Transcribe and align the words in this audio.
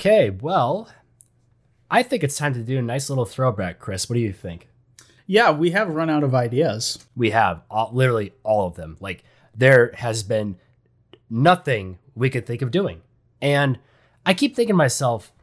Okay, 0.00 0.30
well, 0.30 0.88
I 1.90 2.02
think 2.02 2.24
it's 2.24 2.38
time 2.38 2.54
to 2.54 2.62
do 2.62 2.78
a 2.78 2.82
nice 2.82 3.10
little 3.10 3.26
throwback, 3.26 3.78
Chris. 3.78 4.08
What 4.08 4.14
do 4.14 4.20
you 4.20 4.32
think? 4.32 4.66
Yeah, 5.26 5.50
we 5.50 5.72
have 5.72 5.90
run 5.90 6.08
out 6.08 6.24
of 6.24 6.34
ideas. 6.34 7.04
We 7.14 7.32
have 7.32 7.60
all, 7.70 7.90
literally 7.92 8.32
all 8.42 8.66
of 8.66 8.76
them. 8.76 8.96
Like, 8.98 9.24
there 9.54 9.92
has 9.96 10.22
been 10.22 10.56
nothing 11.28 11.98
we 12.14 12.30
could 12.30 12.46
think 12.46 12.62
of 12.62 12.70
doing. 12.70 13.02
And 13.42 13.78
I 14.24 14.32
keep 14.32 14.56
thinking 14.56 14.72
to 14.72 14.78
myself, 14.78 15.34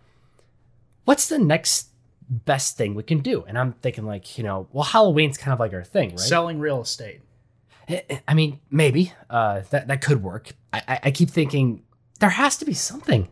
what's 1.06 1.30
the 1.30 1.38
next 1.38 1.90
best 2.28 2.78
thing 2.78 2.96
we 2.96 3.04
can 3.04 3.20
do? 3.20 3.46
And 3.48 3.60
I'm 3.60 3.74
thinking, 3.74 4.08
like, 4.08 4.40
you 4.40 4.44
know, 4.44 4.68
well, 4.72 4.86
Halloween's 4.86 5.38
kind 5.38 5.54
of 5.54 5.60
like 5.60 5.74
our 5.74 5.84
thing, 5.84 6.10
right? 6.10 6.20
Selling 6.20 6.60
real 6.60 6.82
estate. 6.82 7.22
I- 8.28 8.34
mean, 8.34 8.60
maybe 8.72 9.14
uh, 9.30 9.62
that 9.70 9.88
that 9.88 10.02
could 10.02 10.24
work. 10.24 10.50
I, 10.74 10.82
I, 10.88 11.00
I 11.04 11.12
keep 11.12 11.30
thinking 11.30 11.84
there 12.20 12.32
has 12.32 12.58
to 12.58 12.66
be 12.66 12.74
something, 12.74 13.28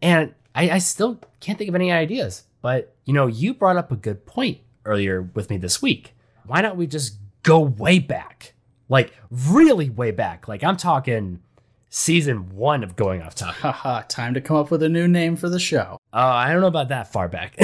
and 0.00 0.32
I, 0.60 0.74
I 0.74 0.78
still 0.78 1.18
can't 1.40 1.56
think 1.56 1.68
of 1.70 1.74
any 1.74 1.90
ideas. 1.90 2.44
But 2.60 2.94
you 3.06 3.14
know, 3.14 3.26
you 3.26 3.54
brought 3.54 3.76
up 3.76 3.90
a 3.90 3.96
good 3.96 4.26
point 4.26 4.58
earlier 4.84 5.22
with 5.22 5.48
me 5.48 5.56
this 5.56 5.80
week. 5.80 6.14
Why 6.46 6.60
don't 6.60 6.76
we 6.76 6.86
just 6.86 7.16
go 7.42 7.60
way 7.60 7.98
back, 7.98 8.52
like 8.88 9.14
really 9.30 9.88
way 9.88 10.10
back? 10.10 10.48
Like 10.48 10.62
I'm 10.62 10.76
talking 10.76 11.40
season 11.88 12.54
one 12.54 12.84
of 12.84 12.94
Going 12.94 13.22
Off 13.22 13.34
Topic. 13.34 13.56
Haha, 13.56 14.02
time 14.02 14.34
to 14.34 14.40
come 14.42 14.56
up 14.58 14.70
with 14.70 14.82
a 14.82 14.88
new 14.88 15.08
name 15.08 15.36
for 15.36 15.48
the 15.48 15.58
show. 15.58 15.98
Uh, 16.12 16.18
I 16.18 16.52
don't 16.52 16.60
know 16.60 16.66
about 16.66 16.88
that 16.88 17.10
far 17.10 17.28
back. 17.28 17.56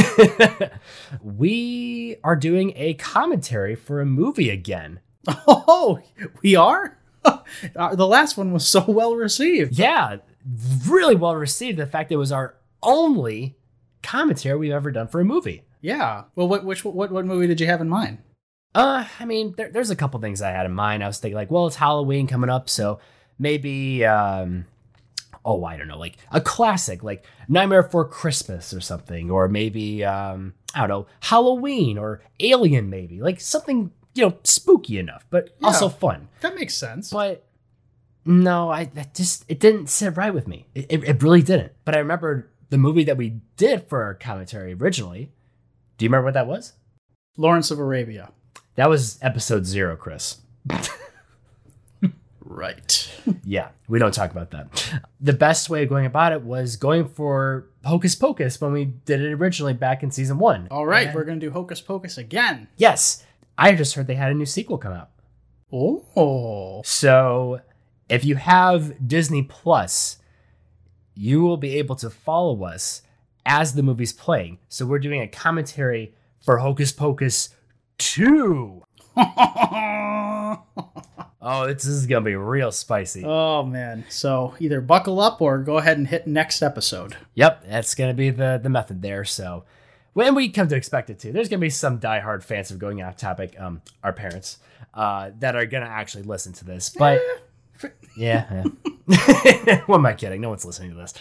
we 1.22 2.16
are 2.24 2.36
doing 2.36 2.72
a 2.76 2.94
commentary 2.94 3.74
for 3.74 4.00
a 4.00 4.06
movie 4.06 4.48
again. 4.50 5.00
Oh, 5.46 6.00
we 6.42 6.56
are? 6.56 6.96
Uh, 7.74 7.92
the 7.96 8.06
last 8.06 8.36
one 8.36 8.52
was 8.52 8.64
so 8.64 8.84
well 8.86 9.16
received. 9.16 9.76
yeah, 9.76 10.18
really 10.86 11.16
well 11.16 11.34
received. 11.34 11.76
The 11.76 11.86
fact 11.86 12.12
it 12.12 12.16
was 12.16 12.30
our 12.30 12.54
only 12.82 13.56
commentary 14.02 14.58
we've 14.58 14.72
ever 14.72 14.90
done 14.90 15.08
for 15.08 15.20
a 15.20 15.24
movie. 15.24 15.62
Yeah. 15.80 16.24
Well, 16.34 16.48
what 16.48 16.64
which 16.64 16.84
what 16.84 17.10
what 17.10 17.24
movie 17.24 17.46
did 17.46 17.60
you 17.60 17.66
have 17.66 17.80
in 17.80 17.88
mind? 17.88 18.18
Uh, 18.74 19.06
I 19.18 19.24
mean, 19.24 19.54
there, 19.56 19.70
there's 19.70 19.90
a 19.90 19.96
couple 19.96 20.20
things 20.20 20.42
I 20.42 20.50
had 20.50 20.66
in 20.66 20.72
mind. 20.72 21.02
I 21.02 21.06
was 21.06 21.18
thinking 21.18 21.36
like, 21.36 21.50
well, 21.50 21.66
it's 21.66 21.76
Halloween 21.76 22.26
coming 22.26 22.50
up, 22.50 22.68
so 22.68 22.98
maybe, 23.38 24.04
um, 24.04 24.66
oh, 25.46 25.64
I 25.64 25.78
don't 25.78 25.88
know, 25.88 25.98
like 25.98 26.16
a 26.30 26.42
classic, 26.42 27.02
like 27.02 27.24
Nightmare 27.48 27.84
Before 27.84 28.04
Christmas 28.04 28.74
or 28.74 28.82
something, 28.82 29.30
or 29.30 29.48
maybe, 29.48 30.04
um, 30.04 30.52
I 30.74 30.80
don't 30.80 30.88
know, 30.90 31.06
Halloween 31.20 31.96
or 31.96 32.20
Alien, 32.40 32.90
maybe 32.90 33.20
like 33.22 33.40
something 33.40 33.92
you 34.14 34.22
know 34.28 34.36
spooky 34.44 34.98
enough, 34.98 35.24
but 35.30 35.56
Yeah. 35.60 35.68
also 35.68 35.88
fun. 35.88 36.28
That 36.42 36.54
makes 36.54 36.74
sense. 36.74 37.10
But 37.10 37.46
no, 38.26 38.70
I 38.70 38.84
that 38.84 39.14
just 39.14 39.44
it 39.48 39.58
didn't 39.60 39.86
sit 39.88 40.16
right 40.18 40.34
with 40.34 40.46
me. 40.46 40.66
It, 40.74 40.86
it, 40.90 41.04
it 41.04 41.22
really 41.22 41.42
didn't. 41.42 41.72
But 41.86 41.94
I 41.94 41.98
remember 42.00 42.50
the 42.70 42.78
movie 42.78 43.04
that 43.04 43.16
we 43.16 43.40
did 43.56 43.88
for 43.88 44.02
our 44.02 44.14
commentary 44.14 44.74
originally. 44.74 45.30
Do 45.98 46.04
you 46.04 46.08
remember 46.08 46.26
what 46.26 46.34
that 46.34 46.46
was? 46.46 46.72
Lawrence 47.36 47.70
of 47.70 47.78
Arabia. 47.78 48.30
That 48.76 48.88
was 48.88 49.18
episode 49.22 49.66
zero, 49.66 49.96
Chris. 49.96 50.38
Right. 52.48 53.10
Yeah, 53.42 53.70
we 53.88 53.98
don't 53.98 54.14
talk 54.14 54.30
about 54.30 54.50
that. 54.52 55.00
The 55.20 55.32
best 55.32 55.68
way 55.68 55.82
of 55.82 55.88
going 55.88 56.06
about 56.06 56.32
it 56.32 56.42
was 56.42 56.76
going 56.76 57.08
for 57.08 57.66
Hocus 57.84 58.14
Pocus 58.14 58.60
when 58.60 58.72
we 58.72 58.84
did 58.84 59.20
it 59.20 59.32
originally 59.32 59.72
back 59.72 60.04
in 60.04 60.12
season 60.12 60.38
one. 60.38 60.68
All 60.70 60.86
right, 60.86 61.08
And- 61.08 61.16
we're 61.16 61.24
gonna 61.24 61.40
do 61.40 61.50
Hocus 61.50 61.80
Pocus 61.80 62.18
again. 62.18 62.68
Yes, 62.76 63.24
I 63.58 63.74
just 63.74 63.94
heard 63.96 64.06
they 64.06 64.14
had 64.14 64.30
a 64.30 64.34
new 64.34 64.46
sequel 64.46 64.78
come 64.78 64.92
out. 64.92 65.10
Oh. 65.72 66.82
So 66.84 67.60
if 68.08 68.24
you 68.24 68.36
have 68.36 69.08
Disney 69.08 69.42
Plus, 69.42 70.18
you 71.16 71.42
will 71.42 71.56
be 71.56 71.78
able 71.78 71.96
to 71.96 72.10
follow 72.10 72.64
us 72.64 73.02
as 73.44 73.74
the 73.74 73.82
movie's 73.82 74.12
playing. 74.12 74.58
So 74.68 74.86
we're 74.86 74.98
doing 74.98 75.22
a 75.22 75.28
commentary 75.28 76.14
for 76.40 76.58
Hocus 76.58 76.92
Pocus 76.92 77.48
2. 77.98 78.82
Oh, 81.48 81.64
this 81.72 81.84
is 81.84 82.06
going 82.06 82.24
to 82.24 82.28
be 82.28 82.34
real 82.34 82.72
spicy. 82.72 83.22
oh 83.24 83.62
man. 83.62 84.04
So 84.08 84.54
either 84.58 84.80
buckle 84.80 85.20
up 85.20 85.40
or 85.40 85.58
go 85.58 85.78
ahead 85.78 85.96
and 85.96 86.08
hit 86.08 86.26
next 86.26 86.60
episode. 86.60 87.16
Yep, 87.34 87.66
that's 87.68 87.94
going 87.94 88.10
to 88.10 88.14
be 88.14 88.30
the, 88.30 88.58
the 88.60 88.68
method 88.68 89.00
there. 89.00 89.24
So 89.24 89.62
when 90.14 90.34
we 90.34 90.48
come 90.48 90.66
to 90.66 90.74
expect 90.74 91.08
it 91.08 91.20
to, 91.20 91.30
there's 91.32 91.48
going 91.48 91.60
to 91.60 91.64
be 91.64 91.70
some 91.70 92.00
diehard 92.00 92.42
fans 92.42 92.72
of 92.72 92.80
going 92.80 93.00
off 93.00 93.16
topic, 93.16 93.54
um, 93.60 93.80
our 94.02 94.12
parents, 94.12 94.58
uh, 94.92 95.30
that 95.38 95.54
are 95.54 95.66
going 95.66 95.84
to 95.84 95.88
actually 95.88 96.24
listen 96.24 96.52
to 96.54 96.64
this. 96.64 96.88
But 96.88 97.20
yeah, 98.16 98.64
yeah. 99.08 99.82
what 99.86 99.96
am 99.98 100.06
I 100.06 100.14
kidding? 100.14 100.40
No 100.40 100.50
one's 100.50 100.64
listening 100.64 100.90
to 100.90 100.96
this. 100.96 101.14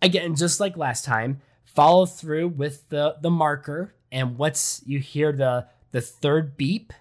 Again, 0.00 0.34
just 0.34 0.60
like 0.60 0.76
last 0.76 1.04
time, 1.04 1.40
follow 1.64 2.06
through 2.06 2.48
with 2.48 2.88
the 2.88 3.16
the 3.20 3.30
marker, 3.30 3.94
and 4.10 4.36
once 4.38 4.82
you 4.86 4.98
hear 4.98 5.32
the 5.32 5.66
the 5.90 6.00
third 6.00 6.56
beep, 6.56 6.92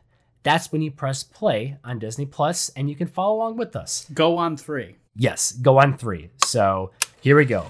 that's 0.44 0.72
when 0.72 0.82
you 0.82 0.92
press 0.92 1.24
play 1.24 1.78
on 1.84 2.00
Disney 2.00 2.26
Plus, 2.26 2.70
and 2.70 2.90
you 2.90 2.96
can 2.96 3.08
follow 3.08 3.38
along 3.38 3.58
with 3.58 3.76
us. 3.76 4.08
Go 4.14 4.38
on 4.38 4.58
three. 4.58 4.96
Yes, 5.16 5.52
go 5.52 5.80
on 5.80 5.98
three. 5.98 6.30
So 6.38 6.92
here 7.22 7.36
we 7.36 7.46
go. 7.46 7.68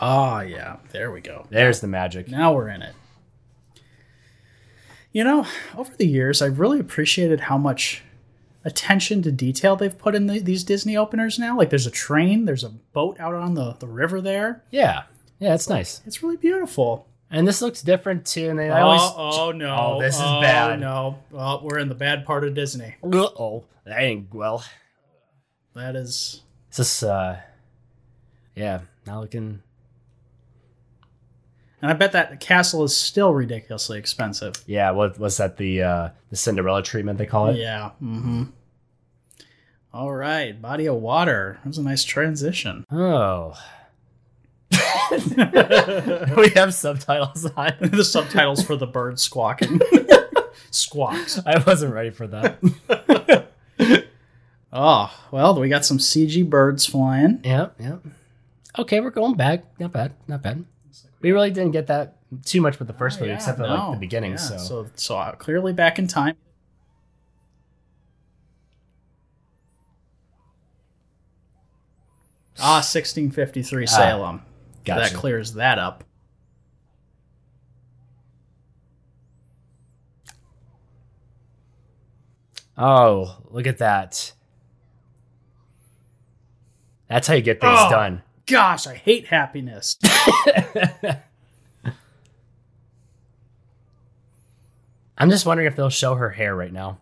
Oh 0.00 0.40
yeah. 0.40 0.76
There 0.90 1.10
we 1.12 1.20
go. 1.20 1.46
There's 1.50 1.80
the 1.80 1.86
magic. 1.86 2.28
Now 2.28 2.52
we're 2.52 2.68
in 2.68 2.82
it. 2.82 2.94
You 5.14 5.22
know, 5.22 5.46
over 5.78 5.94
the 5.96 6.08
years, 6.08 6.42
I've 6.42 6.58
really 6.58 6.80
appreciated 6.80 7.38
how 7.42 7.56
much 7.56 8.02
attention 8.64 9.22
to 9.22 9.30
detail 9.30 9.76
they've 9.76 9.96
put 9.96 10.16
in 10.16 10.26
the, 10.26 10.40
these 10.40 10.64
Disney 10.64 10.96
openers 10.96 11.38
now. 11.38 11.56
Like, 11.56 11.70
there's 11.70 11.86
a 11.86 11.90
train, 11.90 12.46
there's 12.46 12.64
a 12.64 12.70
boat 12.70 13.20
out 13.20 13.32
on 13.32 13.54
the, 13.54 13.74
the 13.78 13.86
river 13.86 14.20
there. 14.20 14.64
Yeah, 14.72 15.04
yeah, 15.38 15.54
it's 15.54 15.68
nice. 15.68 16.00
It's 16.04 16.20
really 16.20 16.36
beautiful. 16.36 17.06
And 17.30 17.46
this 17.46 17.62
looks 17.62 17.80
different 17.80 18.26
too. 18.26 18.48
And 18.50 18.58
they 18.58 18.70
I 18.70 18.80
always 18.80 19.02
oh, 19.02 19.14
oh, 19.48 19.52
no. 19.52 19.76
Oh, 19.94 20.00
this 20.00 20.16
is 20.16 20.20
Oh, 20.22 20.40
bad. 20.40 20.80
No. 20.80 21.18
Oh, 21.32 21.60
we're 21.62 21.78
in 21.78 21.88
the 21.88 21.94
bad 21.94 22.26
part 22.26 22.42
of 22.44 22.54
Disney. 22.54 22.96
oh, 23.04 23.64
that 23.84 24.00
ain't 24.00 24.34
well. 24.34 24.64
That 25.74 25.94
is. 25.96 26.42
It's 26.68 26.76
just 26.78 27.04
uh, 27.04 27.36
yeah, 28.54 28.80
not 29.06 29.20
looking. 29.20 29.62
And 31.84 31.90
I 31.90 31.94
bet 31.96 32.12
that 32.12 32.40
castle 32.40 32.82
is 32.84 32.96
still 32.96 33.34
ridiculously 33.34 33.98
expensive. 33.98 34.64
Yeah, 34.66 34.92
what 34.92 35.18
was 35.18 35.36
that? 35.36 35.58
The 35.58 35.82
uh, 35.82 36.08
the 36.30 36.36
Cinderella 36.36 36.82
treatment 36.82 37.18
they 37.18 37.26
call 37.26 37.48
it. 37.48 37.56
Yeah. 37.58 37.90
Mm-hmm. 38.02 38.44
All 39.92 40.10
right. 40.10 40.62
Body 40.62 40.86
of 40.86 40.94
water. 40.94 41.58
That 41.62 41.68
was 41.68 41.76
a 41.76 41.82
nice 41.82 42.02
transition. 42.02 42.86
Oh. 42.90 43.52
we 44.72 46.48
have 46.54 46.72
subtitles 46.72 47.44
on. 47.54 47.74
the 47.82 48.02
subtitles 48.02 48.62
for 48.64 48.76
the 48.76 48.86
bird 48.86 49.20
squawking. 49.20 49.78
Squawks. 50.70 51.38
I 51.44 51.62
wasn't 51.66 51.92
ready 51.92 52.08
for 52.08 52.26
that. 52.28 53.50
Oh, 54.72 55.14
well, 55.30 55.60
we 55.60 55.68
got 55.68 55.84
some 55.84 55.98
CG 55.98 56.48
birds 56.48 56.86
flying. 56.86 57.42
yep, 57.44 57.76
yep. 57.78 58.00
Okay, 58.78 59.00
we're 59.00 59.10
going 59.10 59.34
back. 59.34 59.64
Not 59.78 59.92
bad, 59.92 60.14
not 60.26 60.40
bad. 60.42 60.64
We 61.20 61.32
really 61.32 61.50
didn't 61.50 61.72
get 61.72 61.86
that 61.88 62.16
too 62.44 62.60
much 62.60 62.78
with 62.78 62.88
the 62.88 62.94
first 62.94 63.18
movie, 63.20 63.30
Yeah, 63.30 63.36
except 63.36 63.58
for 63.58 63.64
no. 63.66 63.74
like 63.74 63.92
the 63.92 64.00
beginning. 64.00 64.32
Yeah, 64.32 64.36
so. 64.38 64.56
so, 64.58 64.86
so 64.94 65.16
uh, 65.18 65.32
clearly 65.32 65.72
back 65.72 65.98
in 65.98 66.06
time. 66.06 66.36
Ah, 72.58 72.76
1653 72.82 73.86
Salem. 73.86 74.42
gotcha. 74.84 75.10
That 75.12 75.18
clears 75.18 75.54
that 75.54 75.78
up. 75.78 76.04
Oh, 82.76 83.36
look 83.50 83.66
at 83.66 83.78
that. 83.78 84.32
That's 87.08 87.28
how 87.28 87.34
you 87.34 87.42
get 87.42 87.60
things 87.60 87.78
Oh. 87.80 87.90
done. 87.90 88.22
Gosh, 88.46 88.86
I 88.86 88.94
hate 88.94 89.26
happiness. 89.28 89.96
I'm 95.16 95.30
just 95.30 95.46
wondering 95.46 95.66
if 95.68 95.76
they'll 95.76 95.90
show 95.90 96.14
her 96.16 96.30
hair 96.30 96.54
right 96.54 96.72
now. 96.72 96.98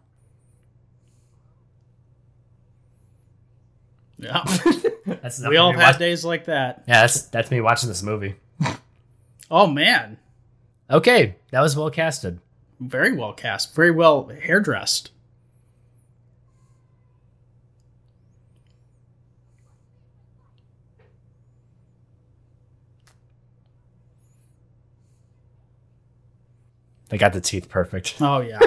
yeah. 4.19 4.45
That's 5.07 5.45
we 5.45 5.57
all 5.57 5.73
have 5.73 5.81
had 5.81 5.87
watch- 5.93 5.99
days 5.99 6.25
like 6.25 6.45
that. 6.45 6.85
Yeah, 6.87 7.01
that's 7.03 7.23
that's 7.23 7.51
me 7.51 7.61
watching 7.61 7.89
this 7.89 8.05
movie. 8.05 8.37
Oh 9.51 9.67
man, 9.67 10.17
Okay, 10.89 11.35
that 11.51 11.61
was 11.61 11.77
well 11.77 11.91
casted. 11.91 12.39
very 12.79 13.13
well 13.17 13.33
cast, 13.33 13.75
very 13.75 13.91
well 13.91 14.29
hairdressed. 14.29 15.11
They 27.13 27.19
got 27.19 27.35
the 27.35 27.43
teeth 27.43 27.69
perfect. 27.69 28.17
Oh 28.23 28.41
yeah. 28.41 28.59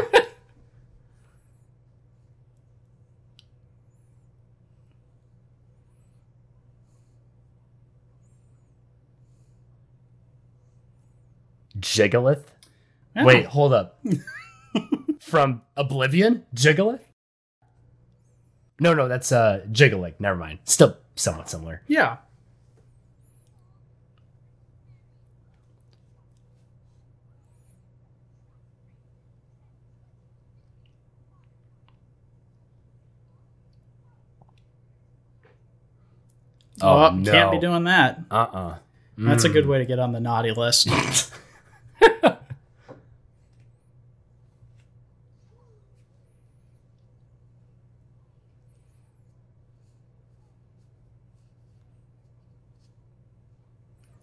Jigglyth? 11.80 12.44
Wait, 13.16 13.46
hold 13.46 13.74
up. 13.74 14.00
From 15.20 15.62
Oblivion? 15.76 16.46
Jigglyth? 16.54 17.00
No, 18.80 18.94
no, 18.94 19.08
that's 19.08 19.32
uh 19.32 19.66
Jigglyth. 19.72 20.20
Never 20.20 20.38
mind. 20.38 20.60
Still 20.66 20.98
somewhat 21.16 21.50
similar. 21.50 21.82
Yeah. 21.88 22.18
Oh, 36.82 37.06
Oh, 37.06 37.10
can't 37.24 37.52
be 37.52 37.58
no. 37.58 37.62
doing 37.62 37.84
that. 37.86 38.20
Uh 38.30 38.34
uh 38.36 38.76
That's 39.18 39.44
a 39.46 39.50
good 39.50 39.66
way 39.66 39.78
to 39.80 39.86
get 39.86 40.00
on 40.00 40.12
the 40.12 40.20
naughty 40.20 40.52
list. 40.52 40.90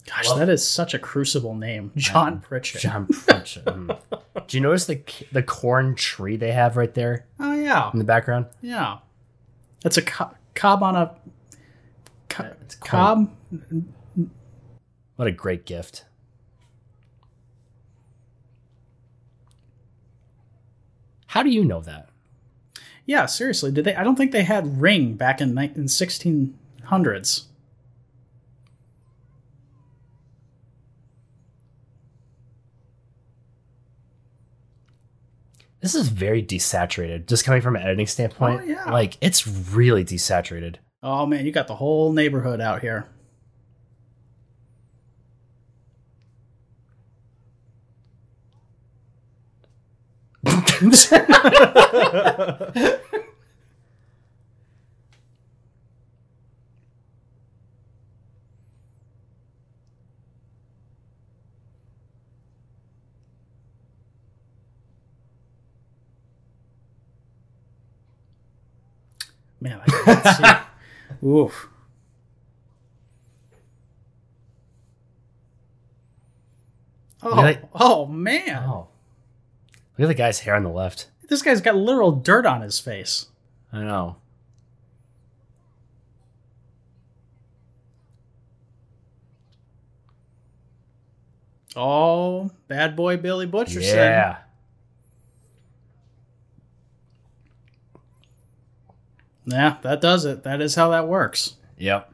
Gosh, 0.06 0.26
Well- 0.28 0.36
that 0.38 0.48
is 0.48 0.66
such 0.68 0.94
a 0.94 0.98
crucible 0.98 1.54
name, 1.54 1.92
John 1.96 2.40
Pritchett. 2.40 2.80
John 2.82 3.06
Pritchett. 3.06 3.64
Mm. 3.64 3.98
Do 4.48 4.56
you 4.56 4.60
notice 4.60 4.86
the 4.86 5.00
the 5.30 5.42
corn 5.42 5.94
tree 5.94 6.36
they 6.36 6.52
have 6.52 6.76
right 6.76 6.92
there 6.92 7.24
Oh 7.38 7.54
yeah, 7.54 7.90
in 7.92 7.98
the 7.98 8.04
background? 8.04 8.46
yeah. 8.60 8.98
That's 9.82 9.96
a 9.96 10.02
co- 10.02 10.30
cob 10.54 10.82
on 10.82 10.96
a 10.96 11.14
co- 12.32 12.52
It's 12.62 12.74
corn. 12.76 13.30
cob. 13.50 14.30
What 15.16 15.28
a 15.28 15.32
great 15.32 15.66
gift. 15.66 16.04
How 21.28 21.42
do 21.42 21.50
you 21.50 21.64
know 21.64 21.80
that? 21.80 22.08
Yeah, 23.06 23.26
seriously, 23.26 23.72
did 23.72 23.84
they? 23.84 23.94
I 23.94 24.04
don't 24.04 24.16
think 24.16 24.32
they 24.32 24.44
had 24.44 24.80
ring 24.80 25.14
back 25.14 25.40
in 25.40 25.88
sixteen 25.88 26.58
hundreds. 26.84 27.48
This 35.80 35.94
is 35.94 36.08
very 36.08 36.42
desaturated. 36.42 37.26
Just 37.26 37.44
coming 37.44 37.60
from 37.60 37.74
an 37.76 37.82
editing 37.82 38.06
standpoint, 38.06 38.60
Oh, 38.62 38.64
yeah. 38.64 38.90
like 38.90 39.16
it's 39.20 39.46
really 39.48 40.04
desaturated. 40.04 40.76
Oh 41.02 41.26
man, 41.26 41.44
you 41.46 41.52
got 41.52 41.66
the 41.66 41.74
whole 41.76 42.12
neighborhood 42.12 42.60
out 42.60 42.80
here. 42.80 43.06
Man, 69.60 69.80
I 69.80 69.84
can't 70.04 70.36
see. 70.36 70.61
Oof. 71.24 71.68
Oh, 77.22 77.36
Really? 77.36 77.58
oh 77.74 78.06
man. 78.06 78.64
Oh, 78.68 78.88
look 79.96 80.06
at 80.06 80.08
the 80.08 80.14
guy's 80.14 80.40
hair 80.40 80.54
on 80.56 80.64
the 80.64 80.70
left. 80.70 81.08
This 81.28 81.42
guy's 81.42 81.60
got 81.60 81.76
literal 81.76 82.12
dirt 82.12 82.44
on 82.46 82.62
his 82.62 82.78
face. 82.80 83.28
I 83.72 83.82
know. 83.82 84.16
Oh, 91.74 92.50
bad 92.68 92.96
boy 92.96 93.16
Billy 93.16 93.46
Butcherson. 93.46 93.82
Yeah. 93.94 94.38
Yeah, 99.44 99.76
that 99.82 100.00
does 100.00 100.24
it. 100.24 100.44
That 100.44 100.60
is 100.60 100.74
how 100.74 100.90
that 100.90 101.08
works. 101.08 101.54
Yep. 101.78 102.10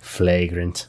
Flagrant. 0.00 0.88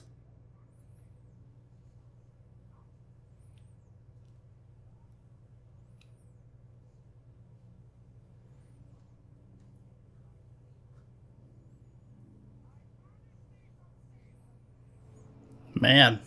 Man. 15.79 16.19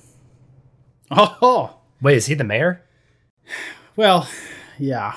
Oh, 1.11 1.79
Wait, 2.01 2.17
is 2.17 2.27
he 2.27 2.35
the 2.35 2.45
mayor? 2.45 2.83
well, 3.97 4.29
yeah. 4.79 5.15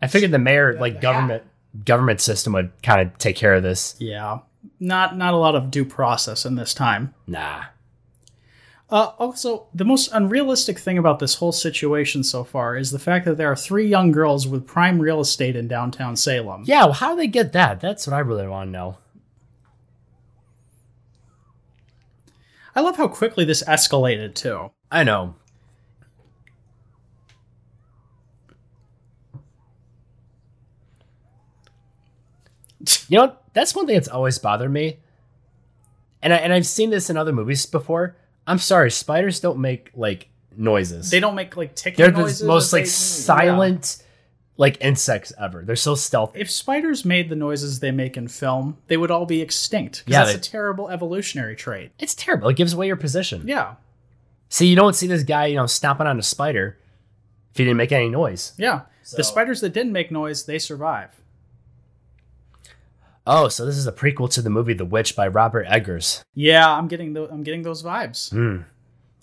I 0.00 0.06
figured 0.06 0.30
the 0.30 0.38
mayor, 0.38 0.78
like 0.78 0.94
Yeah. 0.94 1.00
government, 1.00 1.42
government 1.84 2.20
system 2.20 2.52
would 2.54 2.70
kind 2.82 3.00
of 3.00 3.18
take 3.18 3.36
care 3.36 3.54
of 3.54 3.62
this. 3.62 3.96
Yeah. 3.98 4.38
Not 4.78 5.16
not 5.16 5.34
a 5.34 5.36
lot 5.36 5.54
of 5.56 5.70
due 5.70 5.84
process 5.84 6.44
in 6.46 6.54
this 6.54 6.72
time. 6.74 7.14
Nah. 7.26 7.64
Uh, 8.90 9.12
also, 9.18 9.66
the 9.74 9.84
most 9.86 10.10
unrealistic 10.12 10.78
thing 10.78 10.98
about 10.98 11.18
this 11.18 11.36
whole 11.36 11.50
situation 11.52 12.22
so 12.22 12.44
far 12.44 12.76
is 12.76 12.90
the 12.90 12.98
fact 12.98 13.24
that 13.24 13.38
there 13.38 13.50
are 13.50 13.56
three 13.56 13.88
young 13.88 14.12
girls 14.12 14.46
with 14.46 14.66
prime 14.66 14.98
real 15.00 15.18
estate 15.20 15.56
in 15.56 15.66
downtown 15.66 16.14
Salem. 16.14 16.62
Yeah, 16.66 16.84
well, 16.84 16.92
how 16.92 17.10
do 17.12 17.16
they 17.16 17.26
get 17.26 17.52
that? 17.54 17.80
That's 17.80 18.06
what 18.06 18.12
I 18.14 18.18
really 18.20 18.46
want 18.46 18.68
to 18.68 18.70
know. 18.72 18.98
I 22.74 22.80
love 22.80 22.96
how 22.96 23.08
quickly 23.08 23.44
this 23.44 23.62
escalated 23.64 24.34
too. 24.34 24.70
I 24.90 25.04
know. 25.04 25.34
You 33.08 33.18
know, 33.18 33.36
that's 33.52 33.74
one 33.74 33.86
thing 33.86 33.94
that's 33.96 34.08
always 34.08 34.38
bothered 34.38 34.72
me. 34.72 34.98
And 36.22 36.32
I 36.32 36.36
and 36.36 36.52
I've 36.52 36.66
seen 36.66 36.90
this 36.90 37.10
in 37.10 37.16
other 37.16 37.32
movies 37.32 37.66
before. 37.66 38.16
I'm 38.46 38.58
sorry, 38.58 38.90
spiders 38.90 39.40
don't 39.40 39.58
make 39.58 39.90
like 39.94 40.28
noises. 40.56 41.10
They 41.10 41.20
don't 41.20 41.34
make 41.34 41.56
like 41.56 41.74
ticking 41.74 41.96
They're 42.02 42.10
the 42.12 42.44
most 42.44 42.72
like 42.72 42.84
they- 42.84 42.88
silent 42.88 44.02
like 44.56 44.76
insects 44.84 45.32
ever. 45.40 45.64
They're 45.64 45.76
so 45.76 45.94
stealthy. 45.94 46.40
If 46.40 46.50
spiders 46.50 47.04
made 47.04 47.28
the 47.28 47.36
noises 47.36 47.80
they 47.80 47.90
make 47.90 48.16
in 48.16 48.28
film, 48.28 48.76
they 48.86 48.96
would 48.96 49.10
all 49.10 49.26
be 49.26 49.40
extinct. 49.40 50.04
Yeah, 50.06 50.20
that's 50.24 50.32
they- 50.32 50.38
a 50.38 50.40
terrible 50.40 50.88
evolutionary 50.90 51.56
trait. 51.56 51.92
It's 51.98 52.14
terrible. 52.14 52.48
It 52.48 52.56
gives 52.56 52.72
away 52.74 52.86
your 52.86 52.96
position. 52.96 53.42
Yeah, 53.46 53.74
See, 54.48 54.66
you 54.66 54.76
don't 54.76 54.94
see 54.94 55.06
this 55.06 55.22
guy, 55.22 55.46
you 55.46 55.56
know, 55.56 55.64
stomping 55.64 56.06
on 56.06 56.18
a 56.18 56.22
spider 56.22 56.76
if 57.52 57.56
he 57.56 57.64
didn't 57.64 57.78
make 57.78 57.90
any 57.92 58.10
noise. 58.10 58.52
yeah. 58.58 58.82
So- 59.02 59.16
The 59.16 59.24
spiders 59.24 59.60
that 59.62 59.72
didn't 59.72 59.92
make 59.92 60.10
noise, 60.10 60.44
they 60.44 60.58
survive. 60.58 61.08
Oh, 63.26 63.48
so 63.48 63.64
this 63.64 63.76
is 63.76 63.86
a 63.86 63.92
prequel 63.92 64.30
to 64.32 64.42
the 64.42 64.50
movie 64.50 64.74
The 64.74 64.84
Witch 64.84 65.14
by 65.16 65.28
Robert 65.28 65.64
Eggers. 65.68 66.22
Yeah, 66.34 66.68
I'm 66.70 66.88
getting 66.88 67.12
the, 67.12 67.28
I'm 67.30 67.42
getting 67.44 67.62
those 67.62 67.82
vibes. 67.82 68.30
Hmm. 68.30 68.62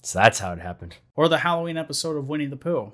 So 0.02 0.20
that's 0.20 0.40
how 0.40 0.54
it 0.54 0.60
happened. 0.60 0.96
Or 1.16 1.28
the 1.28 1.40
Halloween 1.40 1.76
episode 1.78 2.16
of 2.18 2.28
Winnie 2.30 2.46
the 2.46 2.56
Pooh. 2.56 2.94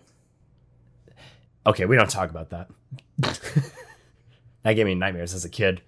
Okay, 1.68 1.86
we 1.86 1.96
don't 1.96 2.10
talk 2.10 2.30
about 2.30 2.52
that. 2.52 2.70
that 4.64 4.74
gave 4.74 4.86
me 4.86 4.94
nightmares 4.94 5.34
as 5.34 5.46
a 5.46 5.50
kid. 5.50 5.82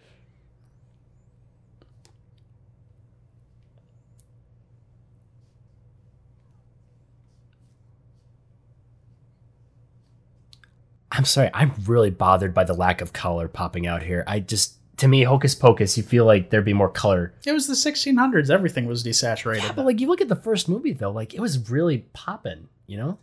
I'm 11.12 11.26
sorry, 11.26 11.50
I'm 11.54 11.74
really 11.86 12.12
bothered 12.12 12.54
by 12.54 12.64
the 12.64 12.76
lack 12.76 13.02
of 13.02 13.12
color 13.12 13.48
popping 13.48 13.88
out 13.88 14.04
here. 14.04 14.24
I 14.28 14.40
just, 14.40 14.76
to 14.98 15.08
me, 15.08 15.24
Hocus 15.24 15.56
Pocus, 15.56 15.98
you 15.98 16.04
feel 16.04 16.26
like 16.26 16.52
there'd 16.52 16.64
be 16.64 16.74
more 16.74 16.90
color. 16.90 17.34
It 17.44 17.54
was 17.54 17.66
the 17.66 17.74
1600s. 17.74 18.52
Everything 18.52 18.86
was 18.86 19.04
desaturated. 19.04 19.76
But 19.76 19.86
like, 19.86 20.00
you 20.00 20.08
look 20.08 20.22
at 20.22 20.28
the 20.28 20.36
first 20.36 20.70
movie 20.70 20.94
though, 20.94 21.12
like 21.12 21.34
it 21.34 21.40
was 21.40 21.72
really 21.72 22.06
popping, 22.14 22.68
you 22.86 22.98
know? 22.98 23.18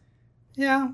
yeah. 0.56 0.88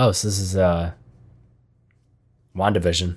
Oh, 0.00 0.12
so 0.12 0.28
this 0.28 0.38
is 0.38 0.56
uh 0.56 0.92
WandaVision. 2.54 3.16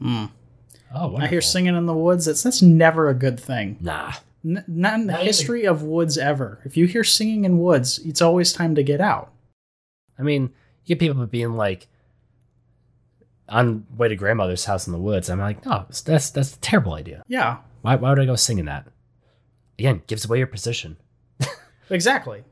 Hmm. 0.00 0.37
Oh, 0.94 1.02
wonderful. 1.08 1.24
I 1.24 1.28
hear 1.28 1.40
singing 1.40 1.76
in 1.76 1.86
the 1.86 1.94
woods. 1.94 2.24
That's 2.26 2.42
that's 2.42 2.62
never 2.62 3.08
a 3.08 3.14
good 3.14 3.38
thing. 3.38 3.76
Nah. 3.80 4.12
N- 4.44 4.64
not 4.68 4.94
in 4.94 5.06
the 5.06 5.12
Not 5.14 5.22
history 5.22 5.64
of 5.66 5.82
woods 5.82 6.16
ever. 6.16 6.60
If 6.64 6.76
you 6.76 6.86
hear 6.86 7.04
singing 7.04 7.44
in 7.44 7.58
woods, 7.58 7.98
it's 8.00 8.22
always 8.22 8.52
time 8.52 8.74
to 8.76 8.82
get 8.82 9.00
out. 9.00 9.32
I 10.18 10.22
mean, 10.22 10.50
you 10.84 10.94
get 10.94 10.98
people 11.00 11.26
being 11.26 11.54
like 11.54 11.88
on 13.48 13.86
way 13.96 14.08
to 14.08 14.16
grandmother's 14.16 14.64
house 14.64 14.86
in 14.86 14.92
the 14.92 14.98
woods. 14.98 15.28
I'm 15.28 15.38
like, 15.40 15.66
oh, 15.66 15.70
no, 15.70 15.86
that's 15.88 16.30
that's 16.30 16.54
a 16.54 16.58
terrible 16.60 16.94
idea. 16.94 17.22
Yeah, 17.28 17.58
Why 17.82 17.96
why 17.96 18.10
would 18.10 18.20
I 18.20 18.26
go 18.26 18.36
singing 18.36 18.66
that? 18.66 18.86
Again, 19.78 20.02
gives 20.06 20.24
away 20.24 20.38
your 20.38 20.46
position. 20.48 20.96
exactly. 21.90 22.44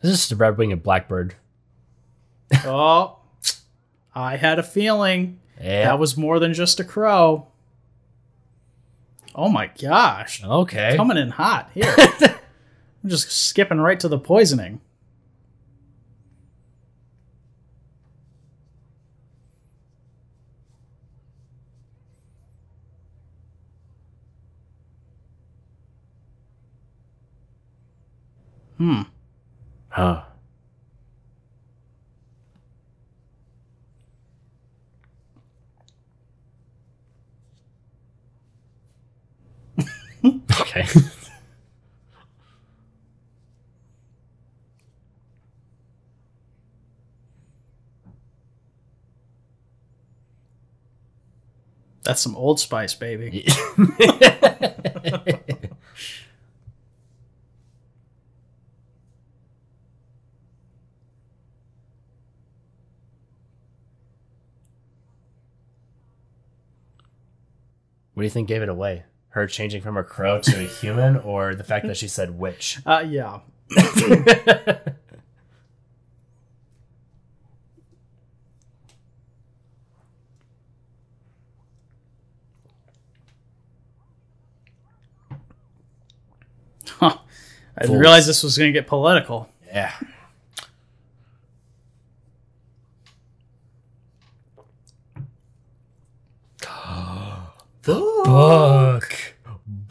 This 0.00 0.12
is 0.12 0.18
just 0.18 0.32
a 0.32 0.36
red 0.36 0.58
winged 0.58 0.82
blackbird. 0.82 1.34
oh, 2.64 3.18
I 4.14 4.36
had 4.36 4.58
a 4.58 4.62
feeling 4.62 5.40
Yeah. 5.60 5.84
that 5.84 5.98
was 5.98 6.16
more 6.16 6.38
than 6.38 6.52
just 6.54 6.80
a 6.80 6.84
crow. 6.84 7.48
Oh 9.34 9.48
my 9.48 9.70
gosh, 9.80 10.44
okay. 10.44 10.94
coming 10.96 11.16
in 11.16 11.30
hot 11.30 11.70
here. 11.74 11.94
I'm 11.98 13.08
just 13.08 13.30
skipping 13.32 13.78
right 13.78 13.98
to 14.00 14.08
the 14.08 14.18
poisoning. 14.18 14.80
Hmm. 28.78 29.02
Huh. 29.88 30.22
okay. 40.60 40.86
That's 52.02 52.20
some 52.20 52.36
Old 52.36 52.58
Spice, 52.58 52.94
baby. 52.94 53.46
what 53.76 53.90
do 68.16 68.22
you 68.22 68.30
think 68.30 68.48
gave 68.48 68.62
it 68.62 68.68
away? 68.68 69.04
Her 69.32 69.46
changing 69.46 69.82
from 69.82 69.96
a 69.96 70.04
crow 70.04 70.40
to 70.40 70.64
a 70.64 70.66
human, 70.66 71.16
or 71.24 71.54
the 71.54 71.64
fact 71.64 71.86
that 71.86 71.96
she 71.96 72.08
said 72.08 72.38
witch? 72.38 72.78
Uh, 72.86 73.04
yeah. 73.06 73.40
Huh. 86.98 87.16
I 87.76 87.80
didn't 87.82 87.88
Fools. 87.94 88.00
realize 88.00 88.26
this 88.26 88.42
was 88.42 88.58
going 88.58 88.72
to 88.72 88.78
get 88.78 88.86
political. 88.86 89.48
yeah. 89.66 89.92
the 97.82 97.94
Book. 98.24 99.11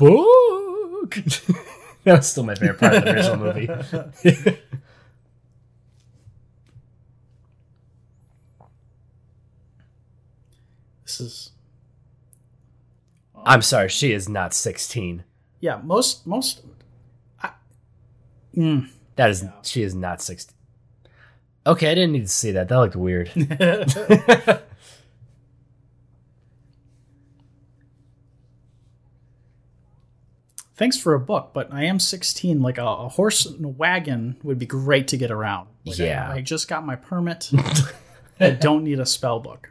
Book. 0.01 1.15
that 2.03 2.17
was 2.17 2.27
still 2.27 2.43
my 2.43 2.55
favorite 2.55 2.79
part 2.79 2.95
of 2.95 3.03
the 3.03 3.13
original 3.13 3.37
movie. 3.37 4.57
This 11.03 11.19
is 11.19 11.51
I'm 13.45 13.61
sorry, 13.61 13.89
she 13.89 14.13
is 14.13 14.29
not 14.29 14.53
16. 14.53 15.23
yeah. 15.59 15.79
Most 15.83 16.25
most. 16.25 16.61
I, 17.43 17.49
mm. 18.55 18.87
That 19.17 19.29
is, 19.29 19.45
she 19.63 19.83
is 19.83 19.93
not 19.93 20.21
16. 20.21 20.55
Okay, 21.67 21.91
I 21.91 21.95
didn't 21.95 22.13
need 22.13 22.21
to 22.21 22.27
see 22.27 22.51
that. 22.51 22.69
That 22.69 22.77
looked 22.77 22.95
weird. 22.95 23.29
Thanks 30.81 30.97
for 30.97 31.13
a 31.13 31.19
book, 31.19 31.51
but 31.53 31.71
I 31.71 31.83
am 31.83 31.99
16. 31.99 32.59
Like 32.59 32.79
a, 32.79 32.83
a 32.83 33.07
horse 33.07 33.45
and 33.45 33.63
a 33.63 33.67
wagon 33.67 34.37
would 34.41 34.57
be 34.57 34.65
great 34.65 35.07
to 35.09 35.17
get 35.17 35.29
around. 35.29 35.67
Like, 35.85 35.99
I- 35.99 36.03
Yeah. 36.05 36.31
I, 36.31 36.41
just 36.41 36.67
got 36.67 36.83
my 36.83 36.95
permit. 36.95 37.51
I 38.39 38.49
don't 38.49 38.83
need 38.83 38.99
a 38.99 39.05
spell 39.05 39.39
book. 39.39 39.69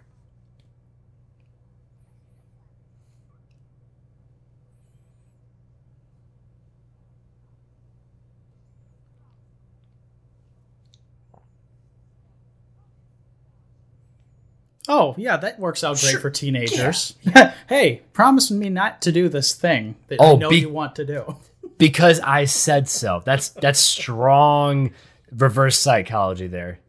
Oh, 14.92 15.14
yeah, 15.16 15.36
that 15.36 15.60
works 15.60 15.84
out 15.84 16.00
great 16.00 16.10
Sure. 16.10 16.20
for 16.20 16.30
teenagers. 16.30 17.14
hey, 17.68 18.02
promise 18.12 18.50
me 18.50 18.68
not 18.68 19.00
to 19.02 19.12
do 19.12 19.28
this 19.28 19.54
thing 19.54 19.94
that 20.08 20.16
Oh, 20.18 20.32
you 20.32 20.38
know 20.40 20.50
be- 20.50 20.56
you 20.58 20.68
want 20.68 20.96
to 20.96 21.04
do. 21.04 21.36
because 21.78 22.18
I 22.20 22.44
said 22.44 22.88
so. 22.88 23.22
That's 23.24 23.50
that's 23.50 23.78
strong 23.78 24.90
reverse 25.30 25.78
psychology 25.78 26.48
there. 26.48 26.80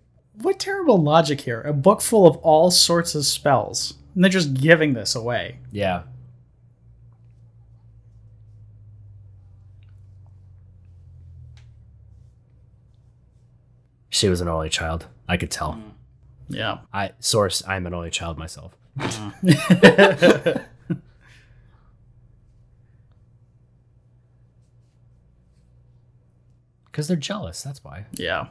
What 0.41 0.57
terrible 0.59 0.97
logic 1.01 1.41
here. 1.41 1.61
A 1.61 1.73
book 1.73 2.01
full 2.01 2.25
of 2.25 2.37
all 2.37 2.71
sorts 2.71 3.13
of 3.13 3.23
spells. 3.23 3.93
And 4.15 4.23
they're 4.23 4.31
just 4.31 4.55
giving 4.55 4.93
this 4.93 5.13
away. 5.13 5.59
Yeah. 5.71 6.01
She 14.09 14.27
was 14.29 14.41
an 14.41 14.47
only 14.47 14.69
child. 14.69 15.07
I 15.27 15.37
could 15.37 15.51
tell. 15.51 15.81
Yeah. 16.51 16.79
I 16.93 17.11
source. 17.19 17.63
I'm 17.67 17.87
an 17.87 17.93
only 17.93 18.09
child 18.09 18.37
myself. 18.37 18.75
Because 26.91 27.07
they're 27.07 27.15
jealous. 27.15 27.63
That's 27.63 27.83
why. 27.83 28.05
Yeah. 28.13 28.47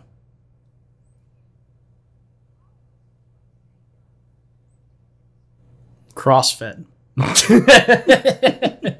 CrossFit. 6.15 6.85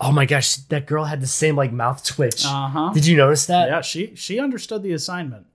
oh 0.00 0.12
my 0.12 0.26
gosh, 0.26 0.56
that 0.56 0.86
girl 0.86 1.04
had 1.04 1.20
the 1.20 1.26
same 1.26 1.56
like 1.56 1.72
mouth 1.72 2.04
twitch. 2.04 2.44
Uh 2.44 2.68
huh. 2.68 2.90
Did 2.92 3.06
you 3.06 3.16
notice 3.16 3.46
that? 3.46 3.68
Yeah, 3.68 3.80
she 3.80 4.14
she 4.14 4.38
understood 4.38 4.82
the 4.82 4.92
assignment. 4.92 5.46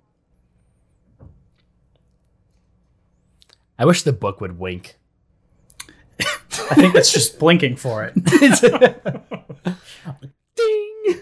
I 3.77 3.85
wish 3.85 4.03
the 4.03 4.13
book 4.13 4.39
would 4.39 4.59
wink. 4.59 4.97
I 6.19 6.75
think 6.75 6.93
that's 6.93 7.11
just 7.11 7.39
blinking 7.39 7.77
for 7.77 8.03
it. 8.03 8.13
Ding. 10.55 11.21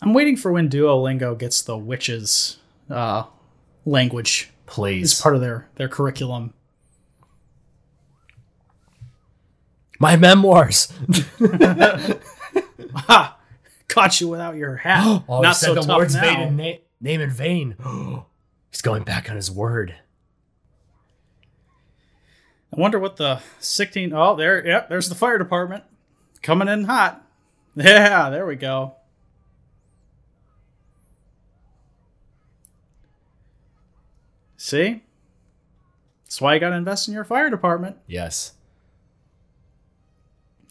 I'm 0.00 0.14
waiting 0.14 0.36
for 0.36 0.52
when 0.52 0.68
Duolingo 0.68 1.36
gets 1.36 1.60
the 1.62 1.76
witches 1.76 2.58
uh, 2.88 3.24
language 3.84 4.50
Please. 4.66 5.14
as 5.14 5.20
part 5.20 5.34
of 5.34 5.40
their 5.40 5.68
their 5.74 5.88
curriculum. 5.88 6.54
My 9.98 10.16
memoirs. 10.16 10.92
Ha! 12.94 13.38
Caught 13.88 14.20
you 14.20 14.28
without 14.28 14.56
your 14.56 14.76
hat. 14.76 15.22
Oh, 15.28 15.40
Not 15.42 15.56
said 15.56 15.66
so 15.66 15.74
the 15.74 15.80
tough 15.82 15.98
words 15.98 16.14
now. 16.14 16.48
na- 16.48 16.72
name 17.00 17.20
in 17.20 17.30
vain. 17.30 17.76
He's 18.70 18.80
going 18.82 19.02
back 19.04 19.28
on 19.30 19.36
his 19.36 19.50
word. 19.50 19.94
I 22.74 22.80
wonder 22.80 22.98
what 22.98 23.16
the 23.16 23.40
16. 23.58 24.12
Oh, 24.14 24.36
there. 24.36 24.64
Yep, 24.66 24.88
there's 24.88 25.08
the 25.08 25.14
fire 25.14 25.38
department 25.38 25.84
coming 26.42 26.68
in 26.68 26.84
hot. 26.84 27.24
Yeah, 27.74 28.30
there 28.30 28.46
we 28.46 28.56
go. 28.56 28.94
See? 34.56 35.02
That's 36.24 36.40
why 36.40 36.54
you 36.54 36.60
got 36.60 36.70
to 36.70 36.76
invest 36.76 37.08
in 37.08 37.14
your 37.14 37.24
fire 37.24 37.48
department. 37.50 37.96
Yes. 38.06 38.52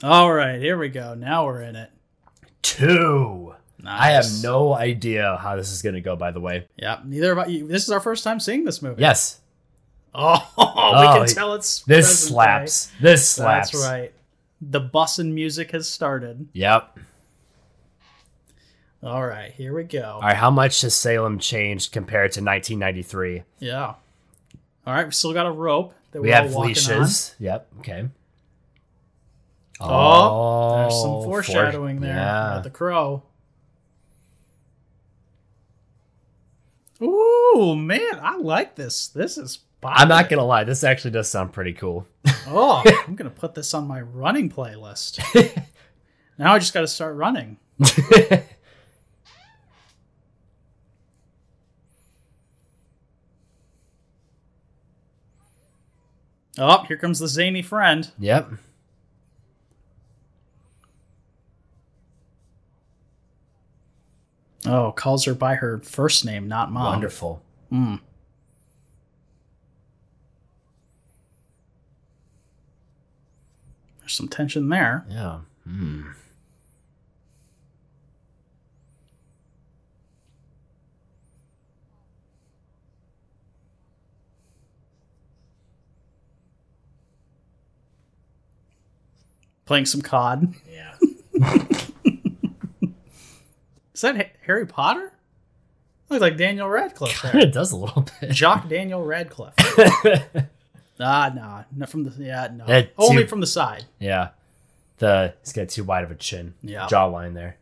All 0.03 0.31
right, 0.31 0.59
here 0.59 0.77
we 0.77 0.89
go. 0.89 1.13
Now 1.15 1.45
we're 1.45 1.61
in 1.61 1.75
it. 1.75 1.89
Two. 2.61 3.53
I 3.85 4.11
have 4.11 4.25
no 4.43 4.73
idea 4.73 5.37
how 5.41 5.55
this 5.55 5.71
is 5.71 5.81
going 5.81 5.95
to 5.95 6.01
go, 6.01 6.15
by 6.15 6.31
the 6.31 6.39
way. 6.39 6.67
Yeah, 6.75 6.99
neither 7.05 7.37
of 7.37 7.49
you. 7.49 7.67
This 7.67 7.83
is 7.83 7.89
our 7.91 7.99
first 7.99 8.23
time 8.23 8.39
seeing 8.39 8.63
this 8.65 8.81
movie. 8.81 9.01
Yes, 9.01 9.39
Oh, 10.15 10.33
we 10.57 10.63
Oh, 10.63 11.13
can 11.25 11.27
tell 11.27 11.53
it's 11.53 11.81
this 11.83 12.27
slaps. 12.27 12.87
day. 12.87 12.93
This 13.01 13.29
slaps. 13.29 13.71
That's 13.71 13.85
right. 13.85 14.13
The 14.61 14.81
bussin' 14.81 15.31
music 15.33 15.71
has 15.71 15.87
started. 15.87 16.47
Yep. 16.53 16.97
All 19.03 19.25
right, 19.25 19.51
here 19.51 19.73
we 19.75 19.83
go. 19.83 20.13
All 20.15 20.21
right, 20.21 20.35
how 20.35 20.49
much 20.49 20.81
has 20.81 20.95
Salem 20.95 21.37
changed 21.37 21.91
compared 21.91 22.31
to 22.33 22.39
1993? 22.41 23.43
Yeah. 23.59 23.93
All 24.85 24.93
right, 24.93 25.05
we 25.05 25.11
still 25.11 25.33
got 25.33 25.45
a 25.45 25.51
rope 25.51 25.93
that 26.11 26.21
We 26.21 26.31
have 26.31 26.55
leashes. 26.55 27.35
Yep. 27.39 27.67
Okay. 27.79 28.07
Oh, 29.79 29.87
on. 29.87 30.81
There's 30.81 31.01
some 31.01 31.09
Oh, 31.11 31.23
foreshadowing 31.23 31.97
for- 31.99 32.05
there 32.05 32.15
Yeah. 32.15 32.51
about 32.51 32.63
the 32.63 32.69
crow. 32.69 33.23
Ooh, 37.01 37.75
man, 37.77 38.19
I 38.21 38.37
like 38.37 38.75
this. 38.75 39.07
This 39.09 39.37
is. 39.37 39.59
I'm 39.83 40.07
not 40.07 40.29
gonna 40.29 40.43
lie. 40.43 40.63
This 40.63 40.83
actually 40.83 41.11
does 41.11 41.29
sound 41.29 41.53
pretty 41.53 41.73
cool. 41.73 42.07
Oh, 42.47 42.81
I'm 43.07 43.15
gonna 43.15 43.29
put 43.29 43.53
this 43.53 43.73
on 43.75 43.87
my 43.87 44.01
running 44.01 44.49
playlist. 44.49 45.19
now 46.39 46.53
I 46.53 46.59
just 46.59 46.73
got 46.73 46.81
to 46.81 46.87
start 46.87 47.15
running. 47.15 47.57
Oh, 56.59 56.83
here 56.87 56.97
comes 56.97 57.19
the 57.19 57.27
zany 57.27 57.61
friend. 57.61 58.09
yep. 58.17 58.49
Oh, 64.67 64.91
calls 64.91 65.25
her 65.25 65.33
by 65.33 65.55
her 65.55 65.79
first 65.79 66.25
name, 66.25 66.47
not 66.47 66.71
mom. 66.71 66.85
Wonderful. 66.85 67.41
Mm. 67.71 67.99
There's 73.99 74.13
some 74.13 74.27
tension 74.27 74.69
there. 74.69 75.05
Yeah. 75.09 75.39
Hmm. 75.65 76.03
Playing 89.65 89.85
some 89.85 90.01
COD. 90.01 90.53
Yeah. 90.71 90.95
Is 93.97 94.01
that 94.01 94.35
Harry 94.45 94.67
Potter? 94.67 95.11
Looks 96.07 96.21
like 96.21 96.37
Daniel 96.37 96.69
Radcliffe 96.69 97.19
there. 97.23 97.35
it 97.39 97.51
does 97.51 97.71
a 97.71 97.75
little 97.75 98.05
bit. 98.21 98.29
Jock 98.29 98.69
Daniel 98.69 99.03
Radcliffe. 99.03 99.55
Ah, 100.99 101.31
nah, 101.31 101.63
not 101.75 101.89
from 101.89 102.05
the 102.05 102.23
yeah, 102.23 102.47
no, 102.51 102.65
only 102.97 103.27
from 103.27 103.39
the 103.39 103.45
side. 103.45 103.85
yeah. 103.99 104.29
The 104.97 105.35
he's 105.43 105.53
got 105.53 105.69
too 105.69 105.83
wide 105.83 106.03
of 106.03 106.09
a 106.09 106.15
chin. 106.15 106.55
Yeah. 106.63 106.87
Jawline 106.87 107.35
there. 107.35 107.57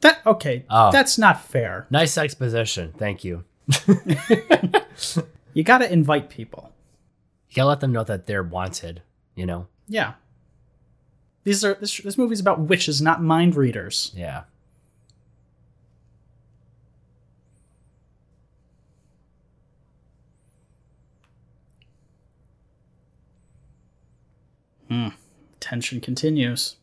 That 0.00 0.22
okay? 0.24 0.64
Oh. 0.70 0.90
That's 0.90 1.18
not 1.18 1.42
fair. 1.42 1.86
Nice 1.90 2.16
exposition. 2.16 2.94
Thank 2.96 3.22
you. 3.22 3.44
You 5.54 5.62
got 5.62 5.78
to 5.78 5.90
invite 5.90 6.28
people. 6.28 6.72
You 7.48 7.56
gotta 7.56 7.68
let 7.68 7.80
them 7.80 7.92
know 7.92 8.04
that 8.04 8.26
they're 8.26 8.42
wanted. 8.42 9.02
You 9.34 9.46
know. 9.46 9.68
Yeah. 9.88 10.14
These 11.44 11.64
are 11.64 11.74
this 11.74 11.98
this 11.98 12.18
movie's 12.18 12.40
about 12.40 12.60
witches, 12.60 13.00
not 13.00 13.22
mind 13.22 13.54
readers. 13.54 14.12
Yeah. 14.14 14.44
Hmm. 24.88 25.08
Tension 25.60 26.00
continues. 26.00 26.76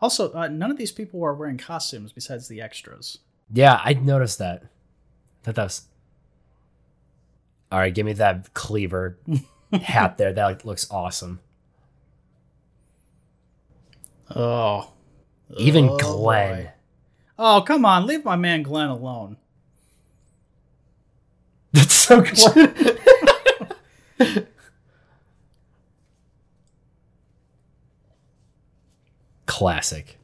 Also, 0.00 0.32
uh, 0.32 0.48
none 0.48 0.70
of 0.70 0.76
these 0.76 0.92
people 0.92 1.24
are 1.24 1.34
wearing 1.34 1.56
costumes 1.56 2.12
besides 2.12 2.48
the 2.48 2.60
extras. 2.60 3.18
Yeah, 3.52 3.80
I 3.82 3.94
noticed 3.94 4.38
that. 4.38 4.64
That 5.44 5.56
was. 5.56 5.86
All 7.76 7.80
right, 7.82 7.94
give 7.94 8.06
me 8.06 8.14
that 8.14 8.54
cleaver 8.54 9.18
hat 9.82 10.16
there. 10.16 10.32
That 10.32 10.64
looks 10.64 10.90
awesome. 10.90 11.40
Oh. 14.34 14.94
Even 15.58 15.90
Oh, 15.90 15.98
Glenn. 15.98 16.64
boy. 16.64 16.70
Oh, 17.38 17.60
come 17.60 17.84
on. 17.84 18.06
Leave 18.06 18.24
my 18.24 18.34
man 18.34 18.62
Glenn 18.62 18.88
alone. 18.88 19.36
That's 21.72 21.92
so 21.94 22.22
good. 24.18 24.48
Classic. 29.46 30.15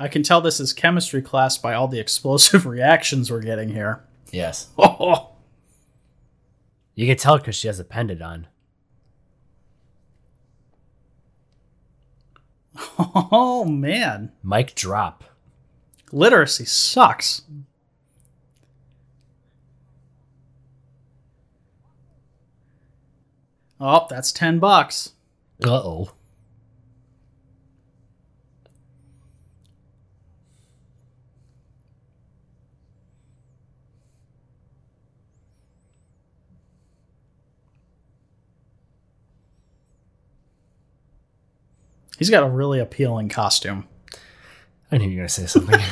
I 0.00 0.06
can 0.06 0.22
tell 0.22 0.40
this 0.40 0.60
is 0.60 0.72
chemistry 0.72 1.20
class 1.20 1.58
by 1.58 1.74
all 1.74 1.88
the 1.88 1.98
explosive 1.98 2.64
reactions 2.74 3.30
we're 3.30 3.42
getting 3.42 3.70
here. 3.70 4.04
Yes. 4.30 4.68
Oh, 4.78 5.30
You 6.94 7.06
can 7.06 7.16
tell 7.16 7.38
because 7.38 7.56
she 7.56 7.66
has 7.66 7.80
a 7.80 7.84
pendant 7.84 8.22
on. 8.22 8.46
oh 12.98 13.64
man. 13.64 14.30
Mic 14.42 14.74
drop. 14.76 15.24
Literacy 16.12 16.64
sucks. 16.64 17.42
Oh, 23.80 24.06
that's 24.10 24.32
10 24.32 24.58
bucks. 24.58 25.12
Uh 25.64 25.70
oh. 25.70 26.10
He's 42.18 42.30
got 42.30 42.42
a 42.42 42.48
really 42.48 42.80
appealing 42.80 43.28
costume. 43.28 43.86
I 44.90 44.98
knew 44.98 45.08
you 45.08 45.18
were 45.18 45.22
gonna 45.22 45.28
say 45.28 45.46
something. 45.46 45.78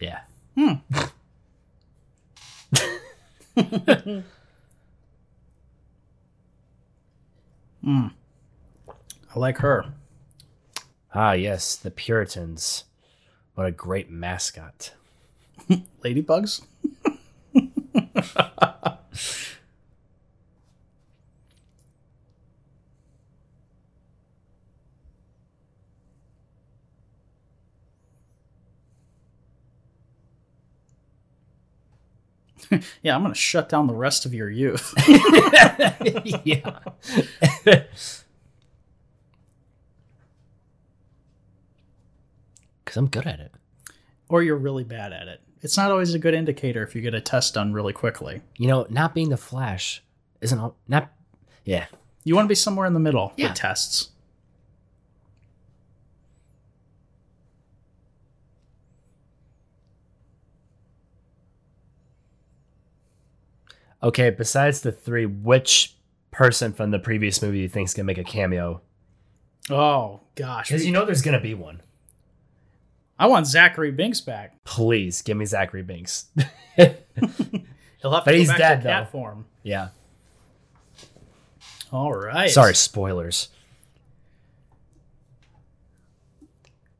yeah. 0.00 0.20
I 9.34 9.38
like 9.38 9.58
her. 9.58 9.86
Ah, 11.12 11.32
yes, 11.32 11.74
the 11.76 11.90
Puritans. 11.90 12.84
What 13.54 13.66
a 13.66 13.72
great 13.72 14.08
mascot. 14.10 14.92
Ladybugs? 16.04 16.62
yeah, 33.02 33.14
I'm 33.14 33.22
going 33.22 33.32
to 33.32 33.38
shut 33.38 33.68
down 33.68 33.86
the 33.86 33.94
rest 33.94 34.26
of 34.26 34.34
your 34.34 34.50
youth. 34.50 34.94
yeah. 36.44 36.78
Because 42.94 43.02
I'm 43.02 43.08
good 43.10 43.26
at 43.26 43.40
it. 43.40 43.50
or 44.28 44.44
you're 44.44 44.56
really 44.56 44.84
bad 44.84 45.12
at 45.12 45.26
it. 45.26 45.40
It's 45.62 45.76
not 45.76 45.90
always 45.90 46.14
a 46.14 46.18
good 46.20 46.32
indicator 46.32 46.82
if 46.84 46.94
you 46.94 47.02
get 47.02 47.12
a 47.12 47.20
test 47.20 47.54
done 47.54 47.72
really 47.72 47.92
quickly. 47.92 48.40
You 48.56 48.68
know, 48.68 48.86
not 48.88 49.14
being 49.14 49.30
the 49.30 49.36
Flash 49.36 50.00
isn't 50.40 50.56
all, 50.58 50.76
not. 50.86 51.10
Yeah. 51.64 51.86
You 52.22 52.36
want 52.36 52.44
to 52.46 52.48
be 52.48 52.54
somewhere 52.54 52.86
in 52.86 52.94
the 52.94 53.00
middle 53.00 53.32
Yeah. 53.36 53.48
with 53.48 53.56
tests. 53.56 54.10
Okay. 64.02 64.30
Besides 64.30 64.80
the 64.82 64.92
three, 64.92 65.26
which 65.26 65.94
person 66.30 66.72
from 66.72 66.90
the 66.90 66.98
previous 66.98 67.40
movie 67.42 67.58
do 67.58 67.62
you 67.62 67.68
think 67.68 67.88
is 67.88 67.94
gonna 67.94 68.04
make 68.06 68.18
a 68.18 68.24
cameo? 68.24 68.80
Oh 69.70 70.20
gosh, 70.34 70.68
Because 70.68 70.84
you 70.84 70.92
know 70.92 71.04
there's 71.04 71.22
gonna 71.22 71.40
be 71.40 71.54
one. 71.54 71.80
I 73.18 73.26
want 73.26 73.46
Thackery 73.46 73.94
Binks 73.94 74.20
back. 74.20 74.62
Please 74.64 75.22
give 75.22 75.36
me 75.36 75.44
Thackery 75.44 75.86
Binks. 75.86 76.26
He'll 76.76 76.86
have 76.86 76.96
to 77.00 77.50
But 78.02 78.24
go 78.26 78.32
he's 78.32 78.48
back 78.48 78.58
dead, 78.58 78.82
to 78.82 78.88
cat 78.88 79.04
though. 79.06 79.18
form. 79.18 79.46
yeah. 79.62 79.88
All 81.92 82.12
right. 82.12 82.50
Sorry, 82.50 82.74
spoilers. 82.74 83.48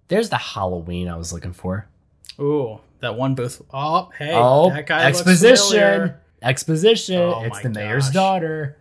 There's 0.09 0.29
the 0.29 0.37
Halloween 0.37 1.09
I 1.09 1.17
was 1.17 1.33
looking 1.33 1.53
for. 1.53 1.89
Ooh, 2.39 2.79
that 3.01 3.17
one 3.17 3.35
booth. 3.35 3.61
Oh, 3.73 4.11
hey, 4.17 4.33
oh, 4.35 4.71
that 4.71 4.87
guy 4.87 5.05
exposition. 5.07 5.67
familiar. 5.67 6.21
Exposition. 6.43 7.17
Oh 7.21 7.43
it's 7.43 7.57
my 7.57 7.63
the 7.63 7.71
mayor's 7.71 8.11
daughter. 8.11 8.77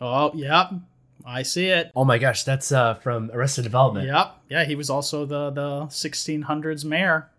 Oh, 0.00 0.30
yep. 0.34 0.70
I 1.26 1.42
see 1.42 1.66
it. 1.68 1.90
Oh 1.96 2.04
my 2.04 2.18
gosh, 2.18 2.44
that's 2.44 2.70
uh, 2.70 2.94
from 2.94 3.30
Arrested 3.32 3.62
Development. 3.62 4.06
Yep. 4.06 4.36
Yeah, 4.50 4.64
he 4.64 4.74
was 4.74 4.90
also 4.90 5.24
the 5.24 5.50
the 5.50 5.86
1600s 5.86 6.84
mayor. 6.84 7.30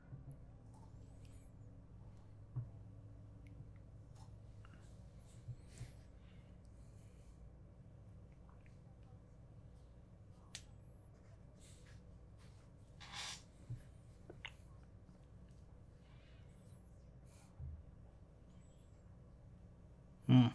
Hmm. 20.28 20.48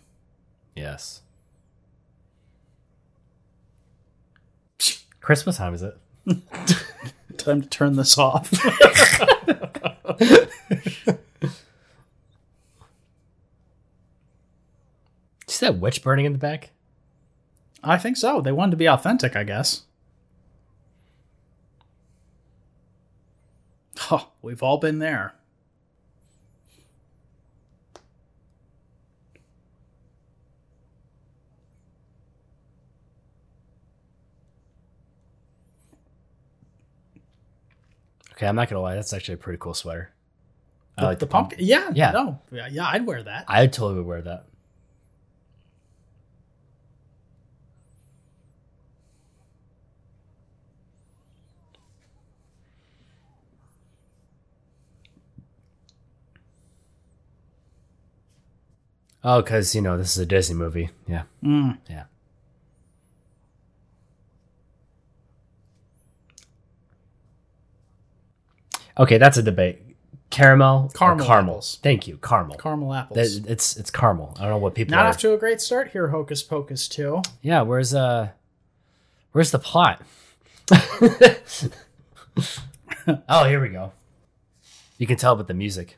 Yes. 0.75 1.23
Chris, 5.31 5.47
what 5.47 5.55
time 5.55 5.75
is 5.75 5.83
it? 5.83 5.97
Time 7.37 7.63
to 7.63 7.69
turn 7.69 7.95
this 7.95 8.19
off. 8.19 8.51
See 15.47 15.67
that 15.67 15.79
witch 15.79 16.03
burning 16.03 16.25
in 16.27 16.33
the 16.33 16.39
back? 16.39 16.71
I 17.85 17.97
think 17.97 18.17
so. 18.17 18.41
They 18.41 18.51
wanted 18.51 18.73
to 18.73 18.77
be 18.77 18.89
authentic, 18.89 19.37
I 19.37 19.45
guess. 19.45 19.83
Huh, 23.99 24.25
we've 24.43 24.65
all 24.65 24.79
been 24.79 24.99
there. 24.99 25.35
Okay, 38.41 38.47
I'm 38.49 38.57
not 38.57 38.71
gonna 38.71 38.81
lie, 38.81 38.95
that's 38.95 39.13
actually 39.13 39.35
a 39.35 39.37
pretty 39.37 39.59
cool 39.59 39.75
sweater. 39.75 40.13
I 40.97 41.03
The, 41.03 41.07
like 41.09 41.19
the 41.19 41.27
pumpkin. 41.27 41.59
Yeah, 41.61 41.91
Yeah. 41.93 42.13
No, 42.13 42.41
yeah, 42.51 42.69
yeah, 42.73 42.87
I'd 42.87 43.05
wear 43.05 43.23
that. 43.23 43.45
I 43.49 43.67
totally 43.67 43.97
would 43.97 44.07
wear 44.07 44.23
that. 44.23 44.47
Oh, 59.23 59.43
because 59.43 59.75
you 59.75 59.83
know 59.83 59.99
this 59.99 60.13
is 60.17 60.19
a 60.23 60.27
Disney 60.27 60.57
movie. 60.57 60.91
Yeah, 61.07 61.25
Mm. 61.43 61.79
yeah. 61.89 62.05
Okay, 69.01 69.19
that's 69.19 69.37
a 69.39 69.43
debate. 69.43 69.81
Caramel, 70.31 70.93
Caramel 70.95 71.27
caramel. 71.27 71.55
apples. 71.55 71.79
Thank 71.83 72.07
you, 72.07 72.19
caramel. 72.19 72.57
Caramel 72.57 72.95
apples. 72.95 73.41
That- 73.43 73.51
it's 73.51 73.77
it's 73.77 73.91
caramel. 73.91 74.37
I 74.39 74.43
don't 74.43 74.51
know 74.51 74.59
what 74.59 74.75
people 74.77 74.93
Not 74.95 75.07
are. 75.07 75.09
off 75.09 75.17
to 75.19 75.33
a 75.35 75.37
great 75.39 75.61
start 75.61 75.91
here, 75.91 76.09
Hocus 76.09 76.43
Pocus 76.45 76.87
2. 76.87 77.23
Yeah, 77.43 77.63
where's 77.63 77.93
uh 77.95 78.29
where's 79.33 79.51
the 79.51 79.59
plot? 79.59 80.03
oh, 83.29 83.45
here 83.45 83.61
we 83.61 83.71
go. 83.71 83.93
You 84.99 85.07
can 85.09 85.17
tell 85.17 85.37
with 85.37 85.49
the 85.49 85.55
music. 85.55 85.97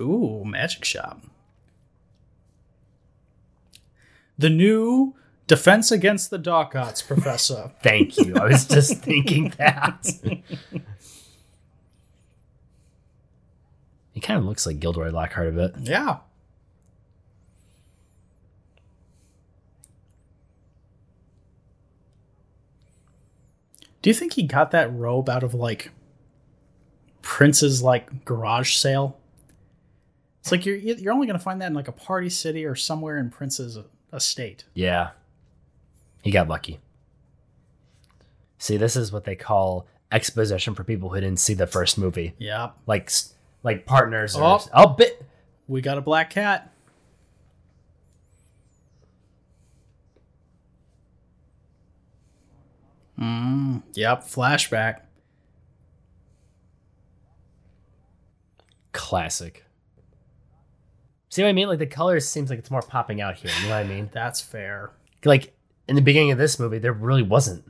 Ooh, 0.00 0.42
Magic 0.44 0.84
Shop. 0.84 1.22
The 4.36 4.50
new 4.50 5.14
Defense 5.46 5.90
Against 5.90 6.30
the 6.30 6.38
Dark 6.38 6.74
Arts, 6.74 7.02
Professor. 7.02 7.72
Thank 7.82 8.18
you. 8.18 8.36
I 8.36 8.46
was 8.46 8.66
just 8.66 8.98
thinking 9.02 9.52
that. 9.58 10.06
he 14.20 14.26
kind 14.26 14.38
of 14.38 14.44
looks 14.44 14.66
like 14.66 14.78
Gilderoy 14.80 15.10
Lockhart 15.10 15.48
a 15.48 15.52
bit. 15.52 15.74
yeah. 15.80 16.18
Do 24.02 24.08
you 24.08 24.14
think 24.14 24.34
he 24.34 24.42
got 24.42 24.70
that 24.70 24.92
robe 24.94 25.28
out 25.28 25.42
of 25.42 25.52
like 25.54 25.90
Prince's 27.22 27.82
like 27.82 28.24
garage 28.24 28.74
sale? 28.76 29.18
It's 30.40 30.50
like 30.50 30.64
you're 30.64 30.76
you're 30.76 31.12
only 31.12 31.26
gonna 31.26 31.38
find 31.38 31.60
that 31.60 31.66
in 31.66 31.74
like 31.74 31.88
a 31.88 31.92
party 31.92 32.30
city 32.30 32.64
or 32.64 32.74
somewhere 32.74 33.18
in 33.18 33.30
Prince's 33.30 33.76
uh, 33.76 33.82
estate. 34.12 34.64
Yeah. 34.74 35.10
He 36.22 36.30
got 36.30 36.48
lucky. 36.48 36.80
See, 38.58 38.76
this 38.76 38.96
is 38.96 39.12
what 39.12 39.24
they 39.24 39.36
call 39.36 39.86
exposition 40.12 40.74
for 40.74 40.84
people 40.84 41.10
who 41.10 41.20
didn't 41.20 41.38
see 41.40 41.54
the 41.54 41.66
first 41.66 41.96
movie. 41.96 42.34
Yeah, 42.38 42.70
Like 42.86 43.10
like 43.62 43.86
partners 43.86 44.36
or 44.36 44.44
Oh. 44.44 44.60
oh 44.74 44.86
bit 44.88 45.24
we 45.68 45.80
got 45.80 45.98
a 45.98 46.00
black 46.00 46.30
cat. 46.30 46.72
Mm, 53.18 53.82
yep, 53.94 54.22
flashback. 54.24 55.02
classic. 58.92 59.64
See 61.30 61.42
what 61.42 61.48
I 61.48 61.52
mean? 61.52 61.68
Like 61.68 61.78
the 61.78 61.86
colors 61.86 62.28
seems 62.28 62.50
like 62.50 62.58
it's 62.58 62.70
more 62.70 62.82
popping 62.82 63.20
out 63.20 63.36
here. 63.36 63.50
You 63.60 63.68
know 63.68 63.74
what 63.74 63.84
I 63.84 63.88
mean? 63.88 64.08
That's 64.12 64.40
fair. 64.40 64.90
Like 65.24 65.52
in 65.88 65.96
the 65.96 66.02
beginning 66.02 66.30
of 66.32 66.38
this 66.38 66.58
movie, 66.58 66.78
there 66.78 66.92
really 66.92 67.22
wasn't. 67.22 67.64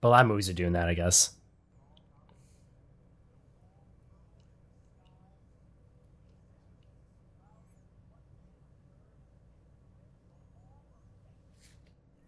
But 0.00 0.08
a 0.08 0.10
lot 0.10 0.20
of 0.22 0.28
movies 0.28 0.48
are 0.48 0.54
doing 0.54 0.72
that, 0.72 0.88
I 0.88 0.94
guess. 0.94 1.34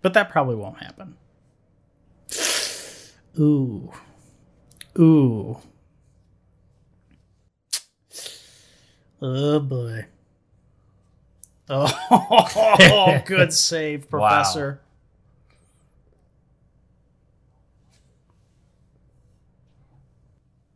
But 0.02 0.14
that 0.14 0.28
probably 0.30 0.56
won't 0.56 0.82
happen. 0.82 1.16
Ooh. 3.38 3.92
Ooh. 4.98 5.58
Oh 9.22 9.60
boy. 9.60 10.06
Oh, 11.70 13.22
good 13.26 13.52
save, 13.52 14.10
Professor. 14.10 14.80
Wow. 14.82 14.88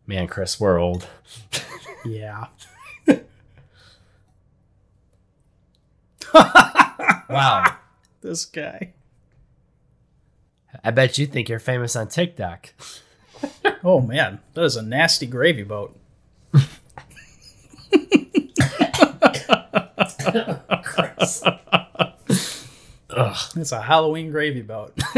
Man, 0.07 0.29
Chris, 0.29 0.61
we're 0.61 0.79
old. 0.79 1.09
Yeah. 2.05 2.47
Wow. 7.29 7.77
This 8.21 8.45
guy. 8.45 8.93
I 10.87 10.93
bet 10.93 11.19
you 11.19 11.27
think 11.27 11.49
you're 11.49 11.59
famous 11.59 11.97
on 11.97 12.09
TikTok. 12.09 12.73
Oh 13.85 14.01
man, 14.01 14.41
that 14.55 14.65
is 14.65 14.77
a 14.77 14.83
nasty 14.83 15.27
gravy 15.27 15.63
boat. 15.63 15.97
Ugh. 23.11 23.37
It's 23.57 23.73
a 23.73 23.83
Halloween 23.83 24.31
gravy 24.31 24.63
boat. 24.63 24.99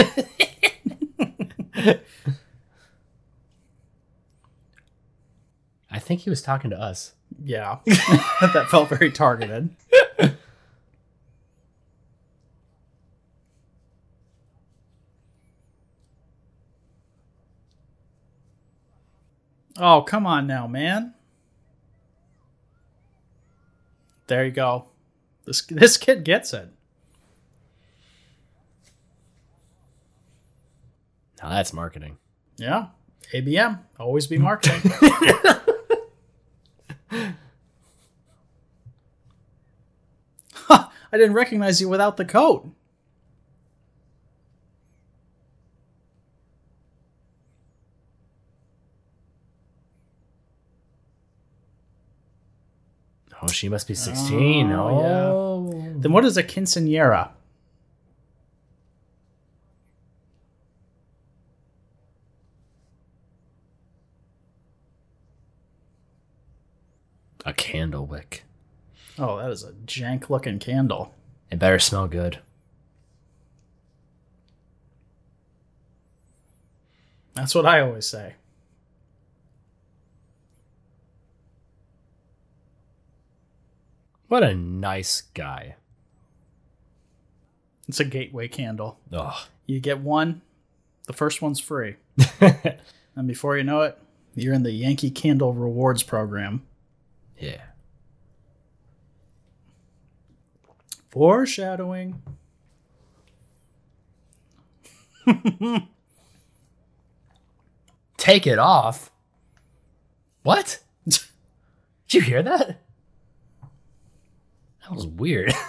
I 5.91 5.99
think 5.99 6.23
he 6.23 6.31
was 6.31 6.43
talking 6.43 6.71
to 6.71 6.79
us. 6.79 7.15
Yeah. 7.43 7.79
that 7.87 8.67
felt 8.69 8.89
very 8.91 9.13
targeted. 9.13 9.71
Oh, 19.79 20.03
come 20.03 20.27
on 20.27 20.47
now, 20.47 20.67
man. 20.67 21.15
There 24.27 24.45
you 24.45 24.51
go. 24.51 24.87
This 25.45 25.63
this 25.71 25.97
kid 25.97 26.25
gets 26.25 26.53
it. 26.53 26.69
Now 31.41 31.51
that's 31.51 31.73
marketing. 31.73 32.19
Yeah. 32.57 32.89
ABM, 33.33 33.81
always 33.99 34.27
be 34.27 34.39
marketing. 34.39 34.91
I 40.71 41.17
didn't 41.17 41.35
recognize 41.35 41.81
you 41.81 41.89
without 41.89 42.17
the 42.17 42.25
coat. 42.25 42.69
Oh, 53.49 53.53
she 53.53 53.69
must 53.69 53.89
be 53.89 53.95
16. 53.95 54.71
Oh, 54.73 55.01
yeah. 55.01 55.27
Oh. 55.27 55.95
Then 55.97 56.13
what 56.13 56.25
is 56.25 56.37
a 56.37 56.43
quinceanera? 56.43 57.31
A 67.47 67.53
candle 67.55 68.05
wick. 68.05 68.45
Oh, 69.19 69.39
that 69.39 69.51
is 69.51 69.65
a 69.65 69.73
jank 69.73 70.29
looking 70.29 70.59
candle. 70.59 71.15
It 71.51 71.59
better 71.59 71.79
smell 71.79 72.07
good. 72.07 72.41
That's 77.35 77.55
what 77.55 77.65
I 77.65 77.81
always 77.81 78.07
say. 78.07 78.35
What 84.29 84.43
a 84.43 84.55
nice 84.55 85.23
guy. 85.35 85.77
It's 87.89 88.01
a 88.01 88.05
gateway 88.05 88.49
candle. 88.49 88.99
Oh. 89.13 89.47
You 89.67 89.81
get 89.81 90.01
one, 90.01 90.43
the 91.07 91.15
first 91.15 91.41
one's 91.41 91.61
free. 91.61 91.97
and 92.41 93.27
before 93.27 93.57
you 93.57 93.65
know 93.65 93.81
it, 93.83 93.99
you're 94.35 94.55
in 94.55 94.63
the 94.63 94.73
Yankee 94.73 95.11
Candle 95.11 95.53
Rewards 95.55 96.03
program. 96.03 96.63
yeah. 97.39 97.63
Foreshadowing. 101.11 102.23
Take 108.19 108.47
it 108.47 108.59
off. 108.59 109.11
What? 110.43 110.81
Did 111.09 111.23
you 112.11 112.21
hear 112.21 112.43
that? 112.43 112.83
That 114.89 114.95
was 114.95 115.07
weird. 115.07 115.53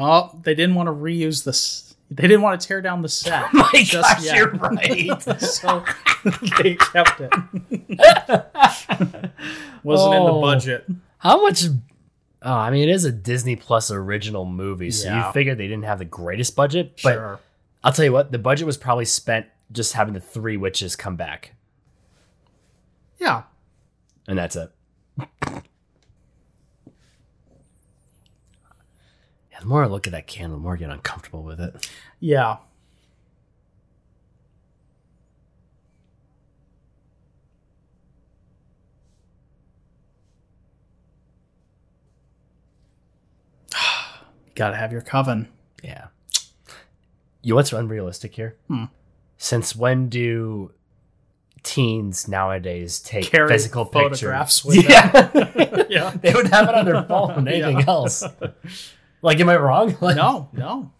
Oh, 0.00 0.30
they 0.44 0.54
didn't 0.54 0.76
want 0.76 0.86
to 0.86 0.92
reuse 0.92 1.42
this. 1.44 1.96
They 2.08 2.22
didn't 2.22 2.42
want 2.42 2.60
to 2.60 2.68
tear 2.68 2.80
down 2.80 3.02
the 3.02 3.08
set. 3.08 3.42
Oh 3.52 3.68
my 3.74 3.82
just 3.82 3.92
gosh, 4.16 4.24
yet. 4.24 4.36
you're 4.36 4.50
right. 4.52 5.40
so 5.40 5.84
they 6.62 6.76
kept 6.76 7.20
it. 7.20 7.32
Wasn't 9.82 10.14
in 10.14 10.24
the 10.24 10.32
Oh. 10.32 10.40
budget. 10.40 10.86
How 11.18 11.42
much? 11.42 11.64
Oh, 12.42 12.52
I 12.52 12.70
mean, 12.70 12.88
it 12.88 12.92
is 12.92 13.04
a 13.04 13.10
Disney 13.10 13.56
Plus 13.56 13.90
original 13.90 14.44
movie, 14.44 14.92
so 14.92 15.08
Yeah. 15.08 15.26
you 15.26 15.32
figure 15.32 15.56
they 15.56 15.66
didn't 15.66 15.84
have 15.84 15.98
the 15.98 16.04
greatest 16.04 16.54
budget. 16.54 17.00
But 17.02 17.14
Sure. 17.14 17.40
I'll 17.82 17.92
tell 17.92 18.04
you 18.04 18.12
what, 18.12 18.30
the 18.30 18.38
budget 18.38 18.66
was 18.66 18.76
probably 18.76 19.04
spent 19.06 19.46
just 19.72 19.94
having 19.94 20.14
the 20.14 20.20
three 20.20 20.56
witches 20.56 20.94
come 20.94 21.16
back, 21.16 21.54
Yeah. 23.18 23.42
and 24.28 24.38
that's 24.38 24.54
it. 24.54 24.70
The 29.60 29.66
more 29.66 29.82
I 29.84 29.86
look 29.86 30.06
at 30.06 30.12
that 30.12 30.26
candle, 30.26 30.58
the 30.58 30.62
more 30.62 30.74
I 30.74 30.76
get 30.76 30.90
uncomfortable 30.90 31.42
with 31.42 31.60
it. 31.60 31.88
Yeah. 32.20 32.58
Gotta 44.54 44.76
have 44.76 44.92
your 44.92 45.02
coven. 45.02 45.48
Yeah. 45.82 46.06
You 47.42 47.50
know 47.52 47.56
what's 47.56 47.72
unrealistic 47.72 48.34
here? 48.34 48.56
Hmm. 48.68 48.84
Since 49.36 49.76
when 49.76 50.08
do 50.08 50.72
teens 51.62 52.26
nowadays 52.28 53.00
take 53.00 53.26
Carry 53.30 53.48
physical 53.48 53.84
photographs 53.84 54.62
pictures? 54.62 54.84
yeah. 54.90 55.84
Yeah. 55.88 56.10
they 56.20 56.34
would 56.34 56.48
have 56.48 56.68
it 56.68 56.74
on 56.74 56.84
their 56.84 57.02
phone. 57.04 57.48
Anything 57.48 57.78
Yeah. 57.78 57.84
else? 57.88 58.22
Like, 59.22 59.40
am 59.40 59.48
I 59.48 59.56
wrong? 59.56 59.96
Like, 60.00 60.16
No, 60.16 60.48
no. 60.52 60.92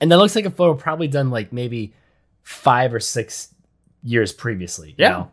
And 0.00 0.10
that 0.10 0.18
looks 0.18 0.34
like 0.34 0.46
a 0.46 0.50
photo 0.50 0.74
probably 0.74 1.06
done 1.08 1.30
like 1.30 1.52
maybe 1.52 1.92
five 2.42 2.92
or 2.92 3.00
six 3.00 3.54
years 4.02 4.32
previously. 4.32 4.90
you 4.90 4.94
Yeah. 4.98 5.08
know? 5.10 5.30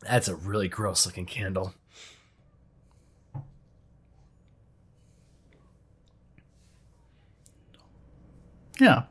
That's 0.00 0.28
a 0.28 0.34
really 0.34 0.68
gross 0.68 1.06
looking 1.06 1.26
candle. 1.26 1.74
Yeah. 8.82 9.02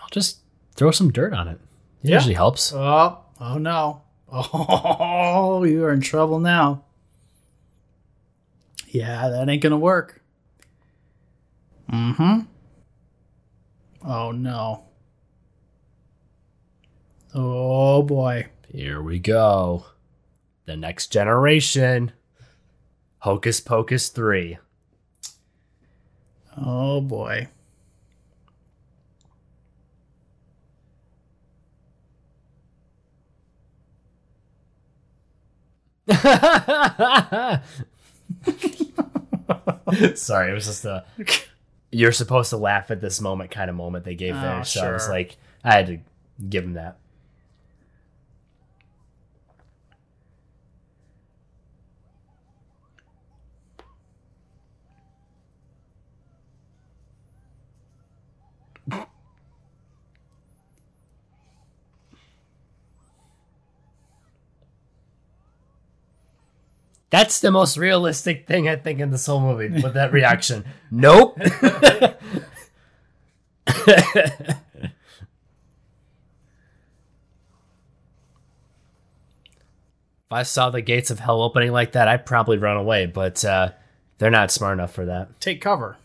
I'll 0.00 0.08
just 0.10 0.38
throw 0.74 0.90
some 0.90 1.12
dirt 1.12 1.34
on 1.34 1.48
it. 1.48 1.60
It 2.02 2.10
Yeah. 2.10 2.14
usually 2.16 2.34
helps. 2.34 2.72
Oh, 2.72 3.18
oh 3.40 3.58
no. 3.58 4.02
Oh, 4.32 5.64
you 5.64 5.84
are 5.84 5.92
in 5.92 6.00
trouble 6.00 6.38
now. 6.38 6.84
Yeah, 8.88 9.28
that 9.28 9.48
ain't 9.48 9.62
gonna 9.62 9.78
work. 9.78 10.22
Mm-hmm. 11.92 12.40
Oh 14.06 14.30
no. 14.32 14.84
Oh 17.34 18.02
boy. 18.02 18.46
Here 18.70 19.02
we 19.02 19.18
go. 19.18 19.84
The 20.66 20.76
next 20.76 21.06
generation. 21.12 22.12
Hocus 23.20 23.60
Pocus 23.60 24.08
3. 24.08 24.58
Oh 26.56 27.00
boy. 27.00 27.48
Sorry, 40.14 40.50
it 40.50 40.54
was 40.54 40.66
just 40.66 40.84
a 40.84 41.04
you're 41.90 42.12
supposed 42.12 42.50
to 42.50 42.56
laugh 42.56 42.90
at 42.90 43.00
this 43.00 43.20
moment 43.20 43.50
kind 43.50 43.70
of 43.70 43.76
moment 43.76 44.04
they 44.04 44.14
gave 44.14 44.34
there. 44.34 44.60
Oh, 44.60 44.62
so 44.62 44.88
I 44.88 44.92
was 44.92 45.08
like, 45.08 45.36
I 45.64 45.72
had 45.72 45.86
to 45.86 45.98
give 46.48 46.64
him 46.64 46.74
that. 46.74 46.98
That's 67.10 67.40
the 67.40 67.50
most 67.50 67.76
realistic 67.76 68.46
thing 68.46 68.68
I 68.68 68.76
think 68.76 69.00
in 69.00 69.10
this 69.10 69.26
whole 69.26 69.40
movie 69.40 69.68
with 69.82 69.94
that 69.94 70.12
reaction. 70.12 70.64
nope. 70.90 71.38
if 80.28 80.32
I 80.32 80.42
saw 80.42 80.70
the 80.70 80.82
gates 80.82 81.10
of 81.10 81.20
hell 81.20 81.42
opening 81.42 81.72
like 81.72 81.92
that, 81.92 82.08
I'd 82.08 82.26
probably 82.26 82.58
run 82.58 82.76
away, 82.76 83.06
but 83.06 83.42
uh, 83.44 83.70
they're 84.18 84.30
not 84.30 84.50
smart 84.50 84.74
enough 84.74 84.92
for 84.92 85.06
that. 85.06 85.40
Take 85.40 85.60
cover. 85.60 85.96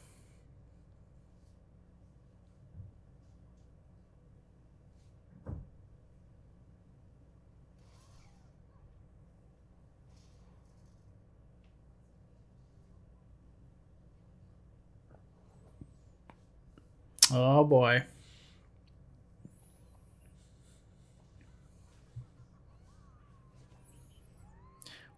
Oh 17.33 17.63
boy. 17.65 18.03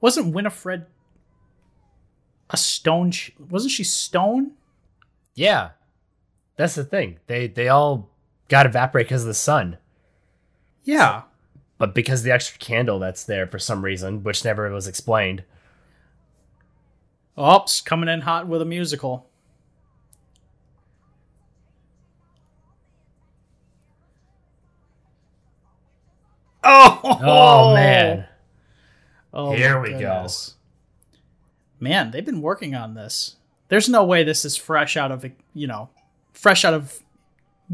Wasn't 0.01 0.33
Winifred 0.33 0.85
a 2.49 2.57
stone? 2.57 3.11
sh- 3.11 3.31
Wasn't 3.49 3.71
she 3.71 3.83
stone? 3.83 4.51
Yeah, 5.33 5.71
that's 6.57 6.75
the 6.75 6.83
thing. 6.83 7.19
They 7.27 7.47
they 7.47 7.67
all 7.69 8.09
got 8.49 8.65
evaporated 8.65 9.07
because 9.07 9.23
of 9.23 9.27
the 9.27 9.33
sun, 9.33 9.77
Yeah. 10.83 11.23
but 11.77 11.95
because 11.95 12.19
of 12.21 12.25
the 12.25 12.31
extra 12.31 12.57
candle 12.59 12.99
that's 12.99 13.23
there 13.23 13.47
for 13.47 13.59
some 13.59 13.83
reason, 13.83 14.23
which 14.23 14.45
never 14.45 14.69
was 14.71 14.87
explained. 14.87 15.43
Oops, 17.39 17.81
coming 17.81 18.07
in 18.07 18.21
hot 18.21 18.47
with 18.47 18.61
a 18.61 18.65
musical. 18.65 19.27
Oh, 26.65 26.99
Oh 27.21 27.73
man, 27.75 28.25
Oh, 29.33 29.53
Here 29.53 29.75
my 29.75 29.81
we 29.81 29.89
go. 29.99 30.27
Man, 31.79 32.11
they've 32.11 32.25
been 32.25 32.41
working 32.41 32.73
on 32.73 32.93
this. 32.93 33.35
There's 33.67 33.89
no 33.89 34.03
way 34.05 34.23
this 34.23 34.45
is 34.45 34.55
fresh 34.55 34.95
out 34.97 35.11
of 35.11 35.25
you 35.53 35.67
know, 35.67 35.89
fresh 36.33 36.63
out 36.65 36.73
of 36.73 36.99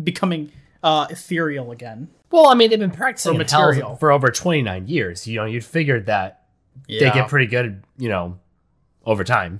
becoming 0.04 0.52
uh, 0.84 1.08
ethereal 1.10 1.72
again. 1.72 2.10
well, 2.32 2.48
I 2.48 2.56
mean 2.56 2.70
they've 2.70 2.80
been 2.80 2.92
practicing 2.92 3.34
For 3.34 3.38
material. 3.38 3.96
for 3.98 4.12
over 4.12 4.30
twenty 4.30 4.62
nine 4.64 4.88
years. 4.88 5.28
You 5.28 5.38
know, 5.38 5.46
you'd 5.46 5.64
figured 5.66 6.08
that 6.08 6.44
Yeah. 6.88 7.00
they 7.10 7.14
get 7.20 7.30
pretty 7.30 7.46
good, 7.48 7.84
you 7.98 8.10
know, 8.10 8.40
over 9.06 9.24
time. 9.24 9.60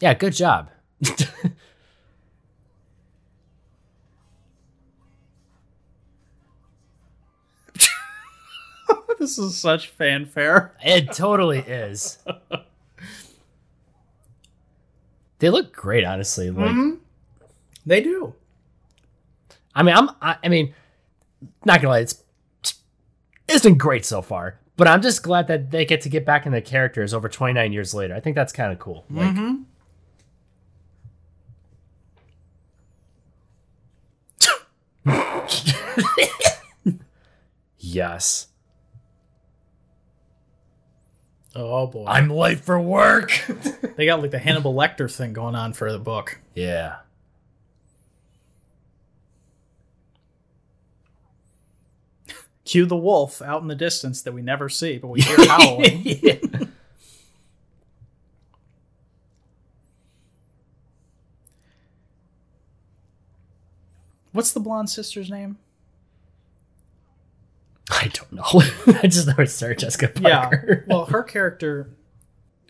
Yeah, 0.00 0.14
good 0.14 0.32
job. 0.32 0.70
this 9.18 9.38
is 9.38 9.56
such 9.56 9.88
fanfare. 9.88 10.74
It 10.84 11.12
totally 11.12 11.58
is. 11.58 12.18
they 15.38 15.50
look 15.50 15.72
great, 15.72 16.04
honestly. 16.04 16.50
Like, 16.50 16.70
mm-hmm. 16.70 16.94
They 17.86 18.02
do. 18.02 18.34
I 19.74 19.82
mean, 19.82 19.96
I'm, 19.96 20.10
I, 20.20 20.36
I 20.44 20.48
mean, 20.48 20.74
not 21.64 21.80
gonna 21.80 21.94
lie, 21.94 22.00
it's, 22.00 22.22
it's 23.48 23.64
been 23.64 23.78
great 23.78 24.04
so 24.04 24.20
far. 24.20 24.58
But 24.76 24.86
I'm 24.86 25.02
just 25.02 25.22
glad 25.22 25.48
that 25.48 25.70
they 25.70 25.84
get 25.84 26.02
to 26.02 26.08
get 26.08 26.24
back 26.24 26.46
in 26.46 26.52
the 26.52 26.60
characters 26.60 27.12
over 27.12 27.28
29 27.28 27.72
years 27.72 27.94
later. 27.94 28.14
I 28.14 28.20
think 28.20 28.36
that's 28.36 28.52
kind 28.52 28.72
of 28.72 28.78
cool. 28.78 29.04
Like, 29.10 29.34
mm-hmm. 29.34 29.62
yes, 37.78 38.47
Oh 41.56 41.86
boy. 41.86 42.04
I'm 42.06 42.30
late 42.30 42.60
for 42.60 42.78
work. 42.80 43.32
they 43.96 44.06
got 44.06 44.20
like 44.20 44.30
the 44.30 44.38
Hannibal 44.38 44.74
Lecter 44.74 45.12
thing 45.12 45.32
going 45.32 45.54
on 45.54 45.72
for 45.72 45.90
the 45.90 45.98
book. 45.98 46.40
yeah. 46.54 46.96
Cue 52.64 52.84
the 52.84 52.96
wolf 52.96 53.40
out 53.40 53.62
in 53.62 53.68
the 53.68 53.74
distance 53.74 54.20
that 54.20 54.32
we 54.32 54.42
never 54.42 54.68
see, 54.68 54.98
but 54.98 55.08
we 55.08 55.22
hear 55.22 55.48
howling. 55.48 56.02
yeah. 56.04 56.34
What's 64.32 64.52
the 64.52 64.60
blonde 64.60 64.90
sister's 64.90 65.30
name? 65.30 65.56
I 67.90 68.10
don't 68.12 68.32
know. 68.32 68.44
I 69.02 69.06
just 69.06 69.26
know 69.26 69.34
it's 69.38 69.52
Sarah 69.52 69.76
Jessica 69.76 70.08
Parker. 70.08 70.84
Yeah. 70.86 70.94
Well, 70.94 71.06
her 71.06 71.22
character 71.22 71.90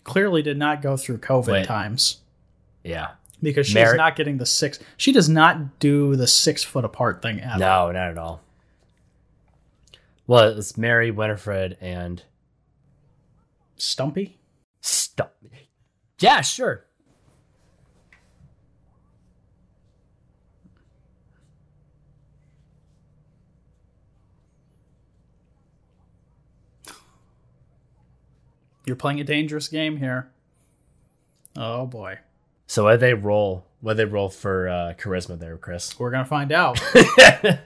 clearly 0.05 0.43
did 0.43 0.57
not 0.57 0.81
go 0.83 0.97
through 0.97 1.19
COVID 1.19 1.53
Wait. 1.53 1.67
times 1.67 2.19
yeah. 2.85 3.11
because 3.43 3.67
she's 3.67 3.75
Mary- 3.75 3.97
not 3.97 4.17
getting 4.17 4.39
the 4.39 4.47
six. 4.47 4.79
She 4.97 5.13
does 5.13 5.29
not 5.29 5.79
do 5.79 6.17
the 6.17 6.27
six 6.27 6.63
foot 6.65 6.85
apart 6.85 7.21
thing 7.23 7.41
at 7.41 7.61
all. 7.61 7.89
No, 7.89 7.93
not 7.93 8.11
at 8.11 8.19
all. 8.19 8.43
Well, 10.27 10.59
it's 10.59 10.77
Mary, 10.77 11.11
Winifred, 11.11 11.79
and 11.81 12.23
Stumpy. 13.77 14.39
Stop. 14.81 15.35
Yeah, 16.21 16.43
sure. 16.43 16.85
You're 28.89 28.97
playing 28.97 29.21
a 29.21 29.25
dangerous 29.25 29.69
game 29.69 29.99
here. 29.99 30.31
Oh 31.57 31.85
boy. 31.85 32.21
So 32.67 32.85
what 32.85 33.01
they 33.01 33.13
roll? 33.13 33.67
What 33.81 33.99
they 33.99 34.07
roll 34.07 34.31
for 34.31 34.69
uh, 34.69 34.95
charisma 34.99 35.39
there, 35.39 35.59
Chris? 35.59 35.99
We're 35.99 36.11
gonna 36.11 36.25
find 36.25 36.51
out. 36.51 36.81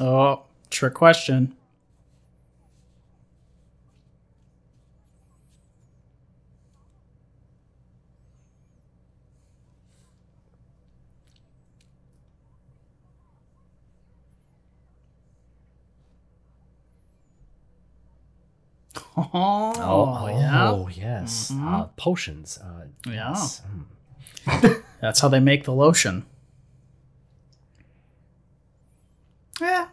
oh, 0.00 0.42
trick 0.70 0.94
question. 0.94 1.54
Oh, 19.16 19.72
oh, 19.76 20.26
yeah. 20.28 20.70
oh, 20.70 20.88
yes. 20.88 21.52
Uh, 21.54 21.84
potions. 21.96 22.58
Uh, 22.58 22.86
Yeah. 23.06 23.30
yes. 23.30 23.62
Mm. 24.46 24.82
That's 25.00 25.20
how 25.20 25.28
they 25.28 25.40
make 25.40 25.64
the 25.64 25.72
lotion. 25.72 26.24
Yeah. 29.60 29.88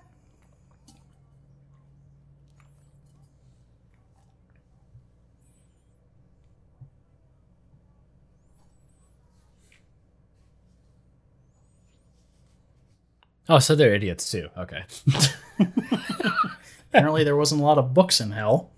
Oh, 13.48 13.60
so 13.60 13.76
they're 13.76 13.94
idiots 13.96 14.30
too. 14.30 14.50
Okay. 14.58 14.84
Apparently, 16.90 17.24
there 17.24 17.36
wasn't 17.36 17.62
a 17.62 17.64
lot 17.64 17.78
of 17.78 17.94
books 17.94 18.22
in 18.22 18.32
hell. 18.32 18.70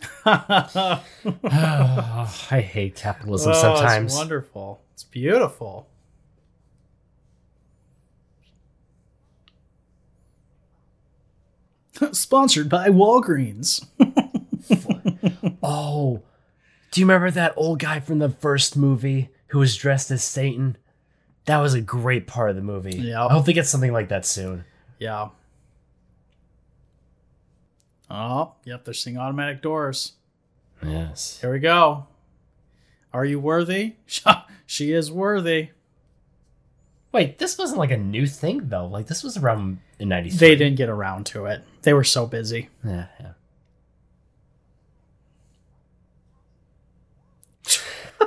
I 0.25 1.01
hate 2.51 2.97
capitalism 2.97 3.51
Oh, 3.51 3.53
it's 3.53 3.61
sometimes. 3.61 4.15
wonderful. 4.15 4.81
It's 4.93 5.05
beautiful. 5.05 5.87
Sponsored 12.13 12.69
by 12.69 12.89
Walgreens. 12.89 13.87
Oh, 15.63 16.23
do 16.91 17.01
you 17.01 17.07
remember 17.07 17.31
that 17.31 17.53
old 17.57 17.79
guy 17.79 18.01
from 18.01 18.19
the 18.19 18.31
first 18.31 18.77
movie 18.77 19.29
who 19.49 19.59
was 19.59 19.77
dressed 19.77 20.11
as 20.11 20.25
Satan? 20.25 20.77
That 21.45 21.59
was 21.59 21.75
a 21.75 21.81
great 21.81 22.27
part 22.27 22.51
of 22.51 22.57
the 22.57 22.63
movie. 22.63 22.97
Yeah. 22.97 23.27
I 23.27 23.33
hope 23.33 23.45
they 23.45 23.53
get 23.53 23.67
something 23.67 23.93
like 23.93 24.09
that 24.09 24.25
soon. 24.25 24.65
Yeah. 24.99 25.29
Oh, 28.11 28.55
yep, 28.65 28.85
they're 28.85 28.95
seeing 28.95 29.19
automatic 29.19 29.63
doors. 29.63 30.15
Yes. 30.85 31.39
Here 31.41 31.53
we 31.53 31.59
go. 31.59 32.07
Are 33.13 33.25
you 33.25 33.39
worthy? 33.39 33.97
she 34.67 34.93
is 34.93 35.13
worthy. 35.13 35.71
Wait, 37.13 37.39
this 37.39 37.59
wasn't 37.59 37.79
like 37.79 37.91
a 37.91 37.97
new 37.97 38.27
thing 38.27 38.69
though. 38.69 38.87
Like 38.87 39.07
this 39.07 39.23
was 39.23 39.37
around 39.37 39.79
in 40.01 40.09
'93. 40.09 40.39
They 40.39 40.57
didn't 40.57 40.77
get 40.77 40.89
around 40.89 41.27
to 41.27 41.47
it. 41.47 41.63
They 41.83 41.93
were 41.93 42.05
so 42.05 42.27
busy. 42.27 42.69
Yeah, 42.85 43.07
yeah. 43.21 43.33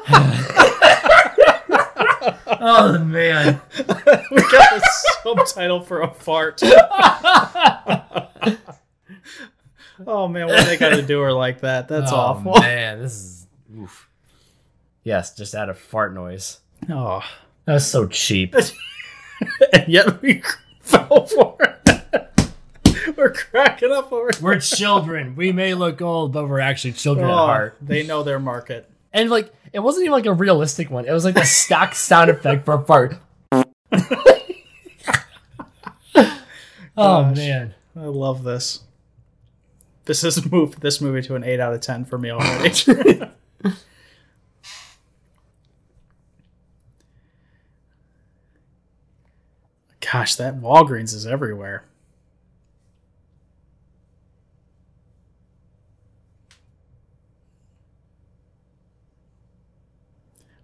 oh 2.60 2.98
man. 3.00 3.62
we 3.78 3.84
got 3.86 4.74
a 4.74 4.82
subtitle 5.24 5.82
for 5.82 6.02
a 6.02 6.14
fart. 6.14 6.62
Oh 10.06 10.28
man, 10.28 10.48
what 10.48 10.66
they 10.66 10.78
got 10.78 10.90
to 10.90 11.02
do 11.02 11.20
her 11.22 11.32
like 11.32 11.62
that? 11.62 11.88
That's 11.88 12.12
oh, 12.12 12.16
awful. 12.16 12.60
Man, 12.60 13.00
this 13.00 13.14
is. 13.14 13.48
Oof. 13.78 14.10
Yes, 15.04 15.36
just 15.36 15.56
add 15.56 15.70
a 15.70 15.74
fart 15.74 16.14
noise. 16.14 16.60
Oh, 16.90 17.24
That's 17.66 17.86
so 17.86 18.08
cheap. 18.08 18.56
and 19.74 19.88
yet 19.88 20.22
we 20.22 20.42
fell 21.08 21.26
for 21.26 21.58
it. 21.86 23.16
we're 23.18 23.32
cracking 23.34 23.92
up 23.92 24.12
over. 24.12 24.30
We're 24.42 24.60
children. 24.60 25.36
We 25.36 25.52
may 25.52 25.74
look 25.74 26.02
old, 26.02 26.32
but 26.34 26.48
we're 26.48 26.60
actually 26.60 26.94
children 26.94 27.28
at 27.28 27.34
Oh, 27.34 27.38
heart. 27.38 27.78
they 27.82 28.04
know 28.06 28.24
their 28.24 28.40
market. 28.40 28.90
And 29.12 29.30
like, 29.30 29.52
it 29.72 29.80
wasn't 29.80 30.04
even 30.06 30.14
like 30.14 30.26
a 30.26 30.34
realistic 30.34 30.90
one. 30.92 31.06
It 31.06 31.12
was 31.12 31.26
like 31.26 31.36
the 31.36 31.46
stock 31.46 31.96
sound 31.96 32.30
effect 32.30 32.66
for 32.66 32.74
a 32.76 32.82
fart. 32.84 33.18
oh 36.98 37.26
man. 37.36 37.74
I 37.96 38.06
love 38.06 38.44
this. 38.44 38.82
This 40.06 40.22
has 40.24 40.50
moved 40.52 40.82
this 40.82 41.00
movie 41.00 41.22
to 41.24 41.36
an 41.36 41.44
eight 41.44 41.60
out 41.60 41.74
of 41.74 41.82
ten 41.82 42.06
for 42.06 42.18
me 42.18 42.32
already. 42.32 43.22
Gosh, 50.14 50.36
that 50.36 50.62
Walgreens 50.62 51.12
is 51.16 51.26
everywhere. 51.26 51.86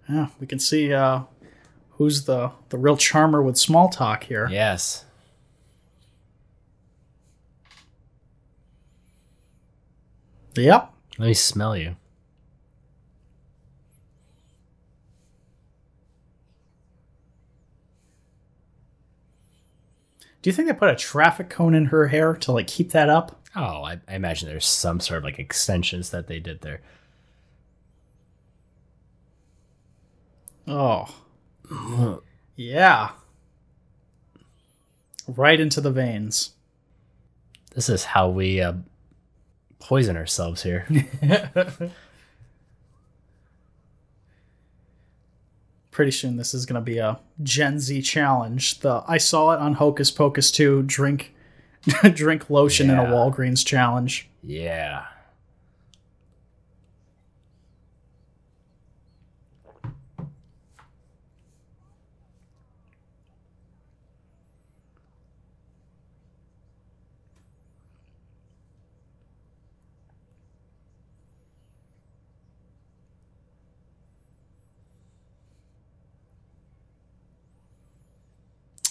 Yeah, 0.07 0.27
we 0.39 0.45
can 0.45 0.59
see 0.59 0.93
uh, 0.93 1.21
who's 1.93 2.25
the 2.25 2.51
the 2.69 2.77
real 2.77 2.95
charmer 2.95 3.41
with 3.41 3.57
small 3.57 3.89
talk 3.89 4.25
here. 4.25 4.47
Yes. 4.51 5.05
Yep. 10.55 10.93
Let 11.17 11.25
me 11.25 11.33
smell 11.33 11.75
you. 11.75 11.95
Do 20.41 20.49
you 20.49 20.53
think 20.53 20.67
they 20.67 20.73
put 20.73 20.89
a 20.89 20.95
traffic 20.95 21.49
cone 21.49 21.73
in 21.73 21.85
her 21.85 22.07
hair 22.07 22.33
to 22.33 22.51
like 22.51 22.67
keep 22.67 22.91
that 22.91 23.09
up? 23.09 23.41
Oh, 23.55 23.83
I, 23.83 23.99
I 24.07 24.15
imagine 24.15 24.47
there's 24.47 24.65
some 24.65 24.99
sort 24.99 25.19
of 25.19 25.23
like 25.23 25.39
extensions 25.39 26.11
that 26.11 26.27
they 26.27 26.39
did 26.39 26.61
there. 26.61 26.81
Oh. 30.67 31.13
Yeah. 32.55 33.11
Right 35.27 35.59
into 35.59 35.81
the 35.81 35.91
veins. 35.91 36.51
This 37.75 37.89
is 37.89 38.03
how 38.03 38.29
we 38.29 38.61
uh, 38.61 38.73
poison 39.79 40.17
ourselves 40.17 40.63
here. 40.63 40.87
Pretty 45.99 46.11
soon 46.11 46.37
this 46.37 46.53
is 46.53 46.65
going 46.65 46.81
to 46.81 46.81
be 46.81 46.97
a 46.99 47.19
Gen 47.43 47.77
Z 47.77 48.01
challenge. 48.03 48.79
The 48.79 49.03
I 49.05 49.17
saw 49.17 49.51
it 49.51 49.59
on 49.59 49.73
Hocus 49.73 50.11
Pocus 50.11 50.49
2 50.49 50.83
drink 50.83 51.35
drink 52.13 52.49
lotion 52.49 52.89
in 52.89 52.97
a 52.97 53.03
Walgreens 53.03 53.65
challenge. 53.65 54.29
yeah. 54.41 55.07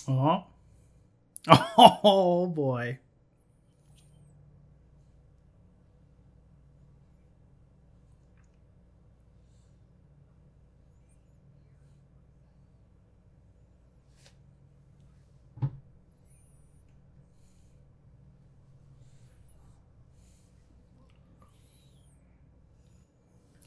Oh. 0.08 0.44
Oh 1.78 2.46
boy. 2.46 2.98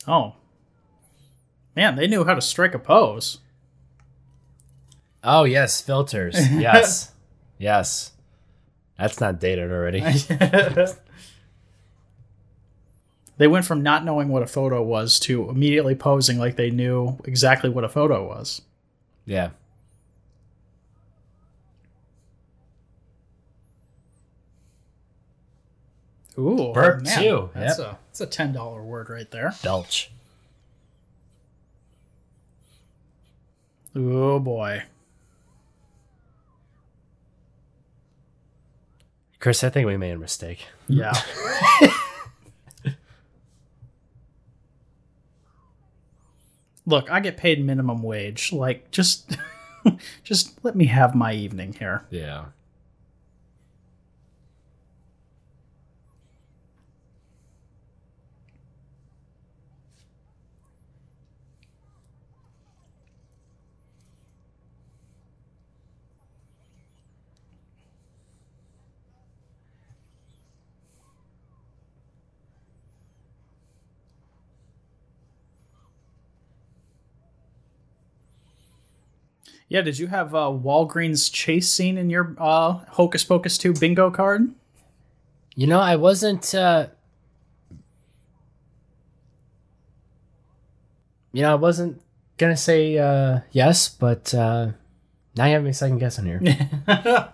Oh. 0.08 0.36
Man, 1.76 1.96
they 1.96 2.08
knew 2.08 2.26
how 2.26 2.34
to 2.34 2.42
strike 2.42 2.74
a 2.74 2.80
pose. 2.80 3.40
Oh 5.24 5.44
yes, 5.44 5.82
filters. 5.82 6.36
Yes, 6.52 7.12
yes. 7.58 8.12
That's 8.98 9.20
not 9.20 9.40
dated 9.40 9.72
already. 9.72 10.02
they 13.38 13.48
went 13.48 13.66
from 13.66 13.82
not 13.82 14.06
knowing 14.06 14.30
what 14.30 14.44
a 14.44 14.48
photo 14.48 14.84
was 14.84 15.20
to 15.22 15.50
immediately 15.50 15.96
posing 15.96 16.38
like 16.38 16.56
they 16.56 16.70
knew 16.70 17.18
exactly 17.26 17.70
what 17.70 17.84
a 17.84 17.90
photo 17.90 18.28
was. 18.28 18.62
Yeah. 19.26 19.50
Ooh, 26.38 26.60
oh, 26.60 26.74
Burp, 26.74 27.02
man, 27.04 27.22
too. 27.22 27.50
That's 27.54 27.78
Yep. 27.80 27.88
a 27.88 27.98
that's 28.08 28.22
a 28.22 28.26
ten 28.26 28.54
dollar 28.54 28.82
word 28.84 29.10
right 29.10 29.30
there. 29.32 29.54
Belch. 29.64 30.12
Oh 33.96 34.40
boy. 34.40 34.84
Chris, 39.42 39.64
I 39.64 39.70
think 39.70 39.88
we 39.88 39.98
made 39.98 40.12
a 40.12 40.20
mistake. 40.20 40.68
Yeah. 40.88 41.14
Look, 46.86 47.10
I 47.12 47.20
get 47.22 47.38
paid 47.38 47.66
minimum 47.66 48.04
wage. 48.04 48.54
Like 48.54 48.92
just 48.92 49.36
just 50.24 50.64
let 50.64 50.76
me 50.76 50.86
have 50.86 51.16
my 51.16 51.34
evening 51.34 51.74
here. 51.74 52.06
Yeah. 52.12 52.46
Yeah, 79.72 79.80
did 79.80 79.98
you 79.98 80.08
have 80.08 80.34
a 80.34 80.48
Walgreens 80.52 81.32
chase 81.32 81.70
scene 81.70 81.98
in 81.98 82.10
your 82.10 82.36
uh, 82.38 82.74
Hocus 82.90 83.24
Pocus 83.24 83.58
2 83.58 83.72
bingo 83.76 84.12
card? 84.12 84.54
You 85.56 85.66
know, 85.66 85.80
I 85.80 85.96
wasn't. 85.96 86.54
uh 86.54 86.88
You 91.32 91.44
know, 91.44 91.54
I 91.54 91.56
wasn't 91.56 92.02
gonna 92.38 92.58
say 92.58 92.98
uh 92.98 93.40
yes, 93.54 93.88
but 93.88 94.34
uh 94.34 94.72
now 95.38 95.46
you 95.46 95.54
have 95.54 95.64
me 95.64 95.72
second 95.72 96.00
guessing 96.00 96.26
here. 96.26 96.42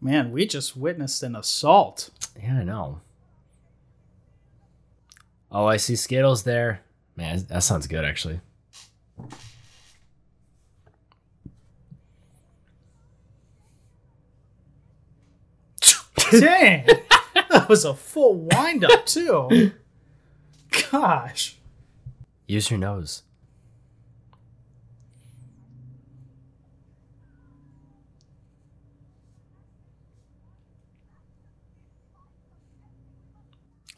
Man, 0.00 0.30
we 0.30 0.46
just 0.46 0.76
witnessed 0.76 1.24
an 1.24 1.34
assault. 1.34 2.10
yeah, 2.40 2.58
I 2.60 2.62
know. 2.62 3.00
Oh, 5.50 5.66
I 5.66 5.78
see 5.78 5.96
Skittles 5.96 6.44
there. 6.44 6.82
Man, 7.16 7.44
that 7.48 7.64
sounds 7.64 7.88
good 7.88 8.04
actually. 8.04 8.40
Dang. 16.30 16.86
that 17.50 17.68
was 17.68 17.84
a 17.84 17.94
full 17.94 18.34
wind 18.34 18.84
up, 18.84 19.06
too. 19.06 19.72
Gosh. 20.90 21.56
Use 22.46 22.70
your 22.70 22.78
nose. 22.80 23.22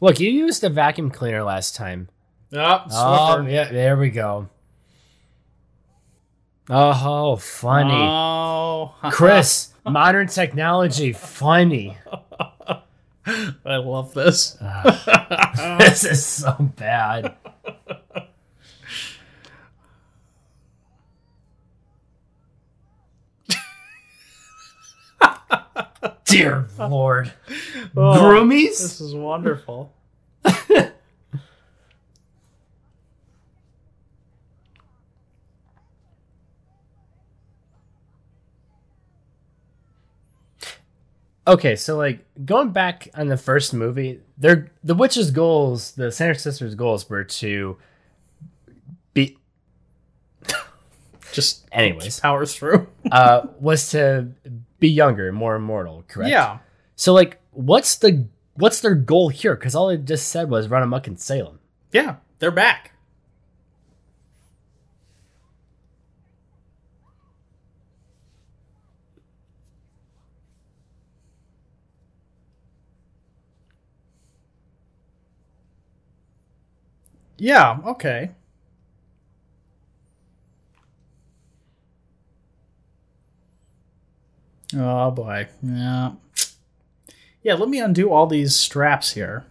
Look, 0.01 0.19
you 0.19 0.29
used 0.29 0.63
a 0.63 0.69
vacuum 0.69 1.09
cleaner 1.09 1.43
last 1.43 1.75
time. 1.75 2.09
Oh, 2.51 2.83
Oh, 2.91 3.45
yeah, 3.47 3.71
there 3.71 3.97
we 3.97 4.09
go. 4.09 4.49
Oh, 6.69 7.35
funny. 7.37 7.93
Oh, 7.93 8.93
Chris, 9.11 9.73
modern 9.85 10.27
technology, 10.27 11.13
funny. 11.13 11.97
I 13.65 13.77
love 13.77 14.13
this. 14.13 14.57
this 15.79 16.03
is 16.03 16.25
so 16.25 16.53
bad. 16.75 17.35
Dear 26.25 26.67
Lord. 26.77 27.31
Oh, 27.95 28.17
Groomies? 28.19 28.81
This 28.81 28.99
is 28.99 29.15
wonderful. 29.15 29.93
Okay, 41.45 41.75
so 41.75 41.97
like 41.97 42.25
going 42.45 42.69
back 42.69 43.09
on 43.15 43.27
the 43.27 43.37
first 43.37 43.73
movie, 43.73 44.21
their 44.37 44.71
the 44.83 44.95
witch's 44.95 45.31
goals, 45.31 45.91
the 45.91 46.11
Sanders 46.11 46.41
sisters' 46.41 46.75
goals 46.75 47.09
were 47.09 47.23
to 47.25 47.77
be 49.13 49.37
Just 51.33 51.65
anyways, 51.71 52.19
power 52.21 52.45
through. 52.45 52.87
uh 53.11 53.47
was 53.59 53.89
to 53.89 54.29
be 54.79 54.87
younger, 54.87 55.31
more 55.31 55.55
immortal, 55.55 56.05
correct? 56.07 56.31
Yeah. 56.31 56.59
So 56.95 57.13
like 57.13 57.39
what's 57.51 57.97
the 57.97 58.27
what's 58.53 58.79
their 58.79 58.95
goal 58.95 59.29
here? 59.29 59.55
Because 59.55 59.75
all 59.75 59.89
it 59.89 60.05
just 60.05 60.29
said 60.29 60.49
was 60.49 60.69
run 60.69 60.83
amuck 60.83 61.07
in 61.07 61.17
Salem. 61.17 61.59
Yeah. 61.91 62.17
They're 62.39 62.51
back. 62.51 62.92
Yeah, 77.43 77.79
okay. 77.85 78.31
Oh 84.73 85.11
boy. 85.11 85.49
Yeah. 85.61 86.13
Yeah, 87.43 87.55
let 87.55 87.67
me 87.67 87.81
undo 87.81 88.09
all 88.13 88.27
these 88.27 88.55
straps 88.55 89.11
here. 89.11 89.43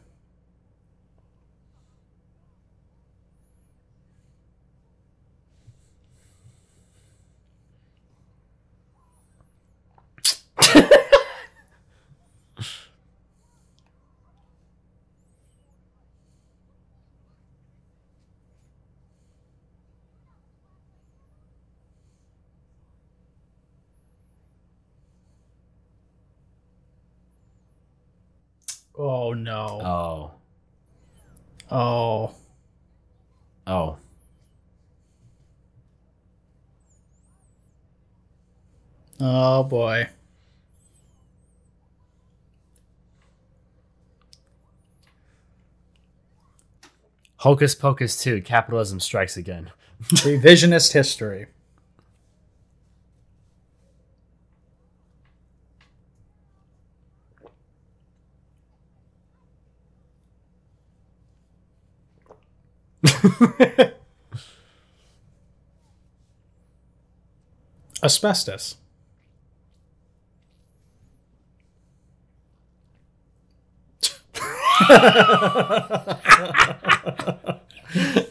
Oh 29.04 29.32
no. 29.32 29.80
Oh. 29.82 30.30
Oh. 31.76 32.34
Oh. 33.66 33.98
Oh 39.18 39.64
boy. 39.64 40.08
Hocus 47.38 47.74
Pocus 47.74 48.22
2, 48.22 48.40
capitalism 48.42 49.00
strikes 49.00 49.36
again. 49.36 49.72
Revisionist 50.10 50.92
history. 50.92 51.46
Asbestos. 68.02 68.78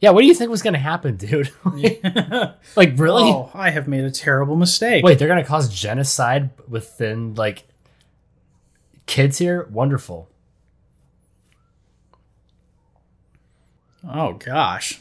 Yeah, 0.00 0.10
what 0.10 0.20
do 0.20 0.26
you 0.26 0.34
think 0.34 0.50
was 0.50 0.62
going 0.62 0.74
to 0.74 0.80
happen, 0.80 1.16
dude? 1.16 1.50
like, 2.76 2.98
really? 2.98 3.24
Oh, 3.24 3.50
I 3.54 3.70
have 3.70 3.88
made 3.88 4.04
a 4.04 4.10
terrible 4.10 4.56
mistake. 4.56 5.02
Wait, 5.02 5.18
they're 5.18 5.28
going 5.28 5.42
to 5.42 5.48
cause 5.48 5.72
genocide 5.72 6.50
within, 6.68 7.34
like, 7.34 7.64
kids 9.06 9.38
here? 9.38 9.66
Wonderful. 9.70 10.28
Oh 14.08 14.34
gosh. 14.34 15.00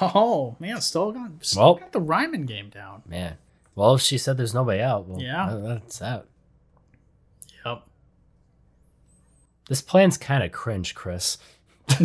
Oh 0.00 0.56
man, 0.60 0.80
still 0.80 1.12
got 1.12 1.30
still 1.40 1.62
Well- 1.62 1.74
got 1.76 1.92
the 1.92 2.00
Ryman 2.00 2.46
game 2.46 2.68
down. 2.70 3.02
Man. 3.06 3.36
Well, 3.74 3.94
if 3.94 4.00
she 4.02 4.18
said 4.18 4.36
there's 4.36 4.54
no 4.54 4.62
way 4.64 4.82
out, 4.82 5.06
well, 5.06 5.20
Yeah. 5.20 5.56
that's 5.62 5.98
that. 6.00 6.26
Yep. 7.64 7.82
This 9.68 9.82
plan's 9.82 10.16
kind 10.16 10.42
of 10.42 10.50
cringe, 10.52 10.94
Chris. 10.94 11.38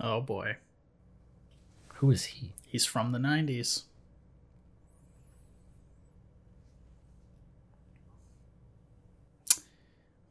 Oh 0.00 0.20
boy, 0.20 0.56
Who 1.94 2.10
is 2.10 2.24
he? 2.24 2.52
he's 2.66 2.84
from 2.84 3.12
the 3.12 3.18
'90s. 3.18 3.84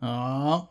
Oh. 0.01 0.07
Uh, 0.07 0.65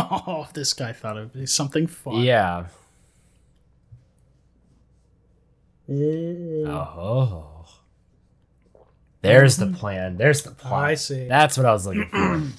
Oh, 0.00 0.48
this 0.54 0.72
guy 0.74 0.92
thought 0.92 1.16
it 1.16 1.20
would 1.20 1.32
be 1.32 1.46
something 1.46 1.86
fun. 1.86 2.20
Yeah. 2.22 2.66
Oh, 5.90 6.64
Oh. 6.66 7.44
There's 9.20 9.56
the 9.56 9.66
plan. 9.66 10.16
There's 10.16 10.42
the 10.42 10.52
plot. 10.52 10.84
I 10.84 10.94
see. 10.94 11.26
That's 11.26 11.56
what 11.56 11.66
I 11.66 11.72
was 11.72 11.86
looking 11.86 12.08
for. 12.08 12.42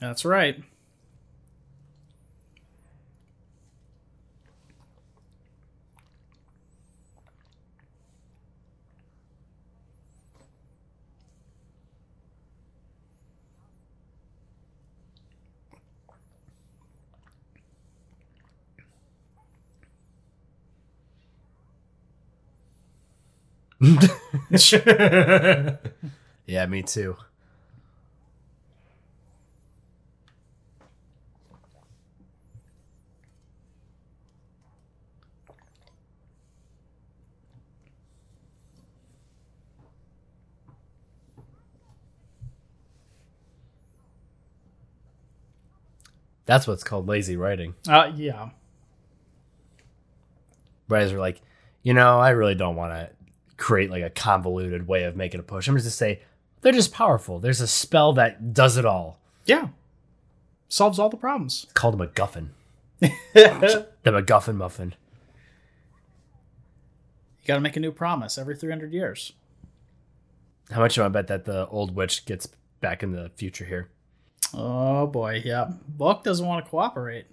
That's 0.00 0.24
right. 0.24 0.62
yeah, 26.46 26.66
me 26.68 26.82
too. 26.82 27.16
That's 46.44 46.68
what's 46.68 46.84
called 46.84 47.08
lazy 47.08 47.36
writing. 47.36 47.74
Uh, 47.88 48.12
yeah. 48.14 48.50
Writers 50.88 51.12
are 51.12 51.18
like, 51.18 51.40
you 51.82 51.94
know, 51.94 52.20
I 52.20 52.30
really 52.30 52.54
don't 52.54 52.76
want 52.76 52.92
to 52.92 53.10
create 53.62 53.90
like 53.90 54.02
a 54.02 54.10
convoluted 54.10 54.88
way 54.88 55.04
of 55.04 55.16
making 55.16 55.40
a 55.40 55.42
push. 55.42 55.68
I'm 55.68 55.76
just 55.76 55.84
gonna 55.84 55.90
say 55.92 56.20
they're 56.60 56.72
just 56.72 56.92
powerful. 56.92 57.38
There's 57.38 57.60
a 57.60 57.66
spell 57.68 58.12
that 58.14 58.52
does 58.52 58.76
it 58.76 58.84
all. 58.84 59.18
Yeah. 59.46 59.68
Solves 60.68 60.98
all 60.98 61.08
the 61.08 61.16
problems. 61.16 61.64
It's 61.64 61.72
called 61.72 62.00
a 62.00 62.06
MacGuffin. 62.06 62.48
the 63.00 63.86
MacGuffin 64.04 64.56
muffin. 64.56 64.94
You 67.42 67.46
got 67.46 67.54
to 67.54 67.60
make 67.60 67.76
a 67.76 67.80
new 67.80 67.92
promise 67.92 68.38
every 68.38 68.56
300 68.56 68.92
years. 68.92 69.32
How 70.70 70.80
much 70.80 70.94
do 70.94 71.02
I 71.02 71.08
bet 71.08 71.26
that 71.26 71.44
the 71.44 71.66
old 71.68 71.94
witch 71.94 72.24
gets 72.24 72.48
back 72.80 73.02
in 73.02 73.10
the 73.10 73.30
future 73.34 73.64
here? 73.64 73.90
Oh 74.54 75.06
boy, 75.06 75.42
yeah. 75.44 75.72
Buck 75.88 76.24
doesn't 76.24 76.46
want 76.46 76.64
to 76.64 76.70
cooperate. 76.70 77.26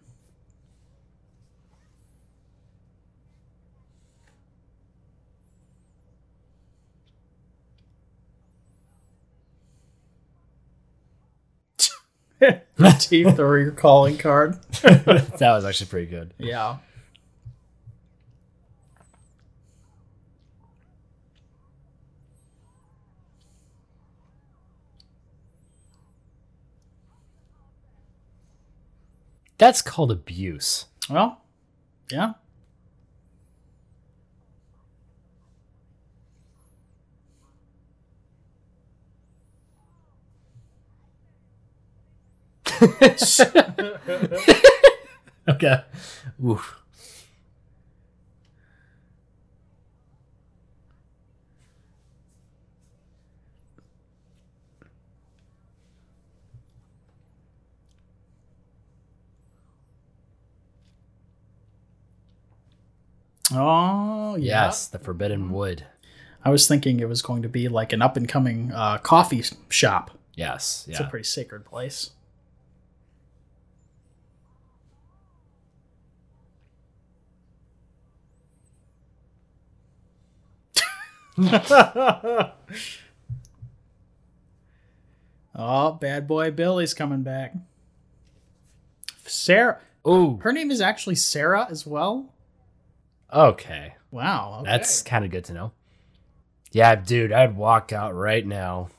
Teeth 12.99 13.39
or 13.39 13.59
your 13.59 13.71
calling 13.71 14.17
card. 14.17 14.61
that 14.81 15.39
was 15.41 15.65
actually 15.65 15.87
pretty 15.87 16.07
good. 16.07 16.33
Yeah. 16.37 16.77
That's 29.57 29.81
called 29.81 30.09
abuse. 30.09 30.85
Well, 31.09 31.41
yeah. 32.09 32.33
Okay. 45.49 45.81
Oof. 46.45 46.75
Oh, 63.51 64.35
yeah. 64.35 64.65
Yes, 64.65 64.87
the 64.87 64.99
forbidden 64.99 65.51
wood. 65.51 65.83
I 66.45 66.51
was 66.51 66.67
thinking 66.67 66.99
it 66.99 67.09
was 67.09 67.23
going 67.23 67.41
to 67.41 67.49
be 67.49 67.67
like 67.67 67.91
an 67.91 68.03
up 68.03 68.15
and 68.15 68.29
coming 68.29 68.71
uh, 68.71 68.99
coffee 68.99 69.43
shop. 69.69 70.11
Yes. 70.35 70.85
It's 70.87 70.99
a 70.99 71.05
pretty 71.05 71.25
sacred 71.25 71.65
place. 71.65 72.11
oh, 85.55 85.91
bad 85.93 86.27
boy 86.27 86.51
Billy's 86.51 86.93
coming 86.93 87.23
back. 87.23 87.53
Sarah. 89.25 89.79
Ooh. 90.07 90.39
Her 90.41 90.51
name 90.51 90.71
is 90.71 90.81
actually 90.81 91.15
Sarah 91.15 91.67
as 91.69 91.85
well. 91.85 92.33
Okay. 93.31 93.95
Wow. 94.11 94.59
okay. 94.61 94.71
That's 94.71 95.01
kind 95.01 95.23
of 95.23 95.31
good 95.31 95.45
to 95.45 95.53
know. 95.53 95.71
Yeah, 96.71 96.95
dude, 96.95 97.31
I'd 97.31 97.55
walk 97.55 97.93
out 97.93 98.15
right 98.15 98.45
now. 98.45 98.89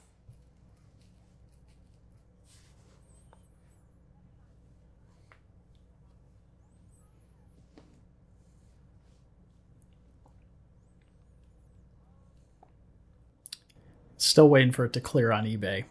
Still 14.27 14.49
waiting 14.49 14.73
for 14.73 14.85
it 14.85 14.93
to 14.95 15.01
clear 15.01 15.33
on 15.33 15.45
eBay. 15.45 15.85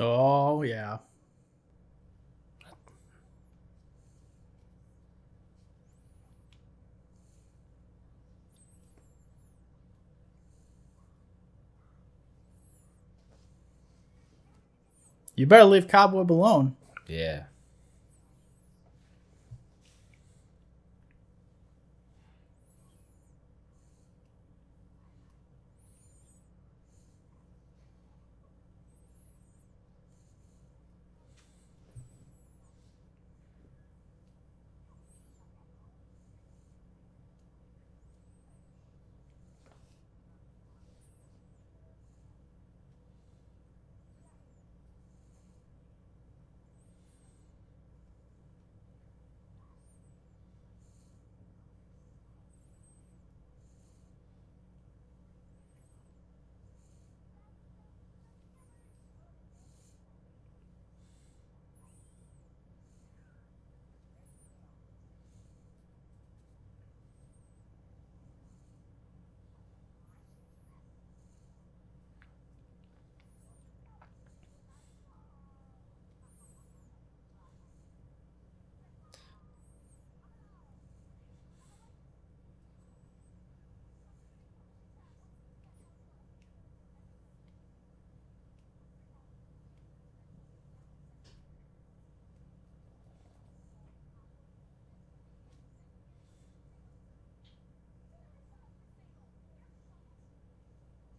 Oh 0.00 0.62
yeah. 0.62 0.98
You 15.40 15.46
better 15.46 15.64
leave 15.64 15.88
Cobweb 15.88 16.30
alone. 16.30 16.76
Yeah. 17.08 17.44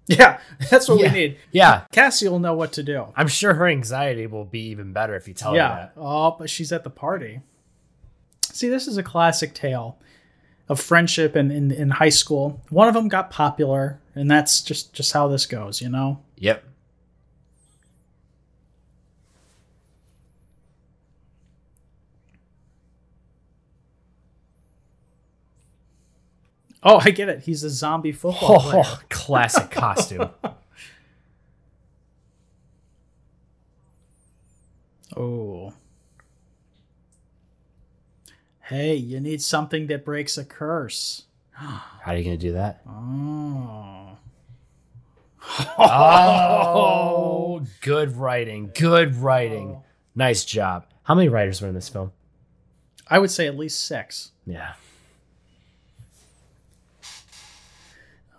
Yeah, 0.08 0.40
that's 0.70 0.90
what 0.90 1.00
Yeah. 1.00 1.14
we 1.14 1.20
need. 1.20 1.38
Yeah, 1.52 1.84
Cassie 1.92 2.28
will 2.28 2.40
know 2.40 2.54
what 2.54 2.74
to 2.74 2.84
do. 2.84 3.08
I'm 3.16 3.28
sure 3.30 3.54
her 3.54 3.68
anxiety 3.68 4.28
will 4.28 4.44
be 4.46 4.60
even 4.70 4.92
better 4.94 5.16
if 5.16 5.28
you 5.28 5.34
tell 5.34 5.52
her 5.52 5.58
yeah. 5.58 5.76
that. 5.76 5.94
Oh, 5.96 6.36
but 6.38 6.50
she's 6.50 6.72
at 6.74 6.84
the 6.84 6.90
party. 6.90 7.42
See, 8.42 8.68
this 8.68 8.88
is 8.88 8.98
a 8.98 9.04
classic 9.04 9.54
tale 9.54 9.98
of 10.68 10.80
friendship 10.80 11.36
in, 11.36 11.52
in, 11.52 11.72
in 11.72 11.90
high 11.92 12.10
school. 12.10 12.62
One 12.70 12.88
of 12.88 12.94
them 12.94 13.08
got 13.08 13.30
popular, 13.32 14.02
and 14.16 14.30
that's 14.30 14.62
just 14.62 14.92
just 14.94 15.14
how 15.14 15.28
this 15.30 15.46
goes, 15.46 15.82
you 15.82 15.90
know. 15.90 16.20
Yep. 16.38 16.64
Oh, 26.84 27.00
I 27.04 27.12
get 27.12 27.30
it. 27.30 27.42
He's 27.42 27.64
a 27.64 27.70
zombie 27.70 28.12
football 28.12 28.56
oh, 28.56 28.60
player. 28.60 28.84
Oh, 28.86 29.00
classic 29.10 29.70
costume. 29.72 30.30
Oh. 35.16 35.74
Hey, 38.62 38.96
you 38.96 39.20
need 39.20 39.42
something 39.42 39.88
that 39.88 40.06
breaks 40.06 40.38
a 40.38 40.46
curse. 40.46 41.24
How 41.52 41.82
are 42.08 42.18
you 42.18 42.24
gonna 42.24 42.38
do 42.38 42.54
that? 42.54 42.82
Oh. 42.88 44.18
Oh, 45.80 47.66
good 47.82 48.16
writing. 48.16 48.72
Good 48.74 49.16
writing. 49.16 49.76
Oh. 49.78 49.84
Nice 50.16 50.46
job. 50.46 50.86
How 51.04 51.16
many 51.16 51.30
writers 51.30 51.62
were 51.62 51.68
in 51.68 51.74
this 51.74 51.90
film? 51.90 52.12
I 53.08 53.20
would 53.20 53.32
say 53.32 53.48
at 53.48 53.58
least 53.58 53.80
six. 53.80 54.32
Yeah. 54.46 54.74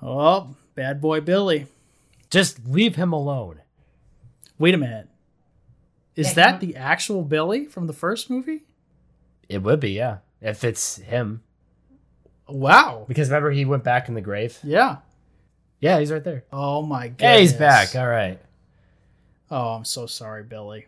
Oh, 0.02 0.56
bad 0.74 1.00
boy 1.00 1.20
Billy. 1.20 1.66
Just 2.30 2.66
leave 2.66 2.96
him 2.96 3.12
alone. 3.12 3.60
Wait 4.58 4.74
a 4.74 4.78
minute. 4.78 5.08
Is 6.16 6.28
Yeah, 6.28 6.34
that 6.34 6.60
he- 6.60 6.68
the 6.72 6.76
actual 6.76 7.22
Billy 7.22 7.66
from 7.66 7.86
the 7.86 7.92
first 7.92 8.28
movie? 8.28 8.64
It 9.48 9.62
would 9.62 9.80
be, 9.80 9.92
yeah. 9.92 10.18
If 10.40 10.64
it's 10.64 10.96
him. 10.96 11.42
Wow. 12.48 13.04
Because 13.08 13.28
remember 13.28 13.50
he 13.52 13.64
went 13.64 13.84
back 13.84 14.08
in 14.08 14.14
the 14.14 14.20
grave? 14.20 14.58
Yeah. 14.62 14.96
Yeah, 15.80 15.98
he's 16.00 16.10
right 16.12 16.22
there. 16.24 16.44
Oh 16.52 16.82
my 16.82 17.08
god. 17.08 17.20
Yeah, 17.20 17.38
he's 17.38 17.52
back. 17.52 17.94
All 17.96 18.08
right. 18.08 18.38
Oh, 19.50 19.74
I'm 19.74 19.84
so 19.84 20.06
sorry, 20.06 20.42
Billy. 20.42 20.86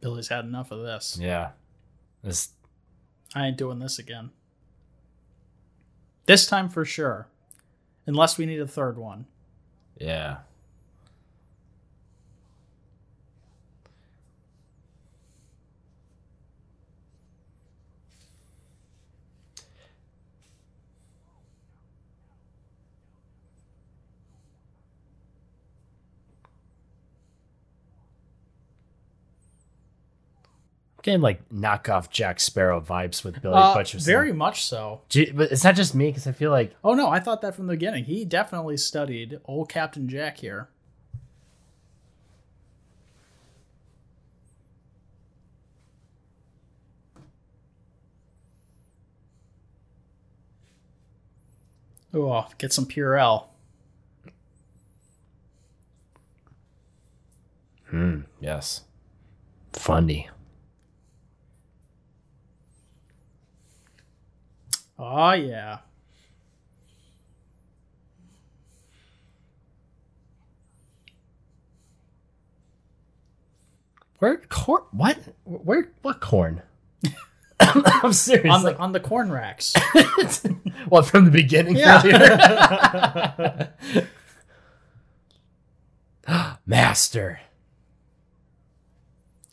Billy's 0.00 0.28
had 0.28 0.44
enough 0.44 0.70
of 0.70 0.80
this. 0.82 1.18
Yeah. 1.20 1.50
This 2.22 2.50
I 3.34 3.46
ain't 3.46 3.56
doing 3.56 3.78
this 3.78 3.98
again. 3.98 4.30
This 6.26 6.46
time 6.46 6.68
for 6.68 6.84
sure. 6.84 7.26
Unless 8.06 8.38
we 8.38 8.46
need 8.46 8.60
a 8.60 8.66
third 8.66 8.96
one. 8.98 9.26
yeah. 9.98 10.38
Getting 31.02 31.22
like 31.22 31.48
knockoff 31.48 32.10
Jack 32.10 32.40
Sparrow 32.40 32.80
vibes 32.80 33.24
with 33.24 33.40
Billy 33.40 33.54
Uh, 33.56 33.74
Butcherson. 33.74 34.04
very 34.04 34.32
much 34.32 34.64
so. 34.64 35.00
You- 35.12 35.32
but 35.34 35.50
it's 35.50 35.64
not 35.64 35.74
just 35.74 35.94
me 35.94 36.08
because 36.08 36.26
I 36.26 36.32
feel 36.32 36.50
like 36.50 36.74
Oh 36.84 36.92
no, 36.94 37.08
I 37.08 37.20
thought 37.20 37.40
that 37.40 37.54
from 37.54 37.66
the 37.68 37.72
beginning. 37.72 38.04
He 38.04 38.24
definitely 38.26 38.76
studied 38.76 39.40
old 39.46 39.70
Captain 39.70 40.08
Jack 40.08 40.38
here. 40.38 40.68
Oh, 52.12 52.46
get 52.58 52.72
some 52.72 52.86
Purell. 52.86 53.46
Hmm. 57.88 58.20
Yes. 58.40 58.82
Funny. 59.72 60.28
Oh 65.02 65.32
yeah. 65.32 65.78
Where 74.18 74.36
corn? 74.50 74.82
What? 74.92 75.18
Where? 75.44 75.90
What 76.02 76.20
corn? 76.20 76.60
I'm 77.60 78.12
serious. 78.12 78.54
On 78.54 78.62
the 78.62 78.76
on 78.76 78.92
the 78.92 79.00
corn 79.00 79.32
racks. 79.32 79.74
well, 80.90 81.02
from 81.02 81.24
the 81.24 81.30
beginning. 81.30 81.76
Yeah. 81.76 83.68
Master. 86.66 87.40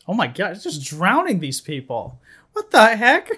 Oh 0.06 0.12
my 0.12 0.26
god, 0.26 0.52
it's 0.52 0.64
just 0.64 0.84
drowning 0.84 1.40
these 1.40 1.62
people. 1.62 2.20
What 2.52 2.70
the 2.70 2.96
heck? 2.96 3.30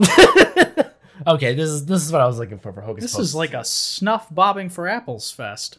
Okay, 1.26 1.52
this 1.54 1.68
is 1.68 1.84
this 1.84 2.02
is 2.02 2.10
what 2.10 2.22
I 2.22 2.26
was 2.26 2.38
looking 2.38 2.58
for 2.58 2.72
for 2.72 2.80
Hocus 2.80 3.02
Pocus. 3.02 3.02
This 3.02 3.12
Pocus. 3.12 3.28
is 3.28 3.34
like 3.34 3.52
a 3.52 3.62
snuff 3.62 4.26
bobbing 4.34 4.70
for 4.70 4.88
apples 4.88 5.30
fest. 5.30 5.78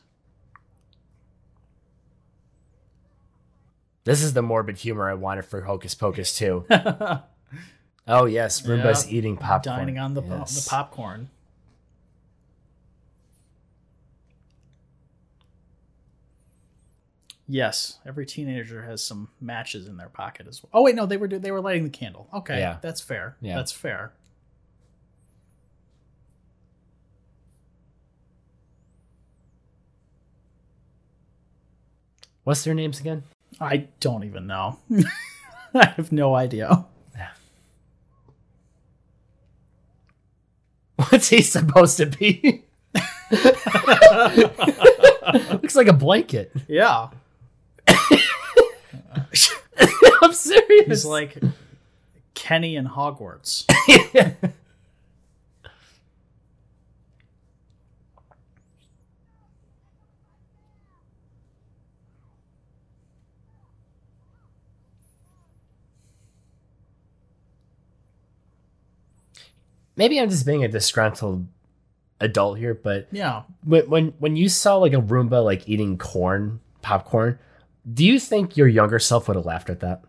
This 4.03 4.21
is 4.23 4.33
the 4.33 4.41
morbid 4.41 4.77
humor 4.77 5.09
I 5.09 5.13
wanted 5.13 5.45
for 5.45 5.61
Hocus 5.61 5.95
Pocus 5.95 6.35
too. 6.35 6.65
oh 8.07 8.25
yes, 8.25 8.61
Roomba's 8.61 9.07
Yeah. 9.11 9.17
eating 9.17 9.37
popcorn. 9.37 9.77
Dining 9.77 9.97
on 9.99 10.13
the, 10.13 10.21
Yes. 10.21 10.63
the 10.65 10.69
popcorn. 10.69 11.29
Yes, 17.53 17.99
every 18.05 18.25
teenager 18.25 18.81
has 18.83 19.03
some 19.03 19.27
matches 19.41 19.85
in 19.85 19.97
their 19.97 20.07
pocket 20.07 20.47
as 20.47 20.63
well. 20.63 20.69
Oh 20.73 20.83
wait, 20.83 20.95
no, 20.95 21.05
they 21.05 21.17
were 21.17 21.27
they 21.27 21.51
were 21.51 21.59
lighting 21.59 21.83
the 21.83 21.89
candle. 21.89 22.29
Okay, 22.33 22.57
Yeah. 22.59 22.77
that's 22.81 23.01
fair. 23.01 23.35
Yeah. 23.41 23.57
That's 23.57 23.73
fair. 23.73 24.13
What's 32.43 32.63
their 32.63 32.73
names 32.73 32.99
again? 32.99 33.23
I 33.59 33.87
don't 33.99 34.23
even 34.23 34.47
know. 34.47 34.79
I 35.73 35.85
have 35.95 36.11
no 36.11 36.35
idea. 36.35 36.85
What's 40.95 41.29
he 41.29 41.41
supposed 41.41 41.97
to 41.97 42.05
be? 42.05 42.63
Looks 45.51 45.75
like 45.75 45.87
a 45.87 45.93
blanket. 45.93 46.51
Yeah, 46.67 47.09
I'm 50.21 50.33
serious. 50.33 50.87
He's 50.87 51.05
like 51.05 51.37
Kenny 52.33 52.75
in 52.75 52.87
Hogwarts. 52.87 53.65
Maybe 70.01 70.19
I'm 70.19 70.29
just 70.29 70.47
being 70.47 70.63
a 70.63 70.67
disgruntled 70.67 71.45
adult 72.19 72.57
here, 72.57 72.73
but 72.73 73.07
yeah, 73.11 73.43
when 73.63 73.89
when 73.89 74.07
when 74.19 74.35
you 74.35 74.49
saw 74.49 74.77
like 74.77 74.93
a 74.93 75.01
Roomba 75.01 75.43
like 75.43 75.69
eating 75.69 75.97
corn 75.97 76.59
popcorn, 76.81 77.37
do 77.91 78.05
you 78.05 78.19
think 78.19 78.57
your 78.57 78.67
younger 78.67 78.99
self 78.99 79.27
would 79.27 79.37
have 79.37 79.45
laughed 79.45 79.69
at 79.69 79.79
that? 79.79 80.03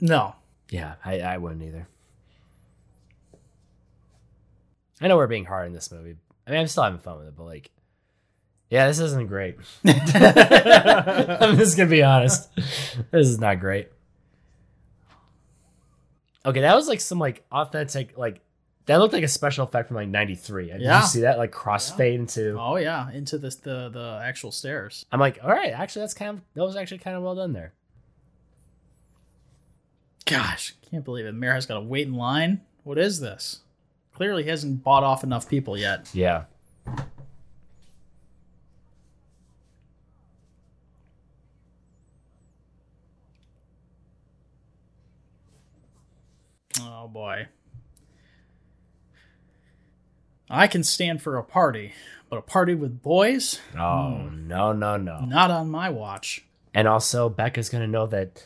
No. 0.00 0.34
Yeah, 0.70 0.94
I, 1.04 1.20
I 1.20 1.38
wouldn't 1.38 1.62
either. 1.62 1.88
I 5.00 5.08
know 5.08 5.16
we're 5.16 5.26
being 5.26 5.44
hard 5.44 5.66
in 5.66 5.72
this 5.72 5.90
movie. 5.90 6.16
I 6.46 6.50
mean, 6.50 6.60
I'm 6.60 6.66
still 6.66 6.82
having 6.82 6.98
fun 6.98 7.18
with 7.18 7.28
it, 7.28 7.36
but 7.36 7.44
like, 7.44 7.70
yeah, 8.70 8.86
this 8.86 8.98
isn't 8.98 9.28
great. 9.28 9.56
I'm 9.86 11.56
just 11.56 11.76
gonna 11.76 11.88
be 11.88 12.02
honest. 12.02 12.54
This 12.54 13.28
is 13.28 13.38
not 13.38 13.60
great. 13.60 13.88
Okay, 16.44 16.60
that 16.60 16.74
was 16.74 16.88
like 16.88 17.00
some 17.00 17.18
like 17.18 17.44
authentic 17.50 18.16
like 18.18 18.40
that 18.88 18.96
looked 18.96 19.12
like 19.14 19.22
a 19.22 19.28
special 19.28 19.64
effect 19.64 19.88
from 19.88 19.96
like 19.96 20.08
'93. 20.08 20.66
Did 20.72 20.80
Yeah. 20.82 21.00
you 21.00 21.06
see 21.06 21.20
that 21.20 21.38
like 21.38 21.52
crossfade 21.52 22.14
into? 22.14 22.58
Oh 22.58 22.76
yeah, 22.76 23.10
into 23.12 23.38
this 23.38 23.54
the 23.56 23.88
the 23.90 24.20
actual 24.24 24.50
stairs. 24.50 25.06
I'm 25.12 25.20
like, 25.20 25.38
all 25.42 25.50
right, 25.50 25.72
actually, 25.72 26.02
that's 26.02 26.14
kind 26.14 26.30
of 26.30 26.42
that 26.54 26.62
was 26.64 26.74
actually 26.76 26.98
kind 26.98 27.16
of 27.16 27.22
well 27.22 27.34
done 27.36 27.52
there. 27.52 27.72
Gosh, 30.26 30.74
can't 30.90 31.04
believe 31.04 31.26
it. 31.26 31.32
Mayor 31.34 31.54
has 31.54 31.64
got 31.66 31.74
to 31.74 31.80
wait 31.80 32.06
in 32.06 32.14
line. 32.14 32.60
What 32.82 32.98
is 32.98 33.20
this? 33.20 33.60
Clearly, 34.14 34.42
he 34.42 34.50
hasn't 34.50 34.82
bought 34.82 35.04
off 35.04 35.22
enough 35.22 35.48
people 35.48 35.76
yet. 35.78 36.08
Yeah. 36.12 36.44
Oh 46.80 47.08
boy. 47.08 47.48
I 50.50 50.66
can 50.66 50.82
stand 50.82 51.22
for 51.22 51.36
a 51.36 51.44
party, 51.44 51.92
but 52.30 52.38
a 52.38 52.42
party 52.42 52.74
with 52.74 53.02
boys? 53.02 53.60
Oh 53.76 54.28
no 54.32 54.72
no 54.72 54.96
no. 54.96 55.20
Not 55.20 55.50
on 55.50 55.70
my 55.70 55.90
watch. 55.90 56.44
And 56.74 56.88
also, 56.88 57.28
Becca's 57.28 57.68
gonna 57.68 57.86
know 57.86 58.06
that 58.06 58.44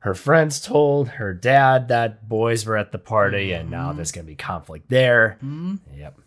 her 0.00 0.14
friends 0.14 0.60
told 0.60 1.08
her 1.08 1.34
dad 1.34 1.88
that 1.88 2.28
boys 2.28 2.64
were 2.64 2.76
at 2.76 2.92
the 2.92 2.98
party, 2.98 3.52
and 3.52 3.70
now 3.70 3.92
there's 3.92 4.12
gonna 4.12 4.26
be 4.26 4.36
conflict 4.36 4.88
there. 4.88 5.36
Hmm? 5.40 5.76
Yep. 5.96 6.18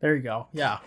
There 0.00 0.14
you 0.14 0.22
go. 0.22 0.46
Yeah. 0.52 0.78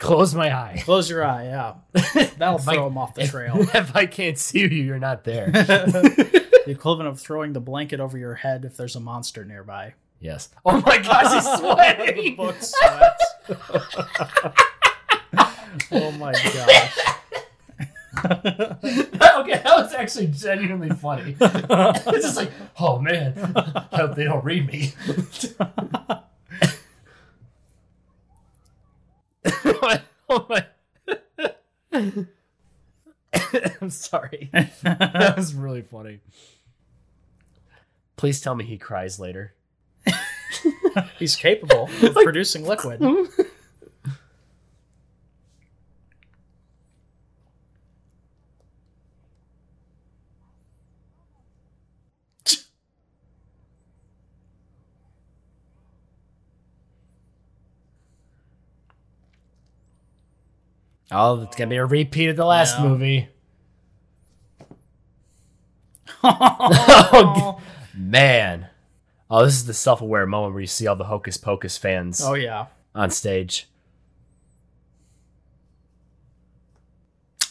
Close 0.00 0.34
my 0.34 0.50
eye. 0.52 0.80
Close 0.84 1.08
your 1.08 1.24
eye. 1.24 1.44
Yeah. 1.44 1.74
That'll 2.38 2.56
If 2.58 2.68
I- 2.68 2.74
throw 2.74 2.86
him 2.88 2.98
off 2.98 3.14
the 3.14 3.22
if- 3.22 3.30
trail. 3.30 3.56
If 3.74 3.94
I 3.94 4.06
can't 4.06 4.36
see 4.38 4.60
you, 4.60 4.66
you're 4.68 4.98
not 4.98 5.22
there. 5.24 5.50
the 5.52 6.64
equivalent 6.66 7.08
of 7.08 7.20
throwing 7.20 7.52
the 7.52 7.60
blanket 7.60 8.00
over 8.00 8.18
your 8.18 8.34
head 8.34 8.64
if 8.64 8.76
there's 8.76 8.96
a 8.96 9.00
monster 9.00 9.44
nearby. 9.44 9.94
yes. 10.18 10.48
Oh 10.64 10.80
my 10.84 10.98
gosh, 10.98 11.32
he's 11.34 11.58
sweating. 11.58 12.36
Book 12.36 12.56
sweats. 12.60 13.24
oh 15.92 16.10
my 16.12 16.32
gosh. 16.32 16.98
okay, 18.24 19.60
that 19.62 19.74
was 19.76 19.92
actually 19.94 20.26
genuinely 20.28 20.90
funny. 20.90 21.36
it's 21.40 22.06
just 22.26 22.36
like, 22.36 22.50
oh 22.78 22.98
man, 22.98 23.34
I 23.92 23.96
hope 23.96 24.14
they 24.16 24.24
don't 24.24 24.44
read 24.44 24.66
me. 24.66 24.92
Oh 30.28 30.46
my. 30.48 30.66
I'm 33.80 33.90
sorry. 33.90 34.50
That 34.82 35.34
was 35.36 35.54
really 35.54 35.82
funny. 35.82 36.20
Please 38.16 38.40
tell 38.40 38.54
me 38.54 38.64
he 38.64 38.78
cries 38.78 39.18
later. 39.18 39.54
He's 41.18 41.36
capable 41.36 41.88
of 42.02 42.14
producing 42.14 42.66
liquid. 42.66 43.00
Oh, 61.12 61.42
it's 61.42 61.56
gonna 61.56 61.70
be 61.70 61.76
a 61.76 61.84
repeat 61.86 62.28
of 62.28 62.36
the 62.36 62.44
last 62.44 62.78
Yeah. 62.78 62.84
movie. 62.86 63.28
oh, 66.22 67.60
Man. 67.94 68.68
Oh, 69.30 69.44
this 69.44 69.54
is 69.54 69.66
the 69.66 69.74
self-aware 69.74 70.26
moment 70.26 70.54
where 70.54 70.60
you 70.60 70.66
see 70.66 70.86
all 70.86 70.96
the 70.96 71.04
Hocus 71.04 71.36
Pocus 71.36 71.76
fans 71.78 72.20
oh 72.22 72.34
yeah. 72.34 72.66
on 72.94 73.10
stage. 73.10 73.68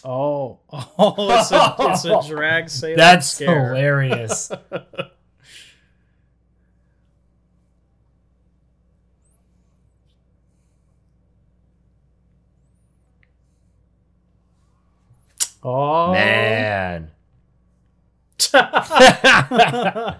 Oh, 0.04 0.60
oh, 0.72 1.16
it's 1.40 1.52
a, 1.52 1.76
it's 1.80 2.06
a 2.06 2.28
drag 2.34 2.70
sailor 2.70 2.96
That's 2.96 3.30
scare. 3.30 3.68
hilarious. 3.76 4.52
Oh 15.64 16.12
Man. 16.14 17.12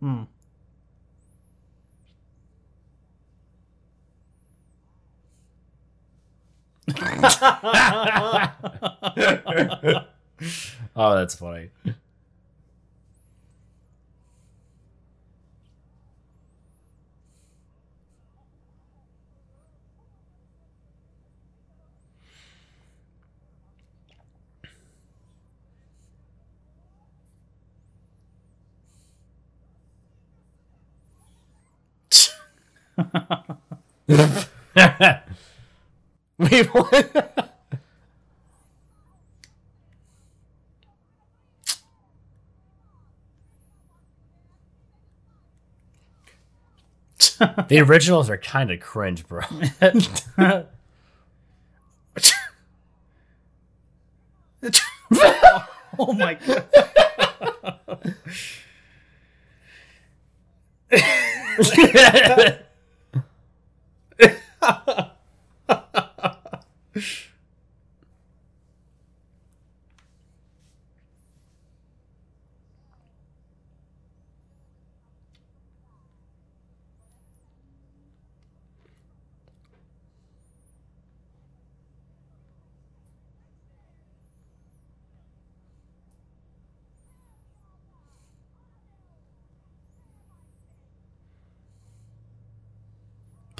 Hmm. 0.00 0.22
oh, 10.96 11.16
that's 11.16 11.34
funny. 11.34 11.70
Wait, 36.38 36.66
what? 36.74 37.29
The 47.68 47.80
originals 47.80 48.30
are 48.30 48.38
kind 48.38 48.70
of 48.70 48.78
cringe, 48.80 49.26
bro. 49.26 49.42
oh 55.98 56.12
my 56.12 56.34
god. 56.34 56.64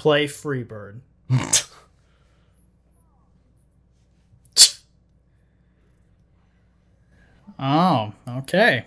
Play 0.01 0.25
Freebird. 0.25 1.01
Oh, 7.63 8.13
okay. 8.27 8.85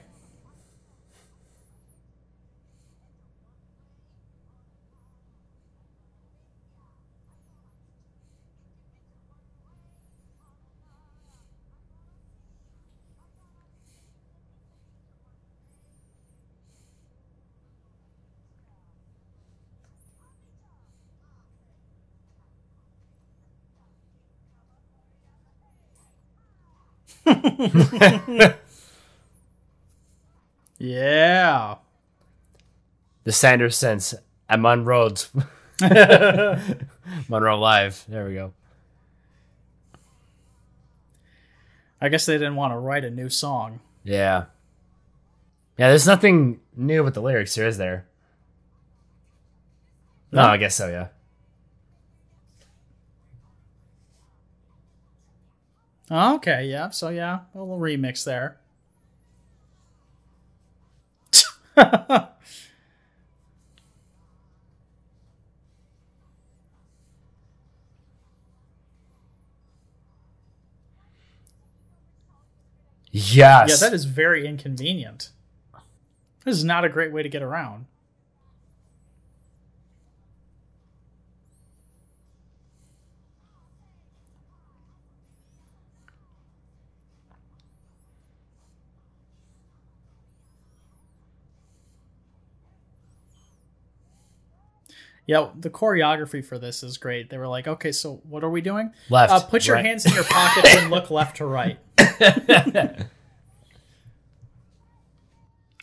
Yeah. 30.78 31.76
The 33.24 33.30
Sandersons 33.30 34.14
at 34.48 34.60
Monroe's 34.60 35.30
Monroe 37.28 37.58
Live. 37.58 38.04
There 38.08 38.26
we 38.26 38.34
go. 38.34 38.52
I 42.00 42.08
guess 42.10 42.26
they 42.26 42.34
didn't 42.34 42.56
want 42.56 42.72
to 42.74 42.78
write 42.78 43.04
a 43.04 43.10
new 43.10 43.30
song. 43.30 43.80
Yeah. 44.02 44.44
Yeah, 45.78 45.88
there's 45.88 46.06
nothing 46.06 46.60
new 46.76 47.02
with 47.02 47.14
the 47.14 47.22
lyrics 47.22 47.54
here, 47.54 47.66
is 47.66 47.78
there? 47.78 48.06
No, 50.30 50.42
No. 50.42 50.48
I 50.48 50.56
guess 50.58 50.74
so, 50.74 50.88
yeah. 50.88 51.08
Okay, 56.10 56.66
yeah. 56.66 56.90
So 56.90 57.08
yeah, 57.08 57.40
a 57.54 57.58
little 57.58 57.78
remix 57.78 58.24
there. 58.24 58.58
Yes. 73.10 73.70
Yeah, 73.70 73.76
that 73.88 73.94
is 73.94 74.06
very 74.06 74.46
inconvenient. 74.46 75.30
This 76.44 76.56
is 76.56 76.64
not 76.64 76.84
a 76.84 76.88
great 76.88 77.12
way 77.12 77.22
to 77.22 77.28
get 77.28 77.42
around. 77.42 77.86
Yeah, 95.26 95.48
the 95.58 95.70
choreography 95.70 96.44
for 96.44 96.58
this 96.58 96.82
is 96.82 96.98
great. 96.98 97.30
They 97.30 97.38
were 97.38 97.48
like, 97.48 97.66
okay, 97.66 97.92
so 97.92 98.20
what 98.28 98.44
are 98.44 98.50
we 98.50 98.60
doing? 98.60 98.92
left. 99.08 99.32
Uh, 99.32 99.40
put 99.40 99.66
your 99.66 99.76
right. 99.76 99.84
hands 99.84 100.04
in 100.04 100.12
your 100.12 100.24
pockets 100.24 100.76
and 100.76 100.90
look 100.90 101.10
left 101.10 101.38
to 101.38 101.46
right. 101.46 101.78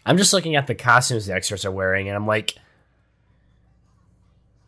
I'm 0.06 0.18
just 0.18 0.34
looking 0.34 0.56
at 0.56 0.68
the 0.68 0.76
costumes 0.76 1.26
the 1.26 1.34
extras 1.34 1.66
are 1.66 1.72
wearing, 1.72 2.08
and 2.08 2.16
I'm 2.16 2.28
like, 2.28 2.56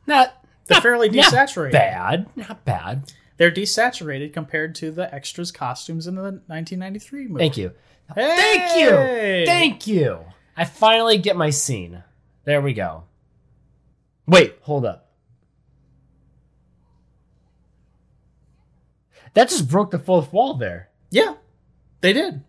not 0.07 0.33
They're 0.65 0.81
fairly 0.81 1.09
not 1.09 1.31
desaturated. 1.33 1.71
bad, 1.71 2.27
not 2.35 2.65
bad. 2.65 3.11
They're 3.37 3.51
desaturated 3.51 4.33
compared 4.33 4.75
to 4.75 4.91
the 4.91 5.13
extras 5.13 5.51
costumes 5.51 6.07
in 6.07 6.15
the 6.15 6.21
1993 6.21 7.27
movie. 7.27 7.39
Thank 7.39 7.57
you, 7.57 7.71
thank 8.13 8.75
you, 8.79 9.45
thank 9.45 9.87
you. 9.87 10.19
I 10.55 10.65
finally 10.65 11.17
get 11.17 11.35
my 11.35 11.49
scene. 11.49 12.03
There 12.45 12.61
we 12.61 12.73
go. 12.73 13.05
Wait, 14.25 14.57
hold 14.61 14.85
up. 14.85 15.11
That 19.33 19.49
just 19.49 19.69
broke 19.69 19.91
the 19.91 19.99
fourth 19.99 20.31
wall 20.31 20.53
there. 20.55 20.89
Yeah, 21.09 21.35
they 22.01 22.13
did. 22.13 22.43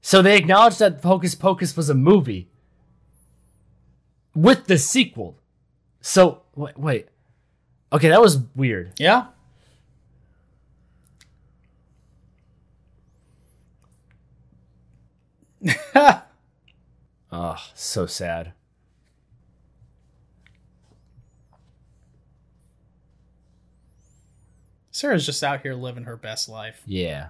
So 0.00 0.22
they 0.22 0.36
acknowledged 0.36 0.78
that 0.80 1.02
Hocus 1.02 1.34
Pocus 1.34 1.76
was 1.76 1.88
a 1.88 1.94
movie 1.94 2.48
with 4.34 4.66
the 4.66 4.78
sequel. 4.78 5.38
So 6.00 6.42
wait, 6.54 6.78
wait. 6.78 7.08
Okay, 7.92 8.08
that 8.08 8.20
was 8.20 8.38
weird. 8.54 8.92
Yeah. 8.98 9.26
Oh, 17.32 17.56
so 17.74 18.06
sad. 18.06 18.52
Sarah's 24.96 25.26
just 25.26 25.44
out 25.44 25.60
here 25.60 25.74
living 25.74 26.04
her 26.04 26.16
best 26.16 26.48
life. 26.48 26.80
Yeah. 26.86 27.26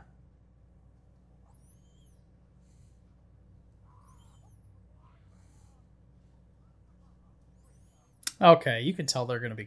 Okay, 8.41 8.83
you 8.83 8.95
can 8.95 9.07
tell 9.07 9.27
they're 9.27 9.41
going 9.41 9.51
to 9.51 9.57
be 9.57 9.67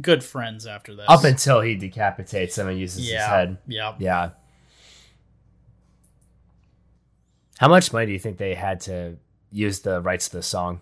good 0.00 0.24
friends 0.24 0.66
after 0.66 0.96
this. 0.96 1.04
Up 1.10 1.24
until 1.24 1.60
he 1.60 1.74
decapitates 1.74 2.56
him 2.56 2.68
and 2.68 2.78
uses 2.80 3.06
his 3.06 3.20
head. 3.20 3.58
yeah. 3.66 3.94
Yeah. 3.98 4.30
How 7.58 7.68
much 7.68 7.92
money 7.92 8.06
do 8.06 8.12
you 8.12 8.18
think 8.18 8.38
they 8.38 8.54
had 8.54 8.80
to 8.82 9.18
use 9.52 9.80
the 9.80 10.00
rights 10.00 10.30
to 10.30 10.38
the 10.38 10.42
song? 10.42 10.80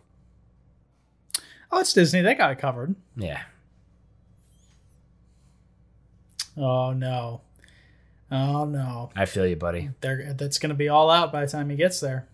Oh, 1.73 1.81
it's 1.81 1.93
Disney. 1.93 2.21
They 2.21 2.35
got 2.35 2.53
it 2.53 2.59
covered. 2.61 2.95
Yeah. 3.17 3.43
Oh 6.57 6.93
no. 6.93 7.41
Oh 8.31 8.65
no. 8.65 9.11
I 9.15 9.27
feel 9.27 9.47
you, 9.47 9.57
buddy. 9.57 9.91
They're, 10.01 10.33
that's 10.35 10.59
going 10.59 10.71
to 10.71 10.75
be 10.75 10.89
all 10.89 11.11
out 11.11 11.33
by 11.33 11.45
the 11.45 11.51
time 11.51 11.71
he 11.71 11.77
gets 11.77 12.01
there. 12.01 12.27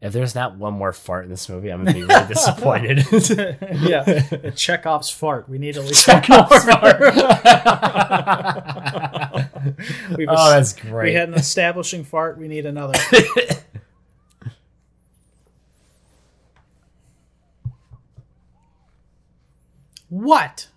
If 0.00 0.14
there's 0.14 0.34
not 0.34 0.56
one 0.56 0.72
more 0.72 0.94
fart 0.94 1.24
in 1.24 1.30
this 1.30 1.46
movie, 1.50 1.68
I'm 1.68 1.84
gonna 1.84 1.92
be 1.94 2.04
really 2.04 2.26
disappointed. 2.28 3.04
yeah, 3.82 4.50
Chekhov's 4.56 5.10
fart. 5.10 5.46
We 5.46 5.58
need 5.58 5.76
at 5.76 5.84
least 5.84 6.06
Chekhov's 6.06 6.64
more. 6.66 6.76
fart. 6.76 7.02
Oh, 10.26 10.50
that's 10.50 10.74
we 10.84 11.12
had 11.12 11.28
an 11.28 11.34
establishing 11.34 12.02
fart. 12.02 12.38
We 12.38 12.48
need 12.48 12.64
another. 12.64 12.94
What? 20.10 20.68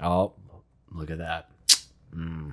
oh, 0.00 0.32
look 0.92 1.10
at 1.10 1.18
that. 1.18 1.50
Mm. 2.14 2.52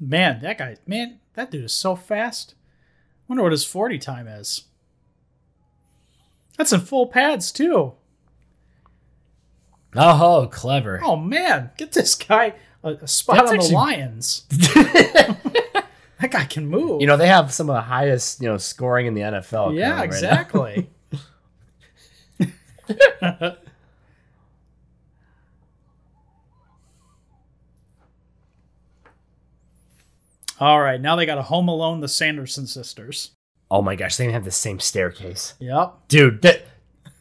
Man, 0.00 0.40
that 0.40 0.58
guy. 0.58 0.76
Man, 0.86 1.20
that 1.34 1.50
dude 1.50 1.64
is 1.64 1.72
so 1.72 1.96
fast. 1.96 2.54
Wonder 3.28 3.42
what 3.42 3.52
his 3.52 3.64
forty 3.64 3.98
time 3.98 4.28
is. 4.28 4.64
That's 6.56 6.72
in 6.72 6.80
full 6.80 7.06
pads 7.06 7.52
too. 7.52 7.92
Oh, 9.94 10.48
clever. 10.52 11.00
Oh 11.02 11.16
man, 11.16 11.70
get 11.78 11.92
this 11.92 12.14
guy 12.14 12.54
a, 12.82 12.90
a 12.94 13.08
spot 13.08 13.36
That's 13.36 13.50
on 13.50 13.54
actually- 13.56 13.70
the 13.70 13.74
Lions. 13.74 14.46
that 16.30 16.38
guy 16.38 16.44
can 16.46 16.66
move. 16.66 17.00
You 17.00 17.06
know, 17.06 17.16
they 17.16 17.28
have 17.28 17.52
some 17.52 17.68
of 17.70 17.74
the 17.76 17.80
highest, 17.82 18.40
you 18.42 18.48
know, 18.48 18.56
scoring 18.58 19.06
in 19.06 19.14
the 19.14 19.20
NFL. 19.22 19.76
yeah, 19.76 19.94
right 19.96 20.04
exactly. 20.04 20.90
All 30.58 30.80
right, 30.80 31.00
now 31.00 31.16
they 31.16 31.26
got 31.26 31.38
a 31.38 31.42
Home 31.42 31.68
Alone, 31.68 32.00
the 32.00 32.08
Sanderson 32.08 32.66
sisters. 32.66 33.32
oh 33.70 33.82
my 33.82 33.94
gosh, 33.96 34.16
they 34.16 34.24
even 34.24 34.34
have 34.34 34.44
the 34.44 34.50
same 34.50 34.78
staircase. 34.80 35.54
Yep, 35.58 35.94
Dude, 36.08 36.42
that 36.42 36.62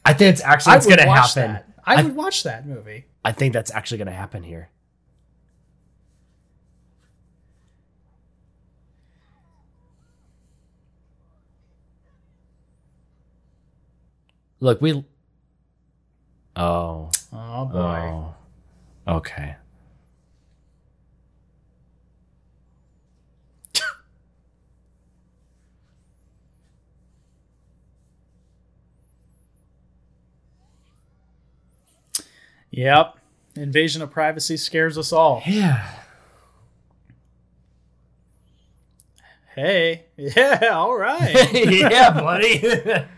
I 0.06 0.14
think 0.14 0.34
it's 0.34 0.42
actually 0.44 0.76
it's 0.78 0.86
gonna 0.88 1.10
happen. 1.12 1.54
that. 1.54 1.68
I 1.86 1.96
I- 1.96 2.04
would 2.04 2.16
watch 2.16 2.44
that 2.44 2.66
movie. 2.66 3.06
I 3.26 3.32
think 3.32 3.54
that's 3.54 3.72
actually 3.72 3.98
gonna 3.98 4.12
happen 4.12 4.44
here. 4.44 4.70
Look, 14.60 14.82
we. 14.82 15.04
Oh. 16.56 17.10
Oh 17.34 17.66
boy. 17.66 17.80
Oh. 17.80 18.36
Okay. 19.08 19.56
Yep. 32.72 33.16
Invasion 33.56 34.02
of 34.02 34.12
privacy 34.12 34.58
scares 34.58 34.98
us 34.98 35.14
all. 35.14 35.42
Yeah. 35.46 35.90
Hey. 39.56 40.02
Yeah, 40.18 40.70
all 40.74 40.96
right. 40.98 41.54
yeah, 41.54 42.10
buddy. 42.10 42.60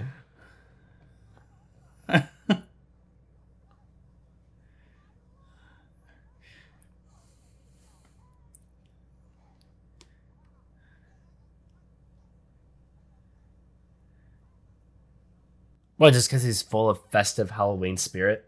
Well, 15.98 16.12
just 16.12 16.30
because 16.30 16.44
he's 16.44 16.62
full 16.62 16.90
of 16.90 17.00
festive 17.12 17.52
Halloween 17.52 17.98
spirit. 17.98 18.46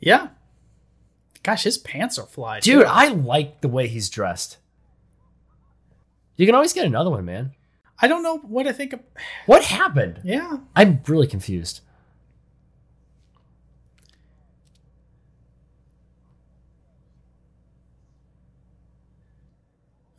yeah. 0.00 0.28
Gosh, 1.42 1.64
his 1.64 1.76
pants 1.76 2.18
are 2.18 2.24
fly. 2.24 2.60
Dude, 2.60 2.84
too. 2.84 2.88
I 2.88 3.08
like 3.08 3.60
the 3.60 3.68
way 3.68 3.86
he's 3.86 4.08
dressed. 4.08 4.56
You 6.36 6.46
can 6.46 6.54
always 6.54 6.72
get 6.72 6.86
another 6.86 7.10
one, 7.10 7.26
man. 7.26 7.52
I 8.00 8.08
don't 8.08 8.22
know 8.22 8.38
what 8.38 8.66
I 8.66 8.72
think 8.72 8.94
of. 8.94 9.00
What 9.44 9.62
happened? 9.64 10.22
Yeah. 10.24 10.56
I'm 10.74 11.00
really 11.06 11.26
confused. 11.26 11.80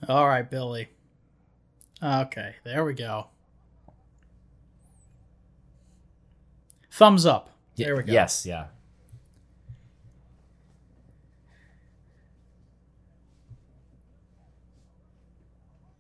All 0.08 0.28
right, 0.28 0.50
Billy. 0.50 0.90
Okay, 2.02 2.56
there 2.64 2.86
we 2.86 2.94
go. 2.94 3.28
Thumbs 6.96 7.26
up. 7.26 7.50
There 7.76 7.93
we 7.98 8.04
go. 8.04 8.14
Yes, 8.14 8.46
yeah. 8.46 8.68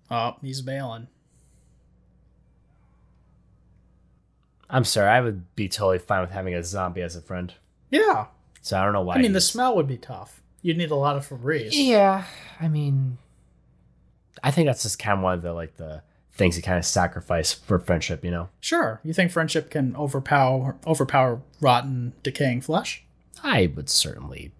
Oh, 0.09 0.37
he's 0.41 0.61
bailing. 0.61 1.07
I'm 4.69 4.85
sorry. 4.85 5.09
I 5.09 5.19
would 5.19 5.53
be 5.57 5.67
totally 5.67 5.99
fine 5.99 6.21
with 6.21 6.31
having 6.31 6.53
a 6.55 6.63
zombie 6.63 7.01
as 7.01 7.17
a 7.17 7.21
friend. 7.21 7.53
Yeah. 7.91 8.27
So 8.61 8.79
I 8.79 8.85
don't 8.85 8.93
know 8.93 9.01
why. 9.01 9.15
I 9.15 9.21
mean, 9.21 9.33
the 9.33 9.41
smell 9.41 9.75
would 9.75 9.87
be 9.87 9.97
tough. 9.97 10.41
You'd 10.61 10.77
need 10.77 10.91
a 10.91 10.95
lot 10.95 11.17
of 11.17 11.27
Febreze. 11.27 11.71
Yeah, 11.73 12.23
I 12.61 12.69
mean, 12.69 13.17
I 14.41 14.49
think 14.51 14.67
that's 14.67 14.83
just 14.83 14.97
kind 14.97 15.17
of 15.19 15.23
one 15.23 15.33
of 15.33 15.41
the 15.41 15.51
like 15.51 15.75
the 15.75 16.03
things 16.35 16.57
you 16.57 16.63
kind 16.63 16.77
of 16.77 16.85
sacrifice 16.85 17.53
for 17.53 17.79
friendship. 17.79 18.23
You 18.23 18.31
know, 18.31 18.49
Sure. 18.59 18.99
You 19.03 19.13
think 19.13 19.31
friendship 19.31 19.69
can 19.69 19.95
overpower 19.95 20.77
overpower 20.85 21.41
rotten, 21.61 22.13
decaying 22.23 22.61
flesh? 22.61 23.03
I 23.43 23.71
would 23.75 23.89
certainly 23.89 24.51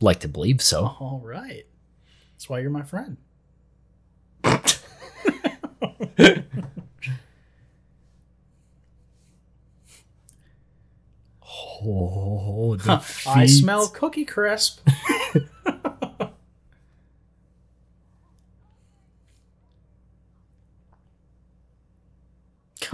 like 0.00 0.20
to 0.20 0.28
believe 0.28 0.62
so. 0.62 0.96
All 1.00 1.20
right. 1.24 1.64
That's 2.32 2.48
why 2.48 2.60
you're 2.60 2.70
my 2.70 2.82
friend. 2.82 3.16
Oh, 11.86 12.76
I 13.26 13.46
smell 13.46 13.88
cookie 13.88 14.24
crisp. 14.24 14.86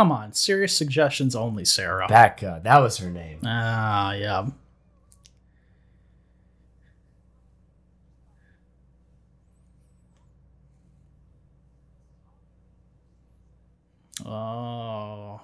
Come 0.00 0.12
on, 0.12 0.32
serious 0.32 0.74
suggestions 0.74 1.36
only, 1.36 1.66
Sarah. 1.66 2.06
Becca. 2.08 2.62
That 2.64 2.78
was 2.78 2.96
her 2.96 3.10
name. 3.10 3.40
Ah, 3.44 4.14
yeah. 4.14 4.46
Oh. 14.24 15.42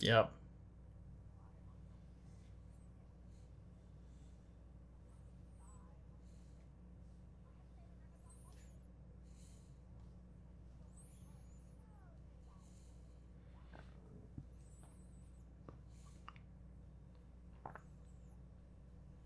Yep. 0.00 0.30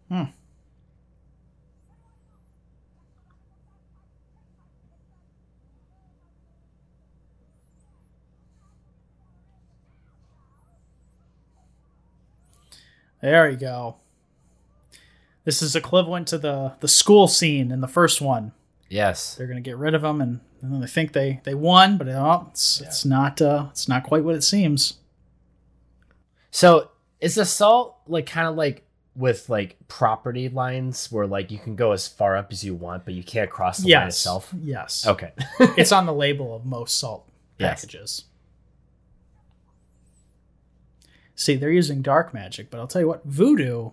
Hmm. 0.09 0.25
There 13.21 13.51
you 13.51 13.57
go. 13.57 13.97
This 15.45 15.63
is 15.63 15.75
equivalent 15.75 16.29
to 16.29 16.39
the 16.39 16.75
the 16.81 16.89
school 16.89 17.27
scene 17.27 17.73
in 17.73 17.81
the 17.81 17.89
first 17.89 18.21
one. 18.21 18.53
Yes. 18.89 19.35
They're 19.35 19.47
gonna 19.47 19.61
get 19.61 19.77
rid 19.77 19.95
of 19.95 20.03
them, 20.03 20.21
and, 20.21 20.41
and 20.63 20.73
then 20.73 20.81
they 20.81 20.87
think 20.87 21.13
they 21.13 21.41
they 21.45 21.55
won, 21.55 21.99
but 21.99 22.09
oh, 22.09 22.49
it's 22.51 22.81
it's 22.81 23.05
not 23.05 23.43
uh, 23.43 23.67
it's 23.71 23.89
not 23.89 24.05
quite 24.05 24.25
what 24.25 24.35
it 24.35 24.45
seems. 24.45 24.95
So 26.51 26.91
is 27.21 27.37
assault 27.37 27.97
like 28.07 28.27
kind 28.27 28.47
of 28.47 28.55
like 28.57 28.85
with 29.19 29.49
like 29.49 29.77
property 29.89 30.49
lines 30.49 31.11
where 31.13 31.27
like 31.27 31.51
you 31.51 31.59
can 31.59 31.75
go 31.77 31.91
as 31.93 32.07
far 32.09 32.37
up 32.37 32.53
as 32.53 32.63
you 32.65 32.75
want, 32.75 33.05
but 33.05 33.13
you 33.15 33.23
can't 33.25 33.51
cross 33.51 33.79
the 33.79 33.93
line 33.93 34.07
itself? 34.07 34.55
yes. 34.63 35.07
Okay. 35.07 35.33
it's 35.77 35.93
on 35.93 36.07
the 36.07 36.15
label 36.15 36.55
of 36.55 36.65
most 36.65 36.97
salt 36.99 37.29
Yes. 37.59 37.81
packages. 37.81 38.25
See, 41.35 41.57
they're 41.57 41.71
using 41.71 42.03
dark 42.03 42.35
magic, 42.35 42.71
but 42.71 42.79
I'll 42.81 42.87
tell 42.87 43.01
you 43.03 43.09
what, 43.09 43.25
voodoo, 43.25 43.91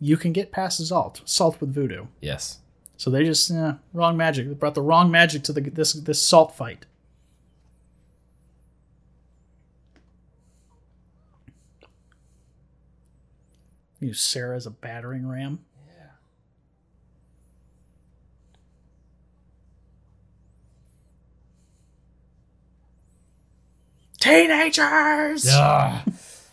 you 0.00 0.16
can 0.16 0.32
get 0.32 0.50
past 0.52 0.84
salt, 0.86 1.20
salt 1.24 1.60
with 1.60 1.72
voodoo. 1.74 2.06
yes. 2.20 2.58
So 2.96 3.10
they 3.10 3.22
just 3.22 3.48
eh, 3.52 3.74
wrong 3.92 4.16
magic. 4.16 4.48
They 4.48 4.54
brought 4.54 4.74
the 4.74 4.82
wrong 4.82 5.08
magic 5.08 5.44
to 5.44 5.52
the 5.52 5.60
this 5.60 5.92
this 5.92 6.20
salt 6.20 6.56
fight. 6.56 6.84
Use 14.00 14.20
Sarah 14.20 14.56
as 14.56 14.66
a 14.66 14.70
battering 14.70 15.26
ram. 15.28 15.60
Yeah. 15.88 16.10
Teenagers 24.20 25.46
Ugh. 25.48 26.12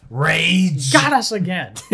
Rage. 0.10 0.92
got 0.94 1.14
us 1.14 1.32
again. 1.32 1.74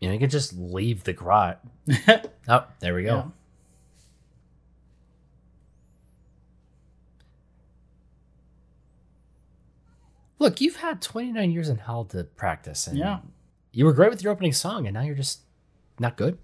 You 0.00 0.08
know, 0.08 0.14
you 0.14 0.20
could 0.20 0.30
just 0.30 0.56
leave 0.56 1.04
the 1.04 1.12
grot. 1.12 1.60
Oh, 2.48 2.64
there 2.80 2.94
we 2.94 3.04
go. 3.04 3.14
Yeah. 3.16 3.24
Look, 10.40 10.60
you've 10.60 10.76
had 10.76 11.00
29 11.02 11.50
years 11.52 11.68
in 11.68 11.76
hell 11.78 12.04
to 12.06 12.24
practice, 12.24 12.86
and 12.86 12.96
Yeah. 12.98 13.20
you 13.72 13.84
were 13.84 13.92
great 13.92 14.10
with 14.10 14.22
your 14.22 14.32
opening 14.32 14.54
song, 14.54 14.86
and 14.86 14.94
now 14.94 15.02
you're 15.02 15.14
just 15.14 15.40
not 15.98 16.16
good. 16.16 16.38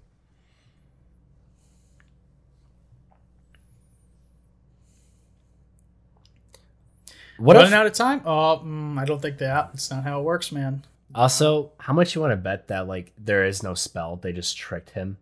What 7.37 7.55
Running 7.55 7.71
if, 7.71 7.77
out 7.77 7.85
of 7.85 7.93
time? 7.93 8.21
Oh, 8.25 8.61
mm, 8.63 8.97
I 8.99 9.05
don't 9.05 9.21
think 9.21 9.37
that. 9.37 9.69
That's 9.73 9.91
not 9.91 10.03
how 10.03 10.19
it 10.19 10.23
works, 10.23 10.51
man. 10.51 10.83
also, 11.13 11.71
how 11.79 11.93
much 11.93 12.15
you 12.15 12.21
want 12.21 12.31
to 12.31 12.37
bet 12.37 12.67
that 12.67 12.87
like 12.87 13.11
there 13.17 13.45
is 13.45 13.61
no 13.61 13.73
spell? 13.73 14.15
They 14.15 14.31
just 14.31 14.57
tricked 14.57 14.91
him. 14.91 15.17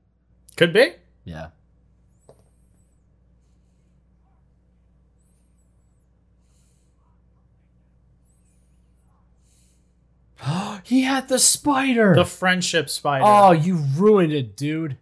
Could 0.55 0.71
be. 0.71 0.93
Yeah. 1.25 1.47
he 10.83 11.01
had 11.03 11.27
the 11.27 11.39
spider. 11.39 12.15
The 12.15 12.25
friendship 12.25 12.89
spider. 12.89 13.25
oh, 13.25 13.51
you 13.51 13.75
ruined 13.95 14.33
it, 14.33 14.55
dude. 14.55 14.97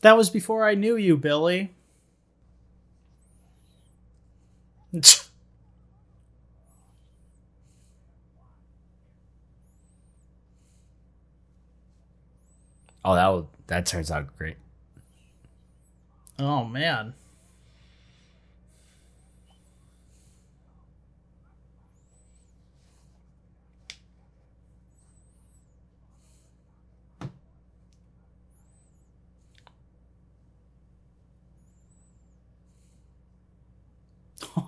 That 0.00 0.16
was 0.16 0.28
before 0.30 0.66
I 0.66 0.74
knew 0.74 0.96
you, 0.96 1.16
Billy. 1.16 1.72
Oh, 13.04 13.14
that 13.14 13.28
will, 13.28 13.50
that 13.66 13.86
turns 13.86 14.10
out 14.10 14.34
great. 14.36 14.56
oh 16.38 16.64
man. 16.64 17.14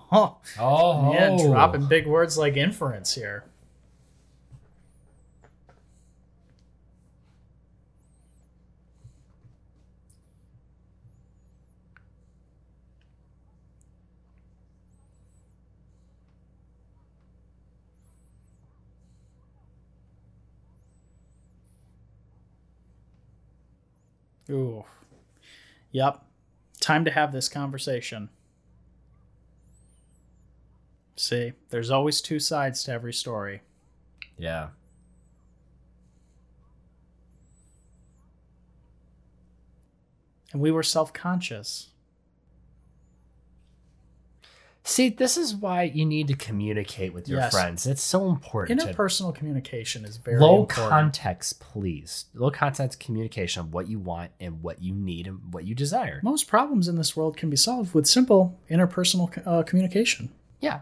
Oh, 0.11 0.37
Oh, 0.57 1.11
man, 1.11 1.37
dropping 1.37 1.87
big 1.87 2.07
words 2.07 2.37
like 2.37 2.55
inference 2.55 3.13
here. 3.15 3.43
Ooh. 24.49 24.85
Yep. 25.91 26.23
Time 26.79 27.05
to 27.05 27.11
have 27.11 27.31
this 27.31 27.49
conversation. 27.49 28.29
See, 31.17 31.53
there's 31.69 31.89
always 31.89 32.21
two 32.21 32.39
sides 32.39 32.83
to 32.83 32.91
every 32.91 33.11
story. 33.13 33.61
Yeah. 34.37 34.69
And 40.51 40.61
we 40.61 40.71
were 40.71 40.83
self 40.83 41.13
conscious. 41.13 41.89
See, 44.83 45.09
this 45.09 45.35
is 45.35 45.53
why 45.53 45.83
you 45.83 46.05
need 46.05 46.29
to 46.29 46.33
communicate 46.33 47.13
with 47.13 47.27
your 47.27 47.39
Yes. 47.41 47.51
friends. 47.51 47.85
It's 47.85 48.01
so 48.01 48.29
important. 48.29 48.79
to- 48.79 48.87
Interpersonal 48.87 49.35
communication 49.35 50.05
is 50.05 50.15
very 50.15 50.39
low 50.39 50.61
important. 50.61 50.89
context, 50.89 51.59
please. 51.59 52.25
Low 52.33 52.49
context 52.51 52.97
communication 52.97 53.59
of 53.59 53.73
what 53.73 53.89
you 53.89 53.99
want 53.99 54.31
and 54.39 54.63
what 54.63 54.81
you 54.81 54.93
need 54.93 55.27
and 55.27 55.53
what 55.53 55.65
you 55.65 55.75
desire. 55.75 56.21
Most 56.23 56.47
problems 56.47 56.87
in 56.87 56.95
this 56.95 57.17
world 57.17 57.35
can 57.35 57.49
be 57.49 57.57
solved 57.57 57.93
with 57.93 58.07
simple 58.07 58.57
interpersonal 58.71 59.29
uh, 59.45 59.63
communication. 59.63 60.29
Yeah. 60.61 60.81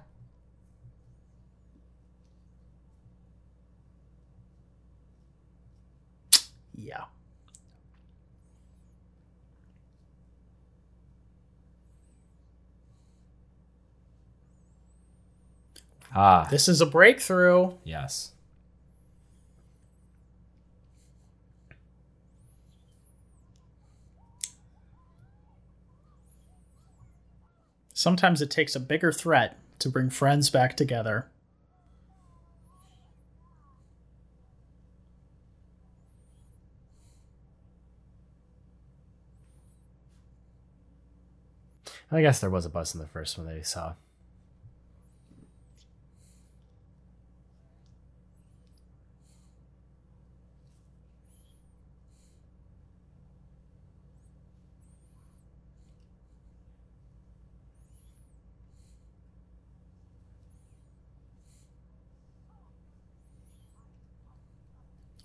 Ah, 16.15 16.47
This 16.49 16.67
is 16.67 16.79
a 16.81 16.85
breakthrough. 16.85 17.73
yes. 17.83 18.31
Sometimes 27.93 28.41
it 28.41 28.51
takes 28.51 28.75
a 28.75 28.79
bigger 28.79 29.11
threat 29.11 29.57
to 29.79 29.89
bring 29.89 30.09
friends 30.09 30.49
back 30.49 30.77
together. 30.77 31.29
I 42.11 42.21
guess 42.21 42.39
there 42.39 42.49
was 42.49 42.65
a 42.65 42.69
bus 42.69 42.93
in 42.93 43.01
the 43.01 43.07
first 43.07 43.37
one 43.37 43.47
that 43.47 43.55
you 43.57 43.63
saw. 43.63 43.93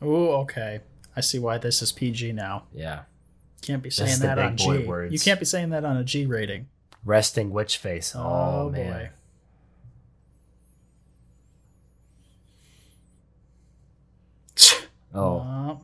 Ooh, 0.02 0.30
okay. 0.30 0.80
I 1.14 1.20
see 1.20 1.38
why 1.38 1.58
this 1.58 1.82
is 1.82 1.92
PG 1.92 2.32
now. 2.32 2.64
Yeah. 2.72 3.02
Can't 3.62 3.82
be 3.82 3.90
saying 3.90 4.20
that 4.20 4.38
on 4.38 4.56
G. 4.56 4.78
words. 4.86 5.12
You 5.12 5.18
can't 5.18 5.38
be 5.38 5.44
saying 5.46 5.70
that 5.70 5.84
on 5.84 5.96
a 5.96 6.04
G 6.04 6.26
rating. 6.26 6.68
Resting 7.04 7.50
witch 7.50 7.78
face. 7.78 8.14
Oh, 8.16 8.20
oh 8.22 8.70
man. 8.70 9.10
Oh. 15.12 15.40
Uh, 15.40 15.74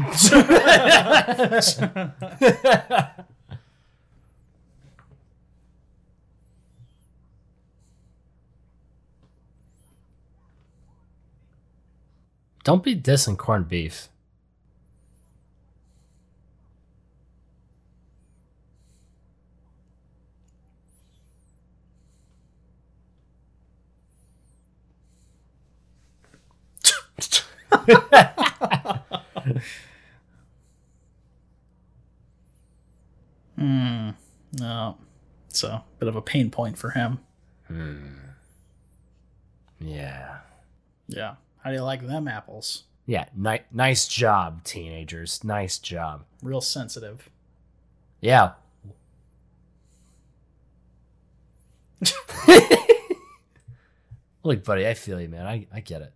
Don't 12.64 12.82
be 12.82 12.96
dissing 12.96 13.36
corned 13.36 13.68
beef. 13.68 14.08
hmm. 33.60 34.10
No. 34.58 34.96
A 35.64 35.82
bit 35.98 36.08
of 36.08 36.16
a 36.16 36.22
pain 36.22 36.50
point 36.50 36.78
for 36.78 36.90
him. 36.90 37.18
Hmm. 37.66 38.16
Yeah. 39.80 40.38
Yeah. 41.08 41.34
How 41.62 41.70
do 41.70 41.76
you 41.76 41.82
like 41.82 42.06
them 42.06 42.26
apples? 42.26 42.84
Yeah. 43.06 43.26
Ni- 43.36 43.60
nice 43.72 44.08
job, 44.08 44.64
teenagers. 44.64 45.44
Nice 45.44 45.78
job. 45.78 46.24
Real 46.42 46.60
sensitive. 46.60 47.28
Yeah. 48.20 48.52
Look, 54.42 54.64
buddy, 54.64 54.86
I 54.86 54.94
feel 54.94 55.20
you, 55.20 55.28
man. 55.28 55.46
I, 55.46 55.66
I 55.72 55.80
get 55.80 56.00
it. 56.02 56.12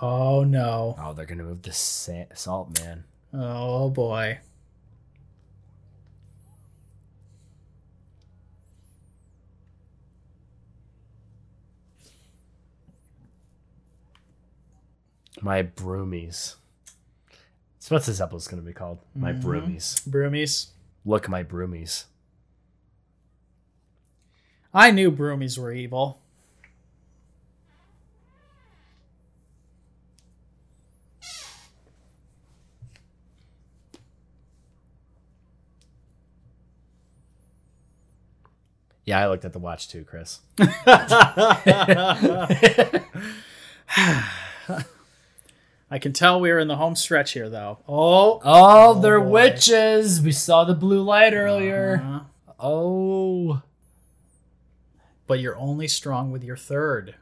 Oh 0.00 0.44
no. 0.44 0.96
Oh, 0.98 1.12
they're 1.12 1.26
gonna 1.26 1.42
move 1.42 1.62
the 1.62 1.72
sa- 1.72 2.32
salt, 2.34 2.80
man. 2.80 3.04
Oh 3.32 3.90
boy. 3.90 4.38
My 15.40 15.62
broomies. 15.62 16.56
So 17.78 17.94
what's 17.94 18.06
this 18.06 18.20
episode's 18.20 18.48
gonna 18.48 18.62
be 18.62 18.72
called? 18.72 18.98
My 19.14 19.32
mm-hmm. 19.32 19.48
broomies. 19.48 20.08
Broomies. 20.08 20.68
Look, 21.04 21.28
my 21.28 21.42
broomies. 21.42 22.04
I 24.72 24.90
knew 24.90 25.10
broomies 25.10 25.58
were 25.58 25.72
evil. 25.72 26.20
Yeah, 39.08 39.20
I 39.20 39.28
looked 39.28 39.46
at 39.46 39.54
the 39.54 39.58
watch 39.58 39.88
too, 39.88 40.04
Chris. 40.04 40.40
I 45.90 45.98
can 45.98 46.12
tell 46.12 46.38
we're 46.40 46.58
in 46.58 46.68
the 46.68 46.76
home 46.76 46.94
stretch 46.94 47.32
here, 47.32 47.48
though. 47.48 47.78
Oh, 47.88 48.38
Oh, 48.44 49.00
they're 49.00 49.18
boy. 49.18 49.30
witches. 49.30 50.20
We 50.20 50.32
saw 50.32 50.64
the 50.64 50.74
blue 50.74 51.00
light 51.02 51.32
earlier. 51.32 52.02
Uh-huh. 52.04 52.20
Oh. 52.60 53.62
but 55.26 55.40
you're 55.40 55.56
only 55.56 55.88
strong 55.88 56.30
with 56.30 56.44
your 56.44 56.56
third. 56.58 57.14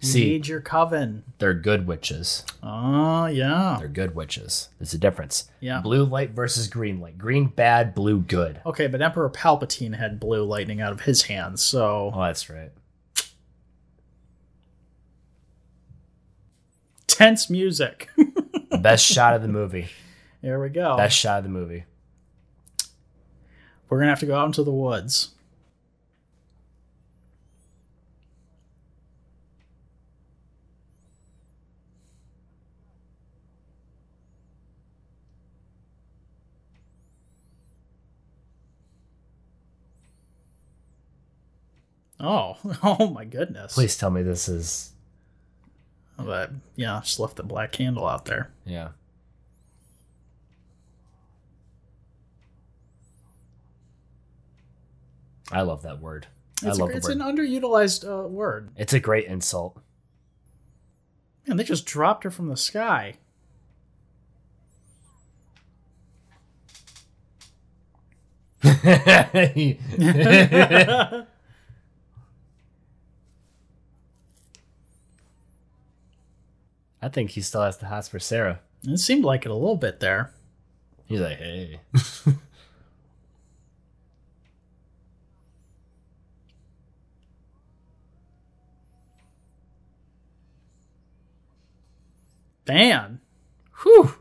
You 0.00 0.08
See, 0.08 0.24
need 0.26 0.46
your 0.46 0.60
coven. 0.60 1.24
they're 1.38 1.54
good 1.54 1.88
witches. 1.88 2.44
Oh, 2.62 3.26
yeah. 3.26 3.76
They're 3.80 3.88
good 3.88 4.14
witches. 4.14 4.68
There's 4.78 4.94
a 4.94 4.98
difference. 4.98 5.50
Yeah. 5.58 5.80
Blue 5.80 6.04
light 6.04 6.30
versus 6.30 6.68
green 6.68 7.00
light. 7.00 7.18
Green 7.18 7.46
bad, 7.46 7.96
blue 7.96 8.20
good. 8.20 8.60
Okay, 8.64 8.86
but 8.86 9.02
Emperor 9.02 9.28
Palpatine 9.28 9.96
had 9.96 10.20
blue 10.20 10.44
lightning 10.44 10.80
out 10.80 10.92
of 10.92 11.00
his 11.00 11.22
hands, 11.22 11.62
so 11.62 12.12
Oh, 12.14 12.20
that's 12.22 12.48
right. 12.48 12.70
tense 17.06 17.50
music. 17.50 18.08
Best 18.80 19.04
shot 19.04 19.34
of 19.34 19.42
the 19.42 19.48
movie. 19.48 19.88
There 20.42 20.60
we 20.60 20.68
go. 20.68 20.96
Best 20.96 21.16
shot 21.18 21.38
of 21.38 21.44
the 21.44 21.50
movie. 21.50 21.84
We're 23.88 23.98
gonna 23.98 24.10
have 24.10 24.20
to 24.20 24.26
go 24.26 24.36
out 24.36 24.46
into 24.46 24.62
the 24.62 24.70
woods. 24.70 25.30
Oh, 42.20 42.56
oh 42.82 43.10
my 43.10 43.24
goodness. 43.24 43.74
Please 43.74 43.96
tell 43.96 44.10
me 44.10 44.22
this 44.22 44.48
is. 44.48 44.92
But 46.16 46.50
yeah, 46.74 47.00
just 47.04 47.20
left 47.20 47.36
the 47.36 47.44
black 47.44 47.70
candle 47.72 48.06
out 48.06 48.24
there. 48.24 48.50
Yeah. 48.64 48.88
I 55.52 55.62
love 55.62 55.82
that 55.82 56.00
word. 56.00 56.26
I 56.64 56.68
It's, 56.68 56.78
love 56.78 56.90
a, 56.90 56.96
it's 56.96 57.08
word. 57.08 57.18
an 57.18 57.22
underutilized 57.22 58.08
uh, 58.24 58.28
word. 58.28 58.70
it's 58.76 58.92
a 58.92 59.00
great 59.00 59.26
insult. 59.26 59.78
And 61.46 61.58
they 61.58 61.64
just 61.64 61.86
dropped 61.86 62.24
her 62.24 62.30
from 62.30 62.48
the 62.48 62.56
sky. 62.56 63.14
I 77.00 77.08
think 77.08 77.30
he 77.30 77.40
still 77.40 77.62
has 77.62 77.78
the 77.78 77.86
hots 77.86 78.08
for 78.08 78.18
Sarah. 78.18 78.60
It 78.84 78.98
seemed 78.98 79.24
like 79.24 79.44
it 79.44 79.50
a 79.50 79.54
little 79.54 79.76
bit 79.76 80.00
there. 80.00 80.32
He's 81.06 81.20
like, 81.20 81.38
hey. 81.38 81.80
Man. 92.68 93.20
Whew. 93.82 94.14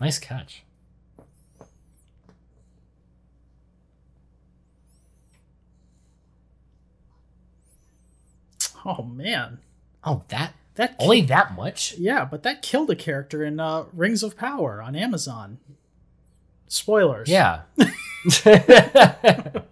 Nice 0.00 0.18
catch. 0.18 0.65
Oh 8.86 9.02
man. 9.02 9.58
Oh, 10.04 10.22
that 10.28 10.54
That 10.76 10.94
only 10.98 11.22
that 11.22 11.56
much? 11.56 11.94
Yeah, 11.98 12.24
but 12.24 12.42
that 12.44 12.62
killed 12.62 12.88
a 12.90 12.96
character 12.96 13.42
in 13.44 13.58
uh, 13.58 13.84
Rings 13.92 14.22
of 14.22 14.36
Power 14.36 14.80
on 14.80 14.94
Amazon. 14.94 15.58
Spoilers. 16.68 17.28
Yeah. 17.28 17.62
that 18.44 19.64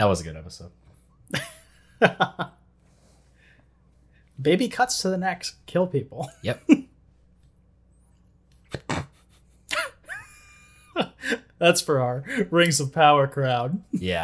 was 0.00 0.20
a 0.20 0.24
good 0.24 0.36
episode. 0.36 0.70
Baby 4.40 4.68
cuts 4.68 5.00
to 5.02 5.08
the 5.08 5.18
neck, 5.18 5.44
kill 5.66 5.86
people. 5.86 6.30
Yep. 6.42 6.62
That's 11.58 11.80
for 11.80 12.00
our 12.00 12.24
Rings 12.50 12.78
of 12.80 12.92
Power 12.92 13.26
crowd. 13.26 13.82
Yeah. 13.90 14.22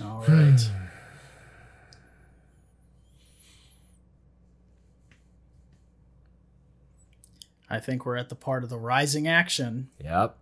All 0.00 0.24
right. 0.28 0.60
I 7.72 7.80
think 7.80 8.04
we're 8.04 8.18
at 8.18 8.28
the 8.28 8.34
part 8.34 8.64
of 8.64 8.68
the 8.68 8.76
rising 8.76 9.26
action. 9.26 9.88
yep. 9.98 10.36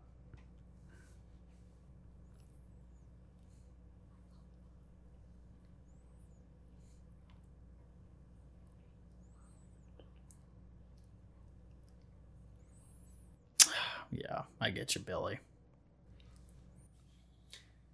Yeah, 14.10 14.42
I 14.60 14.70
get 14.70 14.96
you, 14.96 15.00
Billy. 15.00 15.38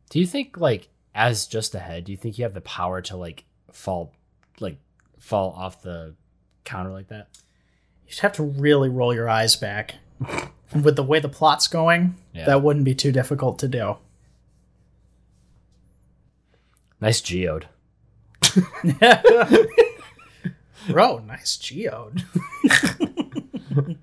Do 0.09 0.19
you 0.19 0.27
think 0.27 0.57
like 0.57 0.89
as 1.15 1.47
just 1.47 1.75
ahead, 1.75 2.05
do 2.05 2.13
you 2.13 2.17
think 2.17 2.39
you 2.39 2.45
have 2.45 2.55
the 2.55 2.63
power 2.63 3.03
to 3.03 3.19
like 3.19 3.45
fall 3.71 4.15
like 4.61 4.79
fall 5.19 5.51
off 5.51 5.83
the 5.83 6.15
counter 6.65 6.91
like 6.91 7.09
that? 7.09 7.29
You'd 8.09 8.19
have 8.21 8.33
to 8.35 8.43
really 8.43 8.89
roll 8.89 9.13
your 9.15 9.29
eyes 9.29 9.57
back. 9.57 9.97
With 10.75 10.97
the 10.97 11.03
way 11.03 11.21
the 11.21 11.29
plot's 11.29 11.69
going, 11.69 12.17
Yeah. 12.35 12.47
that 12.47 12.61
wouldn't 12.63 12.85
be 12.85 12.95
too 12.95 13.13
difficult 13.13 13.59
to 13.61 13.69
do. 13.69 13.97
Nice 17.01 17.21
geode. 17.21 17.67
Bro, 20.89 21.19
nice 21.27 21.57
geode. 21.57 22.25
I 22.71 23.95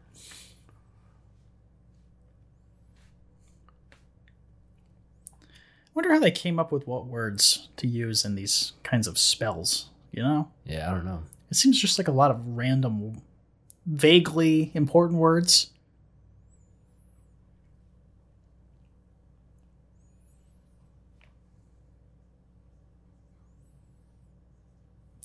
wonder 5.93 6.11
how 6.13 6.19
they 6.19 6.31
came 6.31 6.59
up 6.59 6.71
with 6.71 6.87
what 6.87 7.05
words 7.07 7.69
to 7.77 7.87
use 7.87 8.25
in 8.25 8.35
these 8.35 8.73
kinds 8.83 9.07
of 9.07 9.17
spells, 9.17 9.89
you 10.11 10.23
know? 10.23 10.49
Yeah, 10.65 10.89
I 10.89 10.93
don't 10.95 11.05
know. 11.05 11.23
It 11.51 11.55
seems 11.55 11.79
just 11.79 11.99
like 11.99 12.07
a 12.07 12.11
lot 12.13 12.31
of 12.31 12.41
random, 12.57 13.21
vaguely 13.85 14.71
important 14.73 15.19
words. 15.19 15.69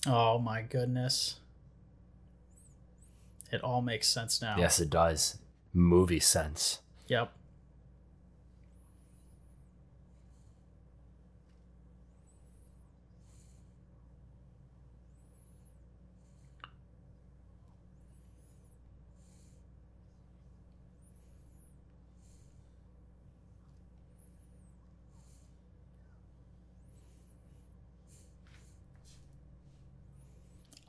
Oh 0.07 0.39
my 0.39 0.61
goodness. 0.61 1.35
It 3.51 3.61
all 3.63 3.81
makes 3.81 4.07
sense 4.07 4.41
now. 4.41 4.55
Yes, 4.57 4.79
it 4.79 4.89
does. 4.89 5.37
Movie 5.73 6.19
sense. 6.19 6.79
Yep. 7.07 7.31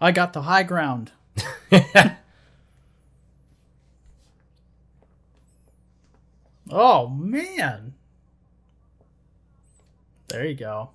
I 0.01 0.13
got 0.13 0.33
the 0.33 0.43
high 0.43 0.63
ground. 0.63 1.13
Oh 6.71 7.09
man. 7.09 7.95
There 10.29 10.47
you 10.47 10.55
go. 10.55 10.91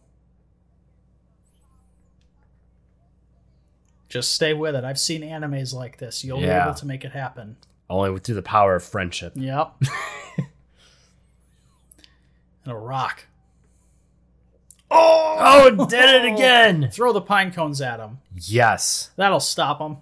Just 4.08 4.34
stay 4.34 4.54
with 4.54 4.76
it. 4.76 4.86
I've 4.86 5.00
seen 5.00 5.22
animes 5.22 5.74
like 5.74 5.98
this. 5.98 6.24
You'll 6.24 6.40
be 6.40 6.46
able 6.46 6.74
to 6.76 6.86
make 6.86 7.04
it 7.04 7.12
happen. 7.12 7.58
Only 7.90 8.18
through 8.20 8.36
the 8.36 8.42
power 8.42 8.76
of 8.76 8.84
friendship. 8.84 9.34
Yep. 9.36 9.74
and 10.38 10.48
a 12.66 12.76
rock. 12.76 13.26
Oh, 14.92 15.38
oh 15.40 15.68
it 15.68 15.90
did 15.90 16.24
it 16.24 16.34
again. 16.34 16.90
Throw 16.92 17.12
the 17.12 17.22
pine 17.22 17.52
cones 17.52 17.82
at 17.82 18.00
him. 18.00 18.20
Yes. 18.36 19.12
That'll 19.16 19.40
stop 19.40 19.80
him. 19.80 19.98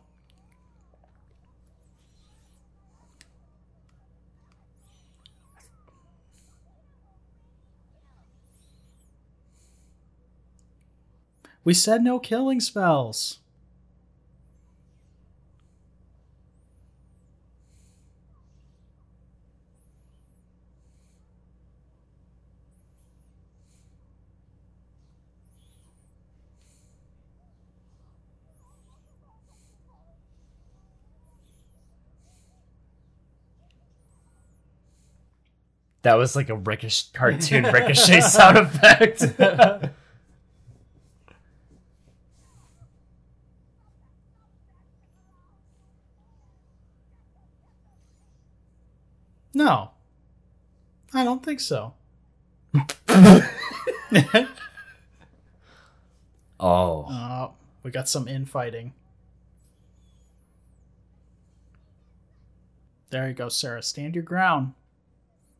We 11.63 11.73
said 11.73 12.03
no 12.03 12.19
killing 12.19 12.59
spells. 12.59 13.39
That 36.03 36.15
was 36.15 36.35
like 36.35 36.49
a 36.49 36.55
ricochet 36.55 37.07
cartoon 37.13 37.63
ricochet 37.73 38.21
sound 38.21 38.57
effect. 38.57 39.25
No. 49.55 49.91
I 51.13 51.23
don't 51.23 51.45
think 51.45 51.59
so. 51.59 51.93
oh. 56.59 57.03
Uh, 57.07 57.49
we 57.83 57.91
got 57.91 58.09
some 58.09 58.27
infighting. 58.27 58.93
There 63.11 63.27
you 63.27 63.35
go, 63.35 63.47
Sarah. 63.47 63.83
Stand 63.83 64.15
your 64.15 64.23
ground. 64.23 64.73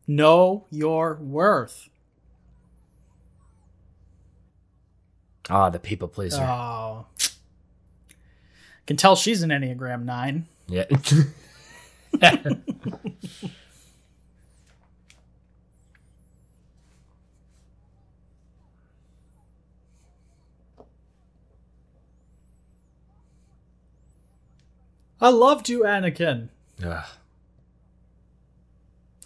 Know 0.06 0.66
your 0.70 1.14
worth. 1.14 1.88
Ah, 5.50 5.70
the 5.70 5.78
people 5.78 6.08
pleaser. 6.08 6.42
Oh. 6.42 7.06
Can 8.86 8.96
tell 8.96 9.16
she's 9.16 9.42
an 9.42 9.50
Enneagram 9.50 10.04
9. 10.04 10.46
yeah. 10.68 10.84
I 25.20 25.28
loved 25.30 25.68
you, 25.70 25.80
Anakin. 25.84 26.48
Ugh. 26.84 27.04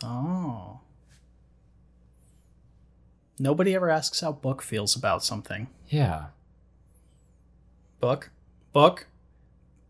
Oh. 0.02 0.80
Nobody 3.38 3.74
ever 3.74 3.90
asks 3.90 4.20
how 4.20 4.32
Book 4.32 4.62
feels 4.62 4.96
about 4.96 5.24
something. 5.24 5.68
Yeah. 5.88 6.26
Book? 8.00 8.30
Book? 8.72 9.06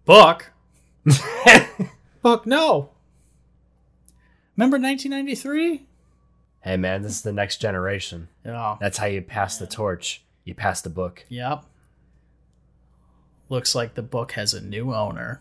Book? 0.05 0.53
Book, 2.23 2.47
no. 2.47 2.91
Remember 4.57 4.77
1993? 4.79 5.87
Hey 6.61 6.77
man, 6.77 7.03
this 7.03 7.13
is 7.13 7.23
the 7.23 7.33
next 7.33 7.59
generation. 7.61 8.29
Yeah. 8.45 8.77
That's 8.81 8.99
how 8.99 9.07
you 9.07 9.23
pass 9.23 9.57
the 9.57 9.67
torch. 9.67 10.23
You 10.45 10.55
pass 10.55 10.81
the 10.81 10.91
book. 10.91 11.25
Yep. 11.29 11.65
Looks 13.49 13.75
like 13.75 13.95
the 13.95 14.03
book 14.03 14.33
has 14.33 14.53
a 14.53 14.61
new 14.61 14.95
owner. 14.95 15.41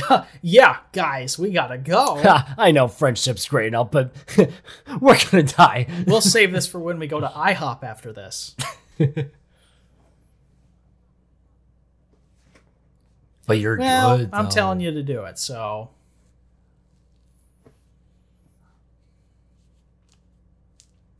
yeah, 0.42 0.78
guys, 0.92 1.38
we 1.38 1.50
gotta 1.50 1.78
go. 1.78 2.20
I 2.58 2.70
know 2.70 2.88
friendship's 2.88 3.46
great 3.48 3.66
and 3.68 3.76
all, 3.76 3.84
but 3.84 4.12
we're 5.00 5.18
gonna 5.30 5.42
die. 5.42 5.86
we'll 6.06 6.20
save 6.20 6.52
this 6.52 6.66
for 6.66 6.78
when 6.78 6.98
we 6.98 7.06
go 7.06 7.20
to 7.20 7.26
IHOP 7.28 7.82
after 7.84 8.12
this. 8.12 8.56
But 13.46 13.58
you're 13.58 13.76
Well, 13.76 14.18
good. 14.18 14.30
I'm 14.32 14.44
though. 14.44 14.50
telling 14.50 14.80
you 14.80 14.92
to 14.92 15.02
do 15.02 15.24
it, 15.24 15.38
so. 15.38 15.90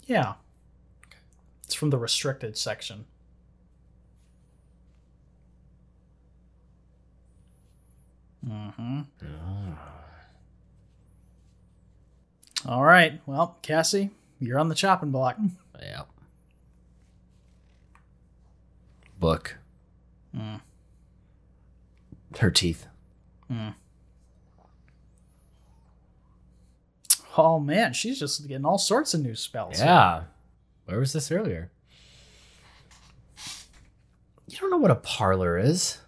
Yeah. 0.07 0.35
It's 1.65 1.74
from 1.74 1.90
the 1.90 1.99
restricted 1.99 2.57
section. 2.57 3.07
Mm-hmm. 8.47 9.01
All 12.66 12.82
right. 12.85 13.20
Well, 13.27 13.56
Cassie, 13.62 14.10
you're 14.40 14.59
on 14.59 14.69
the 14.69 14.74
chopping 14.74 15.10
block. 15.10 15.36
Yeah. 15.81 16.02
Book. 19.19 19.59
Mm. 20.36 20.60
Her 22.39 22.51
teeth. 22.51 22.86
Oh 27.36 27.59
man, 27.60 27.93
she's 27.93 28.19
just 28.19 28.47
getting 28.47 28.64
all 28.64 28.78
sorts 28.78 29.14
of 29.14 29.20
new 29.23 29.35
spells. 29.35 29.78
Yeah. 29.78 30.24
Where 30.86 30.98
was 30.98 31.12
this 31.12 31.31
earlier? 31.31 31.70
You 34.48 34.59
don't 34.59 34.70
know 34.70 34.78
what 34.78 34.90
a 34.90 34.97
parlor 34.97 35.59
is. 35.59 35.98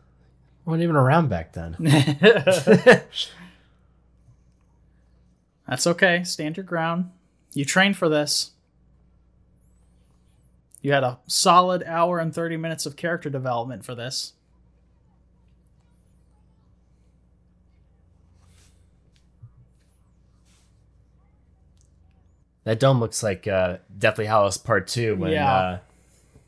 We 0.64 0.70
weren't 0.70 0.82
even 0.82 0.96
around 0.96 1.28
back 1.28 1.52
then. 1.52 1.76
That's 5.68 5.86
okay. 5.86 6.24
Stand 6.24 6.56
your 6.56 6.64
ground. 6.64 7.10
You 7.52 7.64
trained 7.64 7.96
for 7.96 8.08
this. 8.08 8.50
You 10.80 10.92
had 10.92 11.04
a 11.04 11.18
solid 11.26 11.82
hour 11.84 12.18
and 12.18 12.34
30 12.34 12.56
minutes 12.58 12.84
of 12.86 12.96
character 12.96 13.30
development 13.30 13.84
for 13.84 13.94
this. 13.94 14.34
that 22.64 22.80
dome 22.80 23.00
looks 23.00 23.22
like 23.22 23.46
uh, 23.46 23.78
Deathly 23.96 24.26
Hallows 24.26 24.56
Part 24.58 24.86
2 24.88 25.16
when 25.16 25.32
Yeah. 25.32 25.54
uh, 25.54 25.78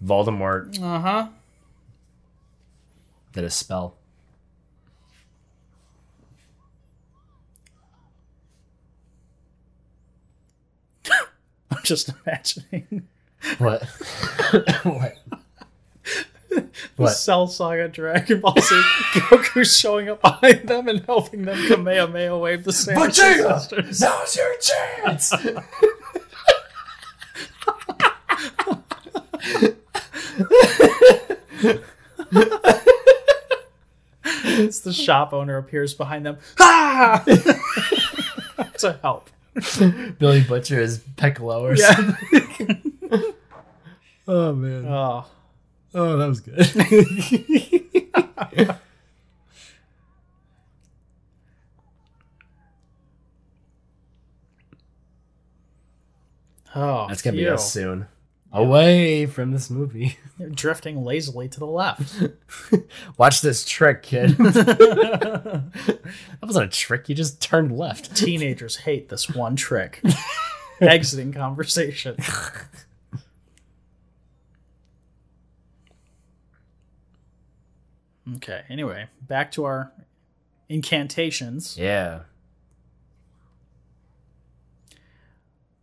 Voldemort 0.04 0.80
Uh 0.82 1.00
huh. 1.00 1.28
did 3.32 3.44
a 3.44 3.50
spell. 3.50 3.95
Just 11.86 12.10
imagining 12.24 13.06
What? 13.58 13.82
what? 14.82 15.14
the 16.50 16.68
What? 16.96 17.10
Cell 17.10 17.46
Saga 17.46 17.88
Dragon 17.88 18.40
Ball 18.40 18.54
Z. 18.58 18.82
Goku 19.12 19.64
showing 19.64 20.08
up 20.08 20.22
behind 20.22 20.68
them 20.68 20.88
and 20.88 21.04
helping 21.04 21.44
them 21.44 21.56
Kamehameha 21.68 22.38
wave 22.38 22.64
the 22.64 22.70
Saiyan 22.70 23.12
sisters. 23.12 24.00
Now's 24.00 24.36
your 24.36 24.56
chance! 24.58 25.32
It's 34.58 34.80
the 34.80 34.92
shop 34.92 35.32
owner 35.32 35.58
appears 35.58 35.94
behind 35.94 36.24
them. 36.26 36.38
Ah! 36.58 37.22
to 38.78 38.98
help. 39.02 39.30
Billy 40.18 40.42
Butcher 40.42 40.80
is 40.80 40.98
Piccolo 41.16 41.64
or 41.64 41.74
Yeah. 41.76 41.94
something. 41.94 42.92
Oh, 44.28 44.52
man. 44.52 44.84
Oh. 44.86 45.24
Oh, 45.94 46.16
that 46.16 46.26
was 46.26 46.40
good. 46.40 46.66
Oh, 56.74 57.06
That's 57.08 57.22
gonna 57.22 57.36
be 57.36 57.44
phew. 57.44 57.52
us 57.54 57.72
soon. 57.72 58.06
Away 58.52 59.26
from 59.26 59.50
this 59.50 59.68
movie. 59.68 60.18
They're 60.38 60.48
drifting 60.48 61.04
lazily 61.04 61.48
to 61.48 61.58
the 61.58 61.66
left. 61.66 62.22
Watch 63.18 63.40
this 63.40 63.64
trick, 63.64 64.02
kid. 64.02 64.30
that 64.38 66.00
wasn't 66.42 66.66
a 66.66 66.68
trick. 66.68 67.08
You 67.08 67.14
just 67.14 67.40
turned 67.40 67.76
left. 67.76 68.16
Teenagers 68.16 68.76
hate 68.76 69.08
this 69.08 69.28
one 69.28 69.56
trick. 69.56 70.02
Exiting 70.80 71.32
conversation. 71.32 72.16
Okay, 78.36 78.62
anyway, 78.68 79.06
back 79.22 79.52
to 79.52 79.64
our 79.64 79.92
incantations. 80.68 81.76
Yeah. 81.78 82.20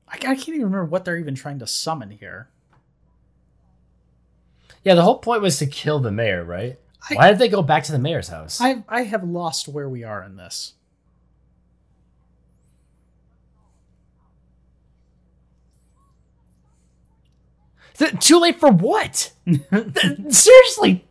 I, 0.08 0.16
I 0.16 0.18
can't 0.18 0.50
even 0.50 0.64
remember 0.64 0.86
what 0.86 1.06
they're 1.06 1.18
even 1.18 1.36
trying 1.36 1.60
to 1.60 1.68
summon 1.68 2.12
here. 2.12 2.50
Yeah, 4.84 4.96
the 4.96 5.02
whole 5.02 5.20
point 5.20 5.42
was 5.42 5.58
to 5.60 5.66
kill 5.66 6.00
the 6.00 6.12
mayor, 6.12 6.44
right? 6.44 6.78
I- 7.10 7.16
Why 7.16 7.30
did 7.30 7.40
they 7.40 7.50
go 7.50 7.62
back 7.62 7.84
to 7.86 7.92
the 7.92 8.00
mayor's 8.00 8.28
house? 8.30 8.60
I 8.62 8.84
I 8.88 9.04
have 9.04 9.24
lost 9.24 9.68
where 9.68 9.90
we 9.90 10.04
are 10.04 10.24
in 10.24 10.36
this. 10.38 10.74
Th- 17.98 18.18
too 18.20 18.40
late 18.40 18.60
for 18.60 18.72
what? 18.72 19.32
Th- 19.46 20.34
seriously. 20.34 21.06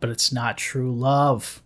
But 0.00 0.10
it's 0.10 0.32
not 0.32 0.56
true 0.58 0.94
love. 0.94 1.62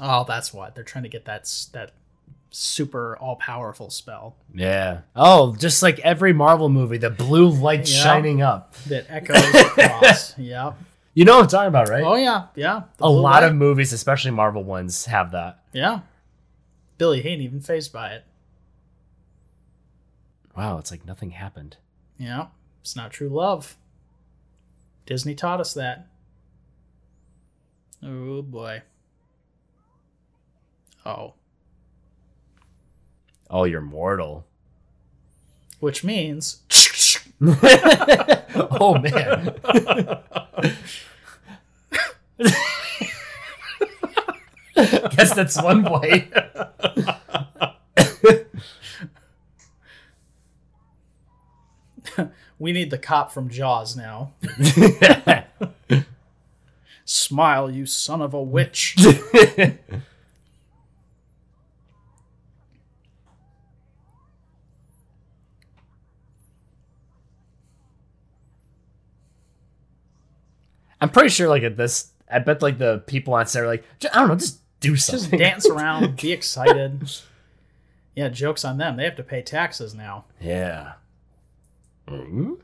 Oh, 0.00 0.24
that's 0.28 0.52
what 0.54 0.74
they're 0.74 0.84
trying 0.84 1.02
to 1.04 1.08
get 1.08 1.24
that 1.24 1.50
that 1.72 1.92
super 2.50 3.16
all 3.18 3.36
powerful 3.36 3.90
spell 3.90 4.34
Yeah. 4.54 5.00
Oh, 5.14 5.54
just 5.56 5.82
like 5.82 5.98
every 6.00 6.32
Marvel 6.32 6.68
movie, 6.68 6.96
the 6.98 7.10
blue 7.10 7.48
light 7.48 7.88
Yeah. 7.88 8.02
shining 8.02 8.40
up. 8.42 8.74
that 8.86 9.06
echoes 9.08 9.44
across. 9.54 10.34
Yep. 10.38 10.76
You 11.14 11.24
know 11.24 11.36
what 11.36 11.42
I'm 11.44 11.48
talking 11.48 11.68
about, 11.68 11.88
right? 11.88 12.04
Oh 12.04 12.14
yeah, 12.14 12.46
yeah. 12.54 12.82
A 13.00 13.10
lot 13.10 13.42
light. 13.42 13.44
of 13.50 13.54
movies, 13.56 13.92
especially 13.92 14.30
Marvel 14.30 14.62
ones, 14.64 15.04
have 15.06 15.32
that. 15.32 15.62
yeah. 15.72 16.00
Billy 16.96 17.22
he 17.22 17.28
ain't 17.28 17.42
even 17.42 17.60
phased 17.60 17.92
by 17.92 18.10
it. 18.12 18.24
Wow, 20.56 20.78
it's 20.78 20.90
like 20.90 21.06
nothing 21.06 21.30
happened. 21.30 21.76
Yeah, 22.18 22.46
it's 22.80 22.96
not 22.96 23.12
true 23.12 23.28
love. 23.28 23.76
Disney 25.06 25.34
taught 25.34 25.60
us 25.60 25.74
that. 25.74 26.06
Oh 28.02 28.42
boy. 28.42 28.82
Oh, 31.06 31.34
Oh, 33.50 33.64
you're 33.64 33.80
mortal. 33.80 34.44
which 35.80 36.04
means 36.04 36.60
oh 37.40 38.98
man. 39.00 39.54
Guess 44.76 45.34
that's 45.34 45.60
one 45.62 45.84
way. 45.84 46.28
we 52.58 52.72
need 52.72 52.90
the 52.90 52.98
cop 52.98 53.32
from 53.32 53.48
Jaws 53.48 53.96
now. 53.96 54.32
Smile, 57.04 57.70
you 57.70 57.86
son 57.86 58.20
of 58.20 58.34
a 58.34 58.42
witch. 58.42 58.96
I'm 71.00 71.10
pretty 71.10 71.28
sure, 71.28 71.48
like 71.48 71.62
at 71.62 71.76
this, 71.76 72.10
I 72.30 72.38
bet 72.40 72.62
like 72.62 72.78
the 72.78 73.02
people 73.06 73.34
on 73.34 73.46
set 73.46 73.62
are 73.62 73.66
like, 73.66 73.84
I 74.12 74.18
don't 74.18 74.28
know, 74.28 74.34
just 74.36 74.60
do 74.80 74.96
something, 74.96 75.38
Just 75.38 75.42
dance 75.42 75.66
around, 75.70 76.16
be 76.16 76.32
excited. 76.32 77.08
Yeah, 78.14 78.28
jokes 78.28 78.64
on 78.64 78.78
them. 78.78 78.96
They 78.96 79.04
have 79.04 79.16
to 79.16 79.22
pay 79.22 79.42
taxes 79.42 79.94
now. 79.94 80.24
Yeah. 80.40 80.94
Hmm? 82.08 82.54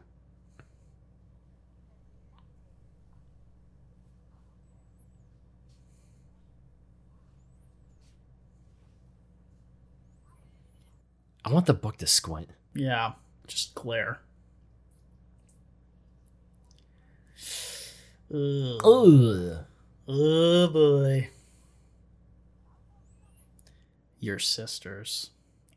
I 11.45 11.53
want 11.53 11.67
the 11.67 11.75
book 11.75 11.99
to 11.99 12.07
squint. 12.07 12.49
Yeah, 12.75 13.13
just 13.47 13.75
glare. 13.75 14.19
Ugh. 18.35 18.81
Ugh. 18.85 19.65
Oh 20.09 20.69
boy. 20.69 21.29
Your 24.19 24.39
sisters. 24.39 25.31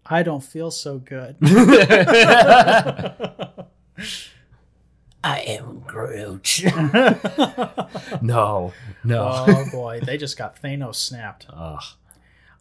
I 0.06 0.24
don't 0.24 0.44
feel 0.44 0.72
so 0.72 0.98
good. 0.98 1.36
I 5.24 5.40
am 5.42 5.82
Groot. 5.82 6.62
no, 8.22 8.74
no. 9.04 9.46
oh 9.48 9.66
boy, 9.72 10.00
they 10.02 10.18
just 10.18 10.38
got 10.38 10.62
Thanos 10.62 10.96
snapped. 10.96 11.46
Ugh. 11.52 11.84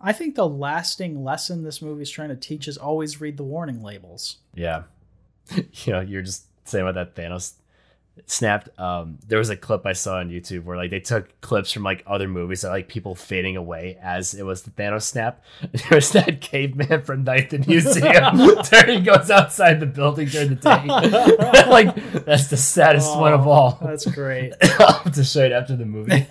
I 0.00 0.12
think 0.12 0.34
the 0.34 0.48
lasting 0.48 1.22
lesson 1.24 1.62
this 1.62 1.80
movie's 1.80 2.10
trying 2.10 2.28
to 2.30 2.36
teach 2.36 2.68
is 2.68 2.76
always 2.76 3.20
read 3.20 3.36
the 3.36 3.44
warning 3.44 3.82
labels. 3.82 4.36
Yeah. 4.54 4.82
You 5.54 5.92
know, 5.92 6.00
you're 6.00 6.22
just 6.22 6.46
saying 6.64 6.86
about 6.86 6.96
that 6.96 7.14
Thanos 7.14 7.52
snapped. 8.24 8.68
Um, 8.78 9.18
there 9.26 9.38
was 9.38 9.50
a 9.50 9.56
clip 9.56 9.84
I 9.84 9.92
saw 9.92 10.16
on 10.18 10.30
YouTube 10.30 10.64
where 10.64 10.76
like 10.76 10.90
they 10.90 11.00
took 11.00 11.40
clips 11.42 11.70
from 11.70 11.82
like 11.82 12.02
other 12.06 12.26
movies 12.26 12.64
of 12.64 12.70
like 12.70 12.88
people 12.88 13.14
fading 13.14 13.56
away 13.56 13.98
as 14.02 14.32
it 14.34 14.42
was 14.44 14.62
the 14.62 14.70
Thanos 14.70 15.02
snap. 15.02 15.44
There 15.72 15.88
was 15.92 16.10
that 16.12 16.40
caveman 16.40 17.02
from 17.02 17.24
Night 17.24 17.50
the 17.50 17.58
Museum. 17.58 18.56
Terry 18.64 19.00
goes 19.00 19.30
outside 19.30 19.80
the 19.80 19.86
building 19.86 20.28
during 20.28 20.48
the 20.48 20.54
day. 20.56 21.66
like 21.70 21.94
that's 22.24 22.48
the 22.48 22.56
saddest 22.56 23.16
one 23.16 23.32
of 23.34 23.46
Oh, 23.46 23.50
all. 23.50 23.78
That's 23.82 24.06
great. 24.06 24.54
I'll 24.80 24.94
have 25.00 25.14
to 25.14 25.22
show 25.24 25.44
it 25.44 25.52
after 25.52 25.76
the 25.76 25.84
movie. 25.86 26.26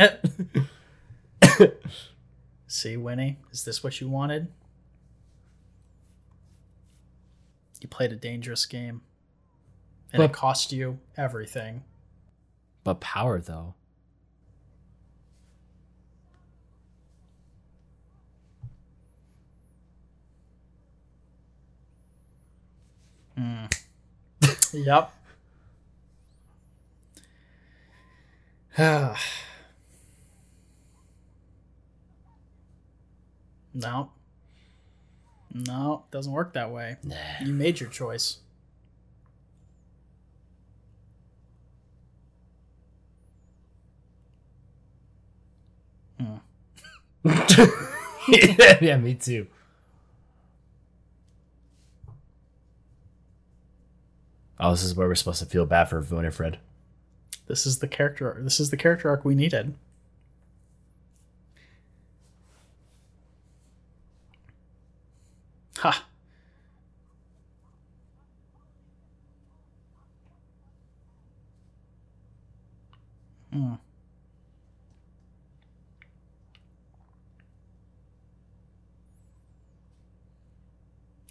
See, 2.68 2.98
Winnie, 2.98 3.38
is 3.52 3.64
this 3.64 3.84
what 3.84 4.02
you 4.02 4.10
wanted? 4.10 4.48
You 7.80 7.88
played 7.88 8.12
a 8.12 8.16
dangerous 8.16 8.66
game. 8.66 9.02
And 10.16 10.24
it 10.24 10.28
But- 10.32 10.34
cost 10.34 10.72
you 10.72 11.00
everything. 11.18 11.84
But 12.86 13.02
power 13.02 13.42
though. 13.42 13.76
Yep. 24.74 25.12
no. 33.74 34.12
No, 35.54 36.04
it 36.08 36.12
doesn't 36.12 36.32
work 36.34 36.54
that 36.54 36.72
way. 36.72 36.98
Nah. 37.04 37.16
You 37.42 37.54
made 37.54 37.80
your 37.80 37.90
choice. 37.90 38.40
Yeah, 47.24 48.78
yeah, 48.82 48.98
me 48.98 49.16
too. 49.16 49.48
Oh, 54.60 54.72
this 54.72 54.84
is 54.84 54.96
where 54.96 55.08
we're 55.08 55.16
supposed 55.16 55.40
to 55.40 55.46
feel 55.46 55.66
bad 55.66 55.86
for 55.90 56.00
Winifred. 56.02 56.60
This 57.48 57.66
is 57.66 57.80
the 57.80 57.88
character 57.88 58.38
this 58.42 58.60
is 58.60 58.70
the 58.70 58.78
character 58.78 59.10
arc 59.10 59.24
we 59.26 59.36
needed. 59.36 59.76
Ha. 65.78 66.06
Hmm. 73.52 73.76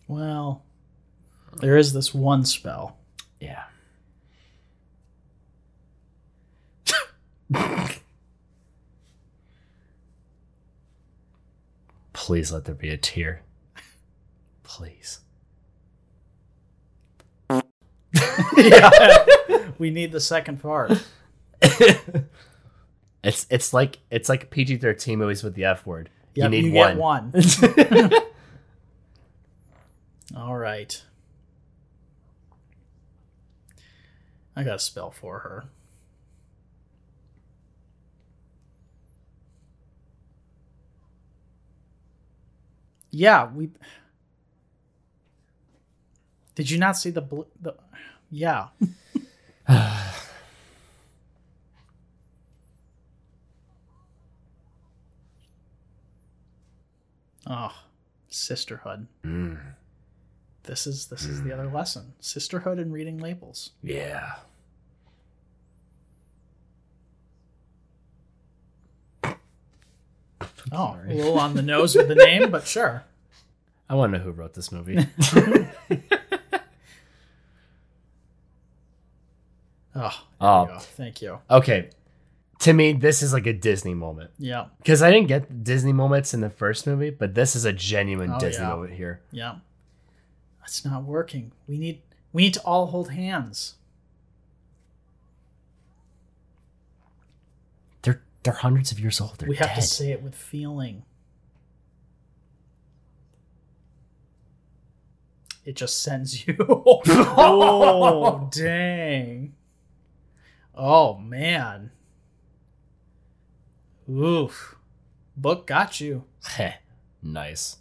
Well, 0.06 0.62
there 1.60 1.76
is 1.76 1.93
this 1.93 2.14
one 2.14 2.44
spell. 2.44 2.97
Yeah. 3.40 3.64
Please 12.12 12.52
let 12.52 12.64
there 12.64 12.74
be 12.74 12.90
a 12.90 12.97
tear. 12.97 13.43
Please. 14.62 15.20
yeah. 18.56 19.24
we 19.78 19.90
need 19.90 20.12
the 20.12 20.20
second 20.20 20.62
part. 20.62 20.93
it's 23.22 23.47
it's 23.51 23.72
like 23.72 23.98
it's 24.10 24.28
like 24.28 24.51
PG 24.51 24.78
thirteen 24.78 25.18
movies 25.18 25.43
with 25.43 25.55
the 25.55 25.64
F 25.64 25.85
word. 25.86 26.09
Yep, 26.35 26.52
you 26.52 26.62
need 26.62 26.72
get 26.72 26.97
one. 26.97 27.31
one. 27.32 28.10
All 30.36 30.56
right. 30.56 31.02
I 34.56 34.65
got 34.65 34.77
a 34.77 34.78
spell 34.78 35.11
for 35.11 35.40
her. 35.40 35.65
Yeah, 43.11 43.48
we. 43.55 43.70
Did 46.56 46.70
you 46.70 46.78
not 46.78 46.97
see 46.97 47.11
the 47.11 47.20
blue? 47.20 47.47
the? 47.61 47.74
Yeah. 48.31 48.69
Oh, 57.47 57.73
sisterhood. 58.28 59.06
Mm, 59.24 59.61
This 60.65 60.86
is 60.86 61.07
this 61.07 61.24
is 61.24 61.43
the 61.43 61.51
hmm. 61.51 61.61
other 61.61 61.70
lesson. 61.70 62.15
Sisterhood 62.20 62.78
and 62.78 62.93
reading 62.93 63.19
labels. 63.19 63.70
yeah. 63.82 64.36
Oh, 70.73 70.97
a 71.07 71.12
little 71.15 71.39
on 71.39 71.55
the 71.55 71.62
nose 71.74 71.95
with 71.95 72.09
the 72.09 72.15
name, 72.15 72.51
but 72.51 72.66
sure. 72.66 73.05
I 73.89 73.95
want 73.95 74.12
to 74.12 74.19
know 74.19 74.24
who 74.24 74.31
wrote 74.31 74.55
this 74.55 74.73
movie. 74.73 75.07
Oh, 79.97 80.11
Oh. 80.41 80.65
you 80.66 80.73
um, 80.73 80.78
thank 80.81 81.23
you. 81.23 81.39
okay. 81.49 81.91
To 82.61 82.73
me, 82.73 82.95
this 82.95 83.23
is 83.23 83.32
like 83.32 83.47
a 83.47 83.53
Disney 83.53 83.95
moment. 83.95 84.31
Yeah, 84.39 84.66
Because 84.78 85.03
I 85.03 85.11
didn't 85.12 85.28
get 85.28 85.62
Disney 85.62 85.93
moments 85.93 86.35
in 86.35 86.41
the 86.41 86.51
first 86.51 86.85
movie, 86.86 87.11
but 87.11 87.35
this 87.35 87.55
is 87.55 87.65
a 87.65 87.73
genuine 87.73 88.32
Oh, 88.35 88.41
Disney 88.41 88.65
yeah. 88.65 88.70
moment 88.70 88.93
here. 88.95 89.20
yeah. 89.31 89.57
That's 90.65 90.82
not 90.82 91.05
working. 91.05 91.53
We 91.66 91.77
need 91.77 92.01
we 92.32 92.45
need 92.45 92.55
to 92.55 92.61
all 92.62 92.86
hold 92.86 93.11
hands. 93.11 93.74
They're 98.01 98.23
they're 98.43 98.55
hundreds 98.55 98.91
of 98.91 98.99
years 98.99 99.20
old. 99.20 99.36
They're 99.39 99.49
we 99.49 99.57
have 99.57 99.69
dead. 99.69 99.77
to 99.77 99.82
say 99.82 100.11
it 100.11 100.23
with 100.23 100.35
feeling. 100.35 101.03
It 105.66 105.77
just 105.77 106.03
sends 106.03 106.47
you. 106.47 106.57
oh, 106.69 108.49
dang. 108.51 109.55
Oh, 110.74 111.16
man. 111.19 111.91
Oof. 114.11 114.77
Book 115.36 115.66
got 115.66 116.01
you. 116.01 116.24
Nice. 117.23 117.78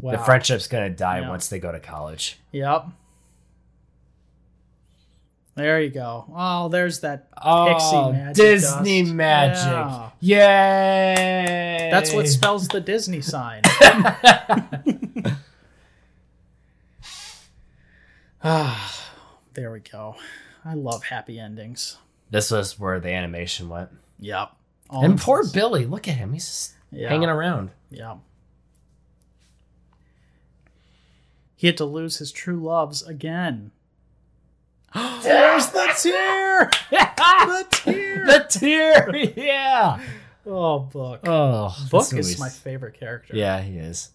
Wow. 0.00 0.12
The 0.12 0.18
friendship's 0.18 0.68
gonna 0.68 0.90
die 0.90 1.20
Yeah. 1.20 1.28
once 1.28 1.48
they 1.48 1.58
go 1.58 1.72
to 1.72 1.80
college. 1.80 2.38
Yep. 2.52 2.86
There 5.56 5.80
you 5.80 5.90
go. 5.90 6.24
Oh, 6.36 6.68
there's 6.68 7.00
that 7.00 7.26
Oh, 7.42 8.12
magic. 8.12 8.36
Disney 8.36 9.02
dust. 9.02 9.14
magic! 9.14 10.12
Yeah. 10.20 10.46
Yay! 10.46 11.88
That's 11.90 12.12
what 12.12 12.28
spells 12.28 12.68
the 12.68 12.80
Disney 12.80 13.20
sign. 13.22 13.62
Ah, 18.42 19.04
there 19.54 19.72
we 19.72 19.80
go. 19.80 20.14
I 20.64 20.74
love 20.74 21.04
happy 21.04 21.38
endings. 21.40 21.96
this 22.30 22.50
was 22.50 22.78
where 22.78 23.00
the 23.00 23.10
animation 23.10 23.68
went. 23.68 23.90
Yep. 24.20 24.50
All 24.90 25.04
and 25.04 25.18
poor. 25.18 25.44
Billy, 25.52 25.86
look 25.86 26.06
at 26.08 26.14
him. 26.16 26.32
He's 26.34 26.74
Yeah. 26.90 27.08
hanging 27.08 27.28
around. 27.28 27.70
Yeah. 27.90 28.16
He 31.58 31.66
had 31.66 31.76
to 31.78 31.84
lose 31.84 32.18
his 32.18 32.30
true 32.30 32.62
loves 32.62 33.02
again. 33.02 33.72
There's 34.94 35.66
the 35.70 35.92
tear. 36.00 36.70
The 36.88 37.66
tear. 37.68 38.26
the 38.26 38.46
tear! 38.48 39.16
yeah! 39.36 40.00
Oh, 40.46 40.78
book. 40.78 41.22
Oh, 41.26 41.76
book 41.90 42.12
is 42.14 42.38
my 42.38 42.48
favorite 42.48 42.94
character. 42.94 43.34
Yeah, 43.34 43.60
he 43.60 43.76
is. 43.76 44.10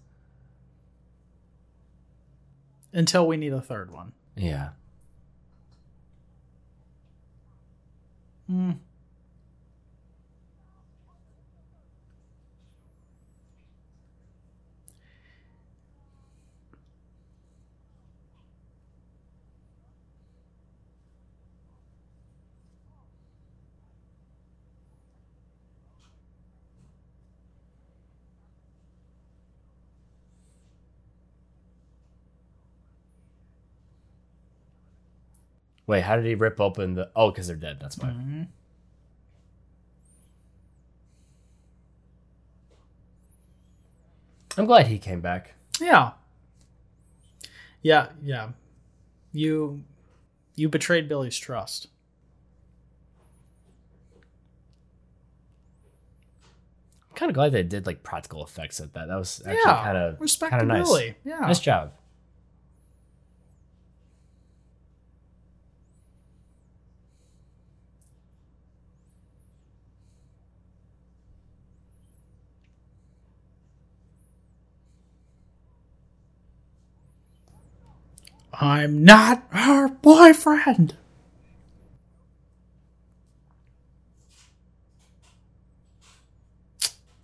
Until 2.93 3.27
we 3.27 3.35
need 3.35 3.51
a 3.51 3.59
third 3.59 3.91
one. 3.91 4.13
Yeah. 4.37 4.69
Hmm. 8.47 8.71
Wait, 35.85 36.01
how 36.01 36.15
did 36.15 36.25
he 36.25 36.35
rip 36.35 36.59
open 36.61 36.95
the? 36.95 37.09
Oh, 37.15 37.29
because 37.31 37.47
they're 37.47 37.55
dead. 37.55 37.79
That's 37.79 37.97
why. 37.97 38.09
Mhm. 38.09 38.47
I'm 44.57 44.65
glad 44.65 44.87
he 44.87 44.99
came 44.99 45.19
back. 45.19 45.55
Yeah. 45.81 46.11
Yeah, 47.81 48.09
yeah. 48.23 48.49
You 49.33 49.83
you 50.55 50.69
betrayed 50.69 51.09
Billy's 51.09 51.37
trust. 51.37 51.87
I'm 57.09 57.15
kind 57.15 57.29
of 57.29 57.35
glad 57.35 57.51
they 57.51 57.63
did 57.63 57.85
like 57.85 58.03
practical 58.03 58.43
effects 58.43 58.79
at 58.79 58.93
that. 58.93 59.07
That 59.07 59.17
was 59.17 59.41
actually 59.45 59.61
yeah. 59.65 59.83
kind 59.83 59.97
of 59.97 60.21
respect 60.21 60.51
kind 60.51 60.61
of 60.61 60.67
nice. 60.67 61.13
Yeah. 61.25 61.39
Nice 61.39 61.59
job. 61.59 61.91
I'm 78.63 79.03
not 79.03 79.43
her 79.49 79.89
boyfriend. 79.89 80.95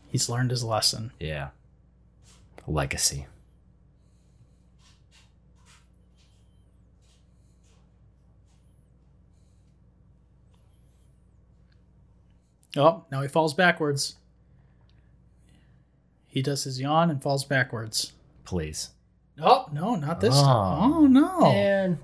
He's 0.10 0.28
learned 0.28 0.52
his 0.52 0.66
lesson. 0.66 1.14
Yeah. 1.18 1.52
Legacy. 2.68 3.26
Oh, 12.76 13.06
now 13.10 13.22
he 13.22 13.30
falls 13.30 13.54
backwards. 13.54 14.16
He 16.28 16.42
does 16.42 16.66
his 16.66 16.82
yawn 16.82 17.10
and 17.10 17.24
falls 17.24 17.46
backwards. 17.46 18.12
Please. 18.44 18.90
Oh, 19.42 19.68
no, 19.72 19.96
not 19.96 20.20
this 20.22 20.36
Oh. 20.36 20.44
time. 20.44 20.94
Oh, 20.94 21.08
no. 21.08 21.46
And 21.46 21.98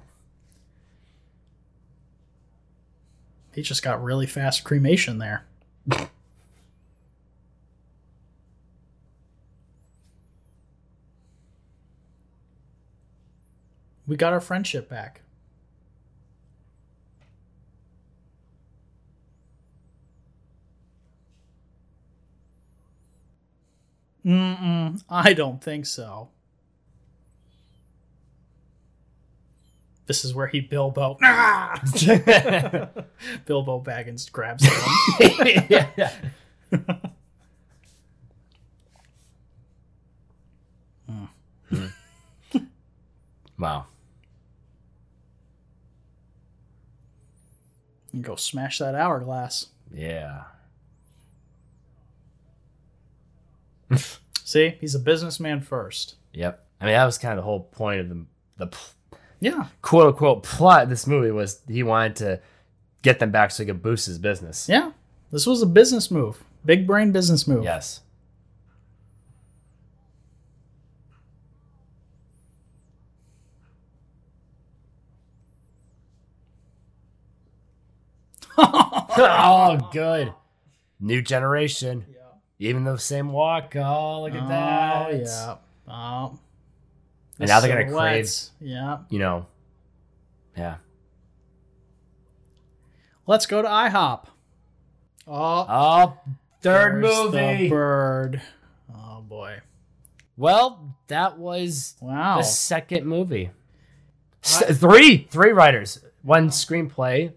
He 3.54 3.62
just 3.62 3.84
got 3.84 4.04
really 4.04 4.26
fast 4.26 4.64
cremation 4.66 5.18
there. 5.18 5.46
we 14.08 14.16
got 14.16 14.34
our 14.34 14.40
friendship 14.42 14.90
back. 14.90 15.22
Mm-mm, 24.26 25.04
I 25.10 25.34
don't 25.34 25.62
think 25.64 25.86
so. 25.86 26.30
This 30.08 30.24
is 30.24 30.34
where 30.34 30.48
he 30.48 30.60
Bilbo. 30.60 31.18
Ah! 31.24 31.82
Bilbo 33.46 33.82
Baggins 33.82 34.32
grabs 34.32 34.64
him. 34.64 35.66
yeah. 35.70 36.12
wow. 43.58 43.86
and 48.16 48.24
go 48.24 48.36
smash 48.36 48.80
that 48.80 48.96
hourglass. 48.96 49.68
Yeah. 49.94 50.44
See, 54.44 54.78
he's 54.80 54.96
a 54.96 55.00
businessman 55.00 55.62
first. 55.62 56.16
Yep. 56.34 56.66
I 56.82 56.86
mean, 56.86 56.94
that 56.94 57.06
was 57.06 57.18
kind 57.18 57.34
of 57.34 57.38
the 57.38 57.44
whole 57.44 57.60
point 57.62 58.00
of 58.00 58.10
the 58.10 58.26
the 58.58 58.68
p- 58.68 58.78
Yeah. 59.40 59.68
quote 59.82 60.08
unquote 60.08 60.44
plot 60.44 60.90
this 60.90 61.06
movie 61.06 61.32
was 61.32 61.62
he 61.68 61.84
wanted 61.84 62.16
to 62.18 62.42
get 63.02 63.20
them 63.20 63.32
back 63.32 63.52
so 63.52 63.64
he 63.64 63.68
could 63.68 63.82
boost 63.84 64.08
his 64.08 64.18
business. 64.18 64.68
Yeah. 64.68 64.92
This 65.32 65.46
was 65.46 65.62
a 65.62 65.66
business 65.66 66.10
move. 66.10 66.44
Big 66.66 66.88
brain 66.88 67.12
business 67.12 67.48
move. 67.48 67.64
Yes. 67.64 68.02
oh, 78.58 79.90
good. 79.92 80.34
New 81.00 81.22
generation. 81.22 82.06
Yeah. 82.10 82.68
Even 82.70 82.86
the 82.86 82.98
same 82.98 83.30
walk. 83.30 83.76
Oh, 83.76 84.24
look 84.24 84.34
at 84.34 84.48
that. 84.48 85.08
Oh, 85.08 85.12
that. 85.12 85.22
yeah. 85.22 85.56
Oh. 85.94 86.40
And 87.40 87.50
now 87.50 87.60
they're 87.60 87.70
gonna 87.70 87.84
crave, 87.84 88.28
Silhouettes. 88.30 88.52
Yeah. 88.62 88.98
you 89.10 89.20
know, 89.20 89.46
yeah. 90.58 90.78
Let's 93.28 93.46
go 93.46 93.62
to 93.62 93.68
IHOP. 93.68 94.26
Oh, 95.28 95.66
Oh, 95.68 96.18
third 96.62 97.04
there's 97.04 97.32
the 97.32 97.32
movie. 97.32 97.70
bird. 97.70 98.42
Oh 98.94 99.22
boy. 99.22 99.62
Well, 100.38 100.96
that 101.08 101.38
was 101.38 101.96
Wow. 102.02 102.38
the 102.38 102.44
second 102.44 103.06
movie. 103.08 103.52
Three, 104.44 105.28
three 105.30 105.52
writers, 105.52 106.04
one 106.22 106.50
screenplay. 106.50 107.34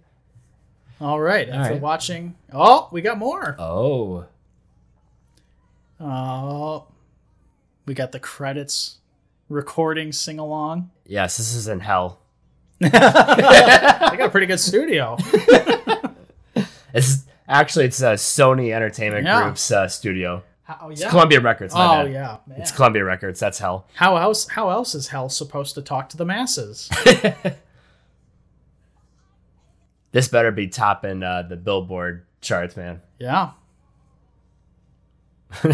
All 1.00 1.18
right. 1.20 1.48
After 1.48 1.72
right. 1.74 1.80
watching. 1.82 2.36
Oh, 2.52 2.88
we 2.92 3.00
got 3.00 3.16
more. 3.18 3.56
Oh, 3.58 4.26
Oh. 6.00 6.86
We 7.86 7.94
got 7.94 8.12
the 8.12 8.20
credits 8.20 8.98
recording 9.48 10.12
sing 10.12 10.38
along. 10.38 10.90
yes, 11.06 11.36
this 11.36 11.54
is 11.54 11.68
in 11.68 11.80
hell. 11.80 12.20
They 12.80 12.88
got 12.90 14.20
a 14.20 14.28
pretty 14.30 14.46
good 14.46 14.60
studio. 14.60 15.16
It's 16.94 17.24
actually 17.48 17.86
it's 17.86 18.00
a 18.00 18.14
Sony 18.14 18.72
Entertainment 18.74 19.24
Yeah. 19.26 19.42
Group's 19.42 19.70
uh, 19.70 19.88
studio. 19.88 20.42
Oh 20.80 20.90
It's 20.90 21.00
yeah. 21.00 21.10
Columbia 21.10 21.40
Records. 21.40 21.72
Oh 21.74 21.78
bad. 22.04 22.12
yeah. 22.12 22.36
Man. 22.46 22.60
It's 22.60 22.70
Columbia 22.72 23.04
Records. 23.04 23.40
That's 23.40 23.58
hell. 23.58 23.86
How 23.94 24.16
else? 24.16 24.48
How 24.48 24.70
else 24.70 24.94
is 24.94 25.08
hell 25.08 25.28
supposed 25.28 25.74
to 25.76 25.82
talk 25.82 26.08
to 26.10 26.16
the 26.16 26.24
masses? 26.24 26.88
This 30.10 30.28
better 30.28 30.50
be 30.50 30.68
topping 30.68 31.22
uh, 31.22 31.42
the 31.42 31.56
Billboard 31.56 32.24
charts, 32.40 32.76
man. 32.76 33.02
Yeah. 33.18 33.50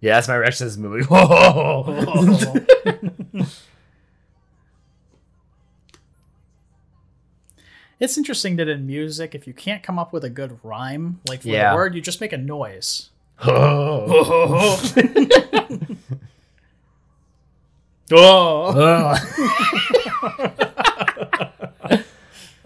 Yeah, 0.00 0.16
that's 0.16 0.26
my 0.26 0.34
reaction 0.34 0.64
to 0.64 0.70
this 0.70 0.76
movie. 0.76 1.04
Whoa. 1.08 2.66
It's 7.98 8.18
interesting 8.18 8.56
that 8.56 8.68
in 8.68 8.86
music, 8.86 9.34
if 9.34 9.46
you 9.46 9.54
can't 9.54 9.82
come 9.82 9.98
up 9.98 10.12
with 10.12 10.22
a 10.22 10.28
good 10.28 10.58
rhyme, 10.62 11.20
like 11.28 11.40
for 11.42 11.48
Yeah. 11.48 11.70
the 11.70 11.76
word, 11.76 11.94
you 11.94 12.02
just 12.02 12.20
make 12.20 12.32
a 12.32 12.36
noise. 12.38 13.08
oh. 13.46 14.06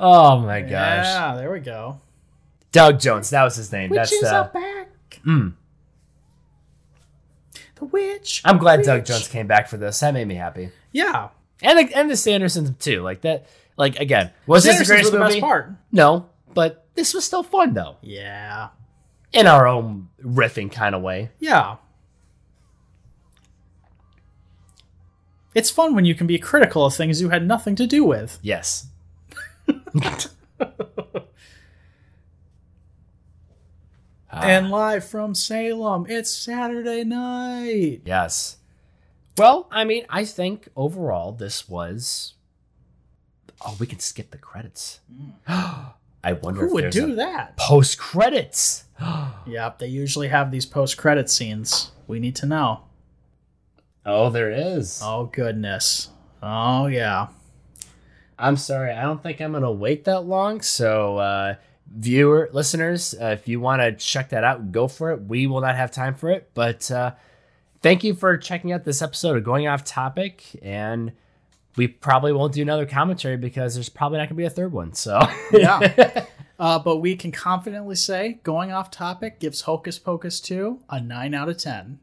Oh, 0.03 0.39
my 0.39 0.63
gosh. 0.63 0.71
yeah, 1.05 1.35
there 1.37 1.53
we 1.53 1.61
go. 1.61 2.01
Doug 2.73 2.99
Jones, 3.01 3.29
that 3.31 3.43
was 3.45 3.57
his 3.57 3.71
name. 3.71 3.91
That's 3.93 4.11
uh, 4.23 4.49
back. 4.53 4.89
mm. 5.27 5.53
The 7.81 7.87
witch. 7.87 8.43
I'm 8.45 8.59
glad 8.59 8.83
Doug. 8.85 9.05
Jones 9.05 9.27
came 9.29 9.47
back 9.47 9.69
for 9.69 9.77
this. 9.77 9.99
That 10.01 10.15
made 10.15 10.29
me 10.29 10.35
happy. 10.37 10.71
Yeah, 10.93 11.29
And 11.63 11.79
the, 11.79 11.97
and 11.97 12.09
the 12.11 12.15
Sandersons 12.15 12.79
too. 12.79 13.01
Like 13.03 13.23
that 13.23 13.47
like 13.77 13.99
again, 13.99 14.31
was 14.47 14.65
this 14.65 14.79
the 14.79 14.85
greatest 14.85 15.13
the 15.13 15.19
movie? 15.19 15.31
best 15.35 15.41
part. 15.41 15.71
No, 15.91 16.29
but 16.55 16.87
this 16.95 17.15
was 17.15 17.25
still 17.25 17.43
fun 17.43 17.75
though. 17.75 17.97
Yeah, 18.03 18.69
In 19.33 19.47
our 19.47 19.67
own 19.67 20.09
riffing 20.23 20.71
kind 20.71 20.95
of 20.95 21.03
way. 21.03 21.31
yeah. 21.41 21.77
It's 25.55 25.69
fun 25.71 25.97
when 25.97 26.05
you 26.05 26.15
can 26.15 26.29
be 26.29 26.39
critical 26.39 26.85
of 26.85 26.95
things 26.95 27.21
you 27.21 27.31
had 27.31 27.45
nothing 27.47 27.75
to 27.77 27.87
do 27.87 28.05
with. 28.05 28.39
Yes. 28.41 28.87
Ah, 34.33 34.43
And 34.43 34.71
live 34.71 35.05
from 35.05 35.35
Salem, 35.35 36.07
it's 36.09 36.31
Saturday 36.31 37.05
night. 37.05 38.03
yes. 38.05 38.57
Well, 39.39 39.69
I 39.71 39.85
mean, 39.85 40.05
I 40.11 40.25
think 40.25 40.69
overall 40.77 41.33
this 41.33 41.69
was. 41.69 42.35
Oh, 43.65 43.77
we 43.81 43.87
can 43.87 43.99
skip 43.99 44.31
the 44.31 44.39
credits. 44.39 45.01
I 45.49 46.33
wonder 46.43 46.61
Who 46.61 46.67
if 46.67 46.73
would 46.73 46.91
do 46.91 47.13
a 47.13 47.15
that? 47.17 47.57
post 47.57 47.99
credits. 47.99 48.85
Yep, 49.47 49.79
they 49.79 49.87
usually 49.87 50.29
have 50.29 50.51
these 50.51 50.67
post-credit 50.67 51.29
scenes. 51.31 51.91
We 52.07 52.21
need 52.21 52.37
to 52.37 52.47
know. 52.47 52.83
oh, 54.07 54.29
there 54.31 54.51
is. 54.51 55.01
Oh 55.03 55.25
goodness. 55.33 56.09
Oh 56.43 56.87
yeah. 56.87 57.29
I'm 58.39 58.57
sorry, 58.57 58.93
I 58.93 59.03
don't 59.03 59.23
think 59.23 59.41
I'm 59.41 59.53
gonna 59.53 59.73
wait 59.73 60.05
that 60.05 60.21
long. 60.21 60.61
So, 60.61 61.17
uh, 61.19 61.55
viewer, 61.91 62.49
listeners, 62.53 63.15
uh, 63.21 63.27
if 63.39 63.49
you 63.49 63.61
want 63.61 63.83
to 63.83 63.93
check 63.93 64.31
that 64.31 64.45
out, 64.45 64.73
go 64.73 64.89
for 64.89 65.11
it. 65.13 65.23
We 65.23 65.47
will 65.47 65.61
not 65.61 65.77
have 65.77 65.91
time 65.91 66.15
for 66.15 66.31
it, 66.31 66.51
but 66.55 66.91
uh, 66.91 67.13
thank 67.83 68.05
you 68.05 68.15
for 68.15 68.37
checking 68.37 68.73
out 68.73 68.85
this 68.85 69.03
episode 69.03 69.37
of 69.37 69.45
Going 69.45 69.67
Off 69.67 69.85
Topic. 69.85 70.45
And 70.63 71.13
we 71.77 71.89
probably 71.89 72.33
won't 72.33 72.53
do 72.55 72.63
another 72.63 72.87
commentary 72.87 73.37
because 73.37 73.75
there's 73.75 73.89
probably 73.89 74.19
not 74.19 74.29
gonna 74.29 74.37
be 74.37 74.45
a 74.45 74.51
third 74.51 74.73
one. 74.73 74.93
So, 74.95 75.21
Yeah. 75.53 76.27
uh, 76.59 76.79
but 76.79 76.99
we 76.99 77.17
can 77.17 77.33
confidently 77.33 77.97
say, 77.97 78.41
going 78.43 78.73
off 78.73 78.91
topic, 78.91 79.41
gives 79.41 79.63
Hocus 79.63 79.99
Pocus 79.99 80.41
2 80.41 80.81
a 80.91 81.01
9 81.01 81.35
out 81.35 81.49
of 81.49 81.59
10. 81.59 81.99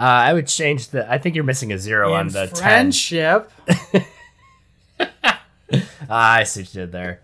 Uh, 0.00 0.04
I 0.28 0.32
would 0.32 0.46
change 0.46 0.90
the. 0.90 1.10
I 1.10 1.18
think 1.18 1.34
you're 1.34 1.42
missing 1.42 1.72
a 1.72 1.78
zero 1.78 2.14
on 2.14 2.28
the 2.28 2.46
ten. 2.46 2.54
friendship. 2.54 3.50
Ah, 3.68 4.06
I 6.14 6.44
see 6.44 6.60
what 6.60 6.74
you 6.74 6.80
did 6.82 6.92
there. 6.92 7.22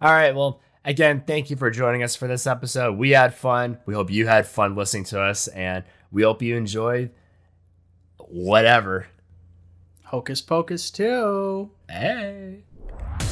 All 0.00 0.12
right. 0.12 0.34
Well, 0.34 0.60
again, 0.84 1.22
thank 1.26 1.50
you 1.50 1.56
for 1.56 1.70
joining 1.70 2.02
us 2.02 2.16
for 2.16 2.28
this 2.28 2.46
episode. 2.46 2.98
We 2.98 3.10
had 3.10 3.34
fun. 3.34 3.78
We 3.86 3.94
hope 3.94 4.10
you 4.10 4.26
had 4.26 4.46
fun 4.46 4.74
listening 4.74 5.04
to 5.04 5.20
us, 5.20 5.48
and 5.48 5.84
we 6.10 6.22
hope 6.22 6.42
you 6.42 6.56
enjoyed 6.56 7.10
whatever. 8.18 9.06
Hocus 10.04 10.40
Pocus 10.40 10.90
2. 10.90 11.70
Hey. 11.88 12.62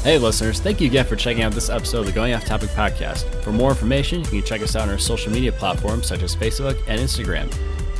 Hey, 0.03 0.19
listeners, 0.19 0.61
thank 0.61 0.81
you 0.81 0.89
again 0.89 1.07
for 1.07 1.17
checking 1.17 1.43
out 1.43 1.53
this 1.53 1.71
episode 1.71 2.01
of 2.01 2.07
the 2.07 2.13
Going 2.13 2.35
Off 2.35 2.45
Topic 2.45 2.69
podcast. 2.71 3.25
For 3.43 3.53
more 3.53 3.71
information, 3.71 4.21
you 4.21 4.27
can 4.27 4.43
check 4.43 4.61
us 4.61 4.77
out 4.77 4.83
on 4.83 4.91
our 4.91 4.99
social 4.99 5.33
media 5.33 5.53
platforms 5.53 6.07
such 6.07 6.23
as 6.23 6.35
Facebook 6.37 6.77
and 6.89 7.01
Instagram. 7.01 7.53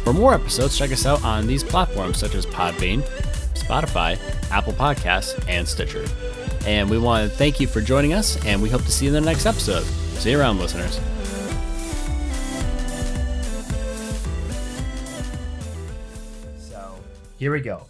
For 0.03 0.13
more 0.13 0.35
episodes, 0.35 0.77
check 0.77 0.93
us 0.93 1.07
out 1.07 1.25
on 1.25 1.47
these 1.47 1.65
platforms 1.65 2.19
such 2.19 2.35
as 2.35 2.45
Podbean, 2.45 3.03
Spotify, 3.55 4.19
Apple 4.51 4.75
Podcasts, 4.75 5.43
and 5.49 5.67
Stitcher. 5.67 6.05
And 6.67 6.89
we 6.89 6.99
want 6.99 7.31
to 7.31 7.37
thank 7.37 7.61
you 7.61 7.67
for 7.67 7.81
joining 7.83 8.15
us, 8.15 8.43
and 8.47 8.63
we 8.63 8.71
hope 8.71 8.83
to 8.83 8.91
see 8.91 9.05
you 9.07 9.15
in 9.15 9.23
the 9.23 9.31
next 9.31 9.45
episode. 9.45 9.85
See 10.19 10.31
you 10.31 10.41
around, 10.41 10.59
listeners. 10.59 10.99
So 16.59 16.95
here 17.39 17.53
we 17.53 17.61
go. 17.61 17.83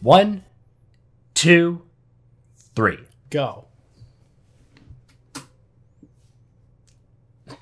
One, 0.00 0.44
two, 1.34 1.82
three. 2.74 3.00
Go. 3.30 3.66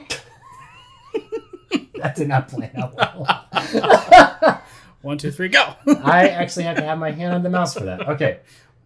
That 1.96 2.16
did 2.16 2.28
not 2.28 2.48
plan 2.48 2.70
out 2.76 2.94
well. 2.94 4.62
One, 5.00 5.16
two, 5.16 5.30
three, 5.30 5.48
go. 5.48 5.74
I 6.02 6.28
actually 6.28 6.64
have 6.64 6.76
to 6.76 6.82
have 6.82 6.98
my 6.98 7.10
hand 7.12 7.34
on 7.34 7.42
the 7.42 7.48
mouse 7.48 7.72
for 7.74 7.84
that. 7.84 8.08
Okay. 8.08 8.40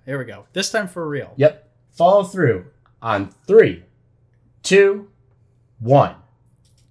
Here 0.09 0.19
we 0.19 0.25
go. 0.25 0.47
This 0.55 0.71
time 0.71 0.89
for 0.89 1.07
real. 1.07 1.35
Yep. 1.37 1.71
Follow 1.91 2.25
through 2.25 2.65
on 3.03 3.29
three, 3.47 3.85
two, 4.63 5.11
one. 5.81 6.15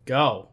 Go. 0.06 0.47